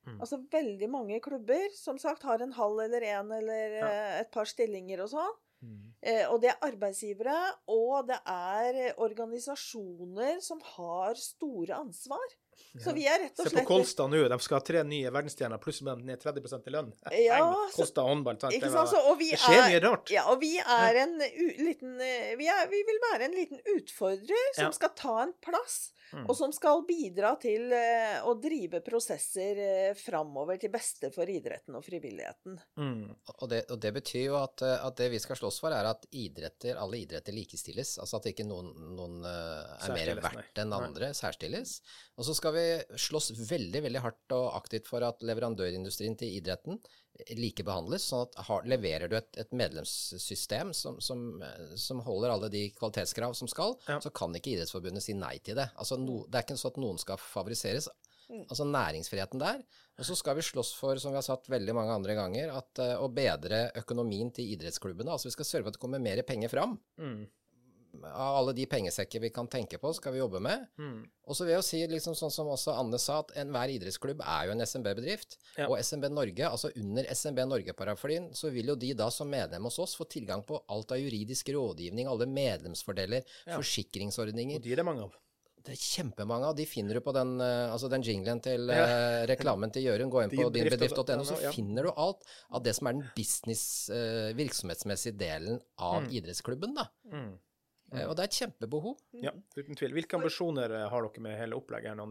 Mm. 0.05 0.17
Altså 0.19 0.39
veldig 0.51 0.89
mange 0.89 1.19
klubber 1.21 1.69
som 1.77 1.97
sagt 2.01 2.25
har 2.25 2.41
en 2.41 2.53
halv 2.57 2.81
eller 2.87 3.05
en 3.13 3.31
eller 3.37 3.77
Ja. 3.79 3.89
eh, 3.89 4.19
et 4.21 4.31
par 4.33 4.49
stillinger 4.49 5.05
og 5.05 5.13
sånn. 5.13 5.37
Mm. 5.65 5.93
Eh, 6.01 6.25
og 6.29 6.41
det 6.41 6.51
er 6.51 6.65
arbeidsgivere, 6.67 7.37
og 7.73 8.09
det 8.09 8.17
er 8.29 8.81
eh, 8.81 8.97
organisasjoner 9.01 10.41
som 10.41 10.61
har 10.75 11.17
store 11.21 11.77
ansvar. 11.77 12.35
Så 12.83 12.91
vi 12.95 13.05
er 13.07 13.21
rett 13.23 13.39
og 13.39 13.45
slett 13.45 13.53
Se 13.55 13.61
på 13.61 13.67
Kolstad 13.69 14.09
nå, 14.11 14.19
de 14.31 14.37
skal 14.43 14.57
ha 14.59 14.63
tre 14.67 14.83
nye 14.83 15.11
verdensstjerner, 15.15 15.61
pluss 15.63 15.81
med 15.87 16.03
ned 16.03 16.19
30% 16.19 16.67
i 16.67 16.73
lønn. 16.75 16.91
Ja, 17.25 17.39
Kolstad 17.75 18.03
håndball. 18.09 18.39
sant? 18.41 18.53
Ikke 18.57 18.71
sant? 18.73 18.89
Så, 18.91 18.99
og 19.11 19.17
vi 19.21 19.31
Det 19.31 19.39
skjer 19.39 19.61
er, 19.61 19.67
mye 19.71 19.83
rart. 19.87 20.11
Ja, 20.11 20.25
og 20.33 20.41
vi 20.43 20.53
er 20.59 21.01
en 21.05 21.15
u 21.23 21.47
liten 21.63 21.95
eh, 22.03 22.35
vi, 22.39 22.47
er, 22.51 22.67
vi 22.71 22.83
vil 22.91 22.99
være 23.11 23.29
en 23.29 23.37
liten 23.39 23.63
utfordrer 23.77 24.49
som 24.57 24.69
Ja. 24.69 24.71
skal 24.75 24.95
ta 24.95 25.19
en 25.27 25.35
plass, 25.41 25.91
Mm. 26.13 26.27
og 26.29 26.35
som 26.37 26.51
skal 26.53 26.83
bidra 26.85 27.31
til 27.41 27.71
eh, 27.73 28.19
å 28.29 28.35
drive 28.39 28.77
prosesser 28.85 29.57
eh, 29.57 29.95
framover 29.97 30.59
til 30.61 30.69
beste 30.69 31.09
for 31.11 31.25
idretten 31.25 31.73
og 31.75 31.81
frivilligheten. 31.83 32.59
Mm. 32.77 33.09
Og 33.41 33.49
det, 33.49 33.63
og 33.73 33.79
det 33.81 33.91
betyr 33.95 34.27
jo 34.27 34.35
at, 34.37 34.61
at 34.61 34.95
det 35.01 35.07
vi 35.15 35.19
skal 35.19 35.39
slåss 35.39 35.57
for, 35.63 35.73
er 35.73 35.89
at 35.89 36.05
idretter, 36.13 36.77
alle 36.77 36.99
idretter 37.01 37.33
likestilles. 37.33 37.95
Altså 37.97 38.19
at 38.21 38.29
ikke 38.29 38.45
noen, 38.45 38.69
noen 38.95 39.17
er 39.25 39.95
mer 39.97 40.13
verdt 40.21 40.61
enn 40.61 40.77
andre, 40.77 41.09
særstilles. 41.17 41.79
Og 42.21 42.29
så 42.29 42.37
skal 42.37 42.44
vi 42.53 42.83
slåss 43.01 43.31
veldig, 43.49 43.81
veldig 43.87 44.03
hardt 44.03 44.35
og 44.35 44.51
aktivt 44.57 44.87
for 44.91 45.05
at 45.07 45.23
leverandørindustrien 45.25 46.17
til 46.19 46.37
idretten 46.37 46.79
likebehandles. 47.39 48.05
Sånn 48.09 48.25
at 48.25 48.35
har, 48.47 48.65
leverer 48.67 49.09
du 49.11 49.15
et, 49.17 49.29
et 49.39 49.53
medlemssystem 49.55 50.73
som, 50.75 50.99
som, 51.03 51.41
eh, 51.41 51.75
som 51.79 52.01
holder 52.05 52.33
alle 52.33 52.49
de 52.53 52.67
kvalitetskrav 52.75 53.33
som 53.37 53.49
skal, 53.51 53.77
Ja. 53.87 53.99
så 54.03 54.11
kan 54.11 54.35
ikke 54.35 54.55
Idrettsforbundet 54.55 55.03
si 55.03 55.15
nei 55.17 55.37
til 55.39 55.55
det. 55.55 55.69
Altså 55.79 55.97
no, 56.01 56.25
det 56.27 56.39
er 56.39 56.47
ikke 56.47 56.59
sånn 56.59 56.75
at 56.75 56.81
noen 56.83 56.99
skal 57.01 57.21
favoriseres. 57.21 57.89
Mm. 58.29 58.43
Altså 58.49 58.65
næringsfriheten 58.65 59.41
der. 59.41 59.63
Og 59.99 60.05
så 60.07 60.15
skal 60.17 60.35
vi 60.35 60.43
slåss 60.43 60.73
for, 60.75 60.97
som 60.99 61.13
vi 61.13 61.19
har 61.21 61.25
sagt 61.25 61.49
veldig 61.51 61.75
mange 61.77 61.93
andre 61.93 62.15
ganger, 62.17 62.51
at, 62.57 62.71
uh, 62.81 62.95
å 63.05 63.09
bedre 63.13 63.67
økonomien 63.77 64.31
til 64.33 64.49
idrettsklubbene. 64.55 65.13
Altså 65.13 65.29
vi 65.29 65.35
skal 65.37 65.47
sørge 65.47 65.67
for 65.67 65.73
at 65.73 65.77
det 65.77 65.83
kommer 65.83 66.01
mer 66.03 66.21
penger 66.27 66.51
fram. 66.51 66.73
Mm. 66.99 67.27
Av 68.03 68.35
alle 68.41 68.53
de 68.53 68.65
pengesekker 68.65 69.19
vi 69.21 69.29
kan 69.29 69.47
tenke 69.47 69.77
på, 69.79 69.93
skal 69.95 70.13
vi 70.13 70.19
jobbe 70.19 70.39
med. 70.41 70.67
Mm. 70.77 71.05
Og 71.27 71.35
så 71.35 71.45
vil 71.45 71.53
jeg 71.55 71.61
jo 71.61 71.65
si, 71.69 71.79
liksom 71.87 72.15
sånn 72.15 72.31
som 72.31 72.47
også 72.47 72.75
Anne 72.77 72.99
sa, 72.99 73.19
at 73.23 73.31
enhver 73.41 73.69
idrettsklubb 73.77 74.21
er 74.21 74.45
jo 74.47 74.51
en 74.51 74.61
SMB-bedrift. 74.65 75.37
Ja. 75.57 75.67
Og 75.69 75.79
SMB 75.79 76.09
Norge, 76.11 76.49
altså 76.49 76.71
under 76.75 77.03
SMB 77.13 77.39
Norge-paraflyen, 77.47 78.31
så 78.35 78.51
vil 78.51 78.67
jo 78.67 78.75
de 78.75 78.93
da 78.93 79.09
som 79.09 79.29
medlem 79.29 79.63
hos 79.63 79.79
oss 79.79 79.95
få 79.95 80.05
tilgang 80.09 80.43
på 80.45 80.59
alt 80.67 80.91
av 80.91 80.97
juridisk 80.99 81.49
rådgivning, 81.55 82.07
alle 82.07 82.25
medlemsfordeler, 82.27 83.23
Ja. 83.47 83.57
forsikringsordninger. 83.57 84.57
Og 84.57 84.61
de 84.63 84.71
er 84.73 84.75
det 84.81 84.85
mange 84.85 85.03
av. 85.03 85.13
Det 85.65 85.73
er 85.73 85.81
kjempemange 85.81 86.45
av 86.45 86.55
de 86.55 86.63
finner 86.69 86.93
du 86.93 87.01
på 87.01 87.11
den, 87.11 87.41
eh, 87.41 87.71
altså 87.73 87.89
den 87.89 88.03
jinglen 88.03 88.39
til 88.39 88.67
Ja. 88.69 88.83
uh, 88.85 89.25
reklamen 89.25 89.71
til 89.73 89.81
Jørund. 89.81 90.11
Gå 90.11 90.21
inn 90.21 90.29
på 90.29 90.51
Dinbedrift.no, 90.53 91.01
dinbedrift.no, 91.01 91.23
så 91.25 91.41
ja. 91.41 91.51
finner 91.51 91.83
du 91.87 91.89
alt 91.97 92.21
av 92.51 92.61
det 92.61 92.75
som 92.75 92.85
er 92.85 92.93
den 92.93 93.09
business, 93.15 93.89
uh, 93.89 94.29
virksomhetsmessige 94.37 95.17
delen 95.17 95.59
av 95.79 96.03
Mm. 96.03 96.11
idrettsklubben. 96.11 96.75
da. 96.75 96.85
Mm. 97.11 97.39
Eh, 97.95 98.07
og 98.09 98.15
det 98.17 98.25
er 98.25 98.29
et 98.29 98.39
kjempebehov. 98.39 98.95
Ja, 99.23 99.33
uten 99.57 99.77
tvil. 99.77 99.93
Hvilke 99.97 100.17
ambisjoner 100.19 100.73
eh, 100.77 100.87
har 100.91 101.07
dere 101.07 101.23
med 101.25 101.37
hele 101.39 101.57
opplegget 101.57 101.93
her 101.93 101.99
nå? 101.99 102.07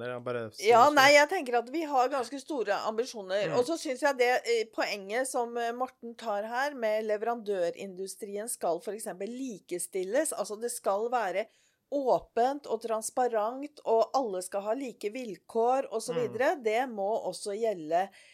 Ja, 0.64 0.84
nei, 0.94 1.10
jeg 1.16 1.30
tenker 1.32 1.58
at 1.60 1.70
vi 1.74 1.84
har 1.88 2.12
ganske 2.12 2.40
store 2.42 2.78
ambisjoner. 2.88 3.50
Mm. 3.50 3.58
Og 3.58 3.66
så 3.68 3.78
syns 3.80 4.04
jeg 4.06 4.20
det 4.20 4.30
eh, 4.40 4.62
poenget 4.74 5.30
som 5.30 5.52
Morten 5.78 6.16
tar 6.20 6.48
her, 6.50 6.78
med 6.78 7.06
leverandørindustrien 7.08 8.50
skal 8.50 8.80
f.eks. 8.82 9.10
likestilles. 9.24 10.34
Altså 10.36 10.58
det 10.60 10.72
skal 10.74 11.08
være 11.12 11.46
åpent 11.94 12.66
og 12.66 12.82
transparent, 12.82 13.82
og 13.86 14.14
alle 14.16 14.42
skal 14.42 14.64
ha 14.66 14.74
like 14.78 15.10
vilkår 15.14 15.90
osv. 15.94 16.24
Mm. 16.26 16.64
Det 16.64 16.80
må 16.90 17.10
også 17.30 17.54
gjelde 17.58 18.06
eh, 18.08 18.24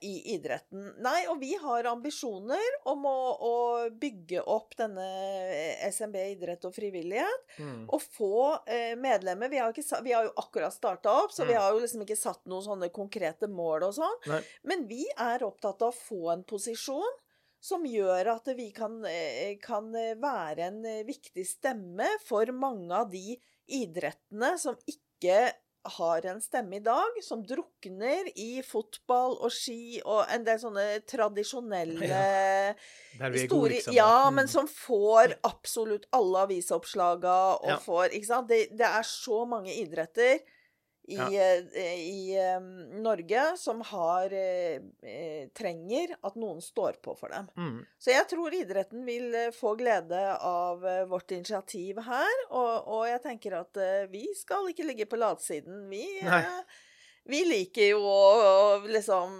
i 0.00 0.34
idretten. 0.34 0.86
Nei, 1.04 1.26
og 1.28 1.40
vi 1.40 1.52
har 1.60 1.84
ambisjoner 1.90 2.78
om 2.90 3.04
å, 3.06 3.16
å 3.44 3.54
bygge 3.90 4.40
opp 4.48 4.76
denne 4.78 5.04
eh, 5.52 5.84
SMB 5.92 6.16
idrett 6.34 6.64
og 6.64 6.74
frivillighet 6.76 7.40
Mm. 7.58 7.84
og 7.92 8.00
få 8.02 8.30
eh, 8.66 8.94
medlemmer 8.98 9.48
vi 9.52 9.58
har, 9.60 9.70
ikke, 9.70 10.00
vi 10.02 10.12
har 10.16 10.24
jo 10.26 10.32
akkurat 10.40 10.74
starta 10.74 11.12
opp, 11.22 11.30
så 11.32 11.44
vi 11.46 11.52
Mm. 11.54 11.60
har 11.60 11.72
jo 11.76 11.82
liksom 11.84 12.02
ikke 12.02 12.16
satt 12.18 12.40
noen 12.50 12.64
sånne 12.64 12.88
konkrete 12.90 13.46
mål 13.48 13.84
og 13.90 13.94
sånn. 13.94 14.16
Nei. 14.26 14.40
Men 14.64 14.86
vi 14.90 15.04
er 15.16 15.44
opptatt 15.46 15.82
av 15.82 15.92
å 15.92 15.96
få 15.98 16.32
en 16.32 16.42
posisjon 16.44 17.12
som 17.64 17.84
gjør 17.88 18.32
at 18.34 18.48
vi 18.56 18.70
kan, 18.76 18.98
eh, 19.08 19.54
kan 19.62 19.94
eh, 19.94 20.14
være 20.20 20.66
en 20.66 20.84
eh, 20.84 21.04
viktig 21.04 21.46
stemme 21.48 22.08
for 22.26 22.44
mange 22.52 22.92
av 22.92 23.10
de 23.12 23.38
idrettene 23.72 24.54
som 24.60 24.76
ikke 24.90 25.52
har 25.84 26.24
en 26.26 26.40
stemme 26.40 26.76
i 26.76 26.80
dag, 26.80 27.18
som 27.22 27.42
drukner 27.44 28.30
i 28.36 28.62
fotball 28.64 29.36
og 29.44 29.50
ski 29.52 30.00
og 30.04 30.24
en 30.32 30.44
del 30.44 30.58
sånne 30.58 30.84
tradisjonelle 31.10 32.00
Der 33.18 33.30
vi 33.30 33.42
er 33.44 33.48
gode, 33.48 33.70
liksom. 33.74 33.94
ja, 33.94 34.30
Mm. 34.30 34.34
men 34.34 34.48
som 34.48 34.66
får 34.66 35.34
absolutt 35.44 36.06
alle 36.12 36.46
avisoppslaga 36.46 37.36
og 37.62 37.68
Ja. 37.68 37.76
får 37.78 38.10
Ikke 38.14 38.26
sant? 38.26 38.48
Det, 38.48 38.70
det 38.76 38.86
er 38.86 39.02
så 39.02 39.46
mange 39.46 39.70
idretter 39.74 40.40
i, 41.08 41.16
Ja. 41.18 41.26
eh, 41.28 41.98
i 42.00 42.38
um, 42.56 42.68
Norge 43.04 43.42
som 43.60 43.80
har 43.84 44.32
eh, 44.32 44.78
eh, 45.04 45.48
trenger 45.52 46.14
at 46.24 46.36
noen 46.40 46.62
står 46.64 46.96
på 47.04 47.12
for 47.18 47.28
dem. 47.34 47.48
Mm. 47.60 47.82
Så 48.00 48.10
jeg 48.14 48.28
tror 48.30 48.54
idretten 48.56 49.04
vil 49.04 49.34
eh, 49.34 49.50
få 49.52 49.74
glede 49.76 50.22
av 50.40 50.80
vårt 51.10 51.30
initiativ 51.36 52.00
her, 52.06 52.40
og, 52.50 52.88
og 52.88 53.04
jeg 53.10 53.20
tenker 53.26 53.58
at 53.60 53.76
eh, 53.76 54.06
vi 54.12 54.24
skal 54.38 54.70
ikke 54.72 54.86
ligge 54.88 55.06
på 55.10 55.20
latsiden. 55.20 55.84
Vi, 55.92 56.04
eh, 56.24 56.80
vi 57.28 57.44
liker 57.52 57.90
jo 57.94 58.00
å, 58.00 58.24
å 58.40 58.80
liksom 58.88 59.36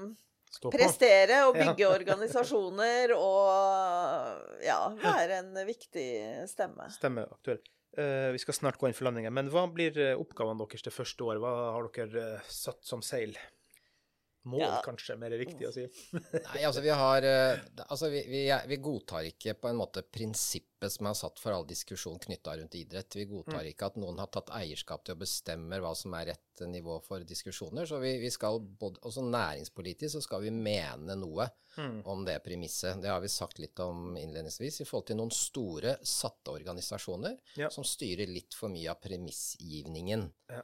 prestere 0.70 1.40
og 1.48 1.56
Ja. 1.58 1.72
bygge 1.72 1.88
organisasjoner 1.90 3.16
og 3.16 4.60
ja, 4.64 4.78
være 5.00 5.40
en 5.40 5.54
viktig 5.66 6.08
stemme. 6.52 6.86
Stemme 6.94 7.24
aktuell. 7.26 7.58
Eh, 7.96 8.30
vi 8.34 8.38
skal 8.42 8.54
snart 8.54 8.78
gå 8.78 8.88
inn 8.88 8.96
for 8.96 9.06
landingen. 9.06 9.34
Men 9.34 9.50
hva 9.52 9.66
blir 9.70 9.98
eh, 10.00 10.18
oppgavene 10.18 10.58
deres 10.64 10.82
det 10.82 10.94
første 10.94 11.26
året? 11.26 11.42
Hva 11.42 11.52
har 11.76 11.90
dere 11.94 12.24
eh, 12.38 12.48
satt 12.50 12.82
som 12.86 13.04
seil? 13.06 13.36
Mål, 14.44 14.60
Ja. 14.60 14.82
kanskje, 14.84 15.16
mer 15.16 15.30
riktig 15.30 15.66
å 15.68 15.72
si. 15.72 15.86
Nei, 16.52 16.64
altså 16.68 16.82
vi 16.84 16.90
har 16.92 17.22
eh, 17.24 17.58
Altså 17.88 18.10
vi, 18.12 18.20
vi, 18.28 18.42
vi 18.68 18.76
godtar 18.76 19.24
ikke 19.30 19.54
på 19.56 19.70
en 19.70 19.78
måte 19.80 20.02
prinsippet 20.04 20.92
som 20.92 21.06
er 21.08 21.14
satt 21.16 21.40
for 21.40 21.56
all 21.56 21.64
diskusjon 21.64 22.18
knytta 22.20 22.58
rundt 22.60 22.74
idrett. 22.76 23.16
Vi 23.16 23.24
godtar 23.30 23.64
ikke 23.70 23.86
at 23.88 23.96
noen 23.96 24.18
har 24.20 24.28
tatt 24.28 24.50
eierskap 24.52 25.04
til 25.06 25.16
å 25.16 25.20
bestemme 25.22 25.78
hva 25.80 25.94
som 25.96 26.12
er 26.18 26.34
rett 26.34 26.64
nivå 26.68 26.98
for 27.06 27.24
diskusjoner. 27.24 27.86
Så 27.88 27.98
vi, 28.02 28.18
vi 28.20 28.30
skal 28.30 28.60
både 28.60 29.00
Også 29.08 29.24
næringspolitisk 29.24 30.18
så 30.18 30.22
skal 30.28 30.42
vi 30.44 30.50
mene 30.54 31.16
noe 31.16 31.48
Mm. 31.74 32.04
om 32.06 32.20
det 32.24 32.36
premisset. 32.44 33.00
Det 33.02 33.08
har 33.10 33.18
vi 33.20 33.26
sagt 33.28 33.58
litt 33.58 33.80
om 33.82 34.12
innledningsvis 34.16 34.76
i 34.80 34.84
forhold 34.86 35.08
til 35.08 35.16
noen 35.18 35.32
store 35.34 35.96
satte 36.06 36.52
organisasjoner 36.54 37.34
Ja. 37.58 37.66
som 37.74 37.82
styrer 37.82 38.30
litt 38.30 38.54
for 38.54 38.70
mye 38.70 38.92
av 38.92 39.00
premissgivningen. 39.02 40.28
Ja. 40.54 40.62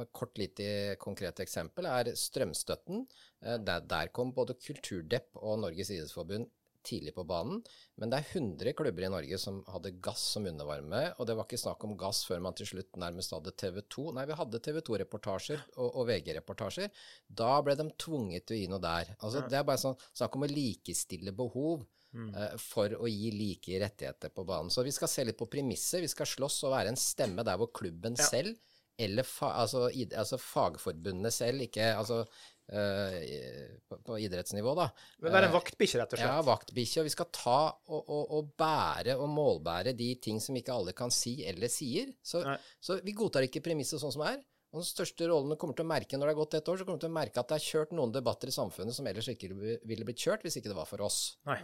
Et 0.00 0.12
kort 0.12 0.36
lite 0.38 0.96
konkret 1.02 1.40
eksempel 1.40 1.86
er 1.86 2.12
strømstøtten. 2.14 3.06
Eh, 3.42 3.58
Der, 3.58 3.80
der 3.80 4.08
kom 4.08 4.32
både 4.32 4.54
Kulturdepp 4.54 5.36
og 5.42 5.58
Norges 5.64 5.90
idrettsforbund 5.90 6.48
tidlig 6.86 7.12
på 7.16 7.24
banen, 7.26 7.64
men 7.98 8.10
det 8.12 8.18
er 8.20 8.28
100 8.38 8.72
klubber 8.78 9.02
i 9.02 9.08
Norge 9.10 9.38
som 9.42 9.56
hadde 9.66 9.90
gass 10.00 10.20
som 10.36 10.44
undervarme, 10.46 11.00
og 11.18 11.26
det 11.26 11.34
var 11.34 11.42
ikke 11.48 11.58
snakk 11.58 11.82
om 11.82 11.96
gass 11.98 12.20
før 12.28 12.38
man 12.44 12.54
til 12.54 12.68
slutt 12.70 12.92
nærmest 13.02 13.32
hadde 13.34 13.50
TV 13.58 13.80
2. 13.90 14.12
Nei, 14.14 14.24
vi 14.30 14.36
hadde 14.38 14.60
TV 14.62 14.78
2-reportasjer 14.86 15.64
og, 15.82 15.88
og 15.96 16.06
VG-reportasjer. 16.06 16.92
Da 17.26 17.56
ble 17.66 17.74
de 17.80 17.88
tvunget 17.98 18.46
til 18.46 18.54
å 18.54 18.60
gi 18.60 18.68
noe 18.70 18.78
der. 18.84 19.10
Altså, 19.18 19.42
Det 19.50 19.58
er 19.58 19.66
bare 19.66 19.82
sånn 19.82 19.98
snakk 20.14 20.36
om 20.38 20.46
å 20.46 20.52
likestille 20.52 21.34
behov 21.34 21.84
Mm. 22.16 22.30
eh, 22.34 22.54
for 22.56 22.88
å 22.88 23.08
gi 23.10 23.30
like 23.34 23.76
rettigheter 23.82 24.30
på 24.32 24.44
banen. 24.46 24.70
Så 24.70 24.82
vi 24.86 24.92
skal 24.94 25.08
se 25.10 25.24
litt 25.26 25.36
på 25.36 25.48
premisset. 25.52 26.00
Vi 26.00 26.08
skal 26.08 26.24
slåss 26.24 26.62
og 26.64 26.70
være 26.72 26.88
en 26.88 26.96
stemme 26.96 27.42
der 27.44 27.58
hvor 27.58 27.68
klubben 27.74 28.14
Ja. 28.16 28.24
selv, 28.24 28.56
eller 28.98 29.26
fa, 29.28 29.52
altså, 29.62 29.86
id, 29.92 30.14
altså 30.16 30.38
fagforbundene 30.40 31.32
selv, 31.34 31.66
ikke 31.68 31.94
altså 31.94 32.24
Uh, 32.66 33.76
på, 33.86 33.94
på 34.02 34.16
idrettsnivå, 34.26 34.72
da. 34.74 34.88
Men 35.22 35.36
være 35.36 35.46
en 35.46 35.52
Eh, 35.52 35.54
vaktbikkje, 35.54 36.00
rett 36.00 36.14
og 36.16 36.18
slett? 36.18 36.32
Ja, 36.32 36.40
vaktbikkje. 36.42 36.98
Og 36.98 37.06
vi 37.06 37.12
skal 37.14 37.28
ta 37.30 37.60
og, 37.70 38.00
og, 38.10 38.32
og 38.34 38.48
bære 38.58 39.14
og 39.22 39.30
målbære 39.30 39.92
de 39.94 40.08
ting 40.18 40.40
som 40.42 40.58
ikke 40.58 40.74
alle 40.74 40.94
kan 40.98 41.14
si 41.14 41.36
eller 41.46 41.70
sier. 41.70 42.10
Så, 42.26 42.42
så 42.82 42.98
vi 43.06 43.14
godtar 43.14 43.46
ikke 43.46 43.62
premisset 43.62 44.02
sånn 44.02 44.10
som 44.16 44.24
det 44.24 44.32
er. 44.32 44.42
Og 44.74 44.82
den 44.82 44.88
største 44.88 45.28
rollen 45.30 45.54
du 45.54 45.56
kommer 45.60 45.78
til 45.78 45.86
å 45.86 45.92
merke 45.92 46.18
når 46.18 46.26
det 46.26 46.34
har 46.34 46.40
gått 46.40 46.58
et 46.58 46.68
år, 46.72 46.80
så 46.80 46.88
kommer 46.88 46.98
du 46.98 47.06
til 47.06 47.14
å 47.14 47.16
merke 47.20 47.40
at 47.40 47.52
det 47.52 47.60
er 47.60 47.68
kjørt 47.70 47.94
noen 47.94 48.12
debatter 48.12 48.50
i 48.50 48.56
samfunnet 48.58 48.98
som 48.98 49.06
ellers 49.08 49.30
ikke 49.30 49.52
ville 49.54 50.08
blitt 50.08 50.26
kjørt 50.26 50.42
hvis 50.42 50.58
ikke 50.58 50.72
det 50.72 50.80
var 50.80 50.90
for 50.90 51.06
oss. 51.06 51.20
Nei. 51.46 51.60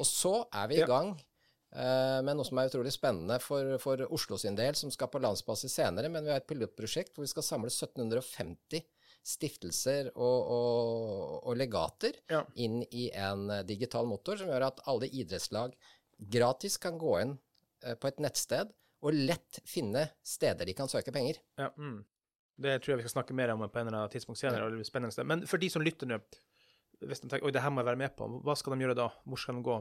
Og 0.00 0.08
så 0.08 0.32
er 0.56 0.70
vi 0.70 0.80
i 0.80 0.88
gang 0.88 1.12
eh, 1.12 1.29
med 1.70 2.34
noe 2.34 2.44
som 2.48 2.58
er 2.58 2.66
utrolig 2.70 2.90
spennende 2.94 3.36
for, 3.42 3.76
for 3.78 4.00
Oslo 4.10 4.38
sin 4.40 4.56
del, 4.58 4.74
som 4.74 4.90
skal 4.90 5.06
på 5.12 5.20
landsbasis 5.22 5.76
senere. 5.78 6.08
Men 6.10 6.24
vi 6.26 6.32
har 6.32 6.40
et 6.42 6.48
pilotprosjekt 6.50 7.14
hvor 7.14 7.22
vi 7.22 7.30
skal 7.30 7.46
samle 7.46 7.70
1750 7.70 8.82
stiftelser 9.22 10.08
og, 10.16 10.50
og, 10.50 11.34
og 11.50 11.56
legater 11.60 12.16
Ja. 12.32 12.40
inn 12.56 12.80
i 12.90 13.10
en 13.12 13.50
eh, 13.52 13.62
digital 13.68 14.06
motor 14.08 14.38
som 14.40 14.48
gjør 14.48 14.64
at 14.70 14.80
alle 14.88 15.10
idrettslag 15.12 15.74
gratis 16.18 16.78
kan 16.80 16.96
gå 16.98 17.12
inn 17.20 17.34
eh, 17.84 17.94
på 18.00 18.08
et 18.08 18.18
nettsted 18.24 18.72
og 19.04 19.16
lett 19.16 19.60
finne 19.68 20.06
steder 20.26 20.66
de 20.68 20.74
kan 20.76 20.88
søke 20.88 21.12
penger. 21.12 21.38
Ja, 21.60 21.70
mm. 21.76 22.00
Det 22.60 22.78
tror 22.82 22.92
jeg 22.92 23.00
vi 23.00 23.04
skal 23.06 23.18
snakke 23.20 23.36
mer 23.36 23.52
om 23.54 23.62
på 23.64 23.78
en 23.80 23.86
eller 23.88 24.02
annen 24.02 24.12
tidspunkt 24.12 24.40
senere. 24.40 24.64
og 24.66 24.72
det 24.74 24.80
blir 24.82 24.88
spennende. 24.88 25.24
Men 25.24 25.46
for 25.48 25.60
de 25.62 25.70
som 25.72 25.84
lytter 25.84 26.08
nå, 26.10 26.18
hvis 27.00 27.22
de 27.22 27.30
tenker 27.30 27.46
oi, 27.48 27.52
det 27.56 27.62
her 27.64 27.72
må 27.72 27.80
jeg 27.80 27.88
være 27.92 28.00
med 28.02 28.12
på, 28.18 28.26
hva 28.44 28.56
skal 28.60 28.74
de 28.74 28.84
gjøre 28.84 28.96
da? 28.98 29.06
Hvor 29.24 29.40
skal 29.40 29.56
de 29.56 29.62
gå? 29.64 29.78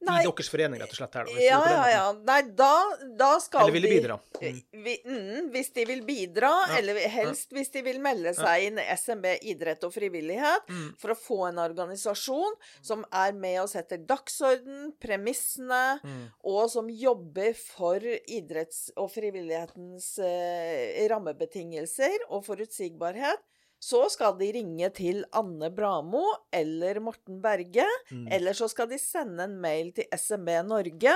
Nei, 0.00 0.22
I 0.22 0.24
deres 0.30 0.48
forening, 0.48 0.80
rett 0.80 0.90
og 0.94 0.96
slett. 0.96 1.14
her. 1.14 1.24
da, 1.28 1.40
ja, 1.44 1.58
ja, 1.68 1.88
ja. 1.92 2.04
Nei, 2.24 2.40
da, 2.56 2.70
da 3.18 3.38
skal 3.38 3.66
Eller 3.68 3.72
vil 3.76 3.82
de 3.82 3.88
bidra? 4.00 4.20
Eh, 4.40 4.52
Mm. 4.72 4.84
Vi, 4.84 4.94
mm, 5.04 5.50
hvis 5.52 5.68
de 5.74 5.84
vil 5.84 6.00
bidra, 6.02 6.50
Ja, 6.70 6.78
eller 6.78 6.96
helst 7.12 7.50
hvis 7.52 7.68
de 7.70 7.82
vil 7.82 7.98
melde 8.00 8.32
seg 8.34 8.62
inn 8.70 8.78
i 8.78 8.86
SMB 8.96 9.26
idrett 9.42 9.84
og 9.84 9.92
frivillighet, 9.92 10.64
Mm. 10.70 10.94
for 10.96 11.10
å 11.12 11.16
få 11.18 11.48
en 11.48 11.58
organisasjon 11.58 12.54
som 12.80 13.04
er 13.12 13.32
med 13.32 13.60
og 13.60 13.68
setter 13.68 13.98
dagsorden, 13.98 14.92
premissene, 14.98 16.00
Mm. 16.02 16.30
og 16.44 16.70
som 16.70 16.88
jobber 16.88 17.52
for 17.54 18.00
idretts- 18.00 18.90
og 18.96 19.10
frivillighetens 19.12 20.18
eh, 20.18 21.06
rammebetingelser 21.08 22.18
og 22.30 22.44
forutsigbarhet, 22.46 23.38
så 23.80 24.02
skal 24.12 24.36
de 24.38 24.50
ringe 24.52 24.90
til 24.92 25.22
Anne 25.32 25.70
Bramo 25.74 26.22
eller 26.52 27.00
Morten 27.00 27.40
Berge, 27.42 27.86
Mm. 28.12 28.26
eller 28.32 28.52
så 28.52 28.68
skal 28.68 28.88
de 28.90 28.98
sende 28.98 29.42
en 29.44 29.58
mail 29.60 29.92
til 29.96 30.04
SMB 30.12 30.48
Norge, 30.68 31.14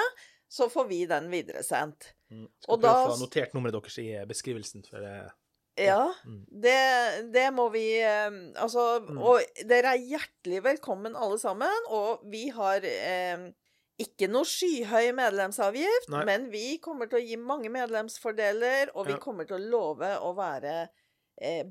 så 0.48 0.68
får 0.70 0.88
vi 0.88 1.04
den 1.06 1.28
videresendt. 1.30 2.12
Mm. 2.30 2.46
Skal 2.62 2.72
Og 2.74 2.80
prøve 2.80 3.06
å 3.06 3.10
få 3.12 3.20
notert 3.20 3.54
nummeret 3.54 3.72
deres 3.76 3.98
i 3.98 4.08
eh, 4.14 4.24
beskrivelsen. 4.26 4.84
For, 4.88 5.02
eh, 5.04 5.30
Ja, 5.76 6.12
Mm. 6.24 6.46
det, 6.62 7.32
det 7.32 7.48
må 7.52 7.68
vi 7.72 7.98
eh, 8.00 8.30
Altså, 8.62 9.00
Mm. 9.02 9.18
og 9.18 9.40
dere 9.66 9.94
er 9.96 9.98
hjertelig 9.98 10.62
velkommen 10.62 11.16
alle 11.16 11.36
sammen, 11.38 11.88
og 11.90 12.20
vi 12.30 12.48
har 12.50 12.80
eh, 12.84 13.50
ikke 13.98 14.28
noe 14.30 14.44
skyhøy 14.44 15.12
medlemsavgift, 15.14 16.08
Nei. 16.10 16.24
men 16.24 16.48
vi 16.50 16.78
kommer 16.78 17.06
til 17.10 17.18
å 17.20 17.26
gi 17.26 17.36
mange 17.36 17.68
medlemsfordeler, 17.70 18.90
og 18.94 19.06
vi 19.06 19.12
Ja. 19.12 19.18
kommer 19.18 19.46
til 19.46 19.56
å 19.58 19.70
love 19.70 20.16
å 20.20 20.34
være 20.36 20.88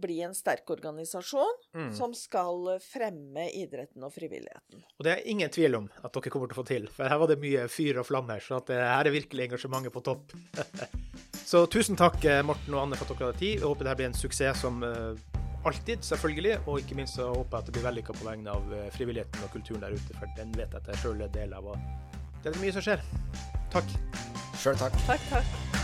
bli 0.02 0.18
en 0.26 0.34
sterk 0.36 0.68
organisasjon 0.74 1.54
mm. 1.76 1.92
som 1.96 2.12
skal 2.18 2.74
fremme 2.84 3.46
idretten 3.56 4.04
og 4.04 4.12
frivilligheten. 4.12 4.84
Og 5.00 5.06
det 5.08 5.14
er 5.14 5.30
ingen 5.32 5.52
tvil 5.54 5.78
om 5.80 5.88
at 6.04 6.12
dere 6.12 6.34
kommer 6.34 6.52
til 6.52 6.58
å 6.58 6.60
få 6.60 6.66
til, 6.68 6.90
for 6.92 7.08
her 7.08 7.22
var 7.22 7.32
det 7.32 7.40
mye 7.42 7.68
fyr 7.72 8.02
og 8.02 8.08
flammer, 8.10 8.44
så 8.44 8.60
at 8.60 8.74
eh, 8.76 8.84
her 8.84 9.08
er 9.08 9.16
virkelig 9.16 9.48
engasjementet 9.48 9.96
på 9.96 10.04
topp. 10.04 10.36
så 11.52 11.64
tusen 11.72 12.00
takk, 12.00 12.20
eh, 12.28 12.44
Morten 12.46 12.76
og 12.76 12.84
Anne, 12.84 13.00
for 13.00 13.08
at 13.08 13.16
dere 13.16 13.32
hadde 13.32 13.42
tid. 13.44 13.56
Jeg 13.62 13.68
håper 13.70 13.88
det 13.88 13.94
her 13.94 14.02
blir 14.02 14.12
en 14.12 14.20
suksess 14.20 14.66
som 14.66 14.84
eh, 14.88 15.40
alltid, 15.66 16.04
selvfølgelig. 16.04 16.58
Og 16.68 16.80
ikke 16.80 16.96
minst 16.96 17.16
så 17.16 17.30
håper 17.32 17.58
jeg 17.58 17.62
at 17.62 17.66
det 17.66 17.78
blir 17.78 17.88
vellykka 17.88 18.18
på 18.18 18.28
vegne 18.28 18.58
av 18.58 18.74
eh, 18.74 18.90
frivilligheten 18.98 19.46
og 19.46 19.56
kulturen 19.56 19.86
der 19.86 19.96
ute, 19.96 20.18
for 20.20 20.36
den 20.40 20.52
vet 20.58 20.70
jeg 20.74 20.84
at 20.84 20.92
jeg 20.94 21.04
sjøl 21.04 21.24
er 21.24 21.32
del 21.36 21.56
av. 21.58 21.72
Og 21.74 22.44
det 22.44 22.54
er 22.54 22.62
mye 22.62 22.76
som 22.76 22.86
skjer. 22.86 23.08
Takk. 23.74 23.96
Sjøl 24.60 24.78
takk. 24.80 25.00
Takk, 25.08 25.32
takk. 25.32 25.83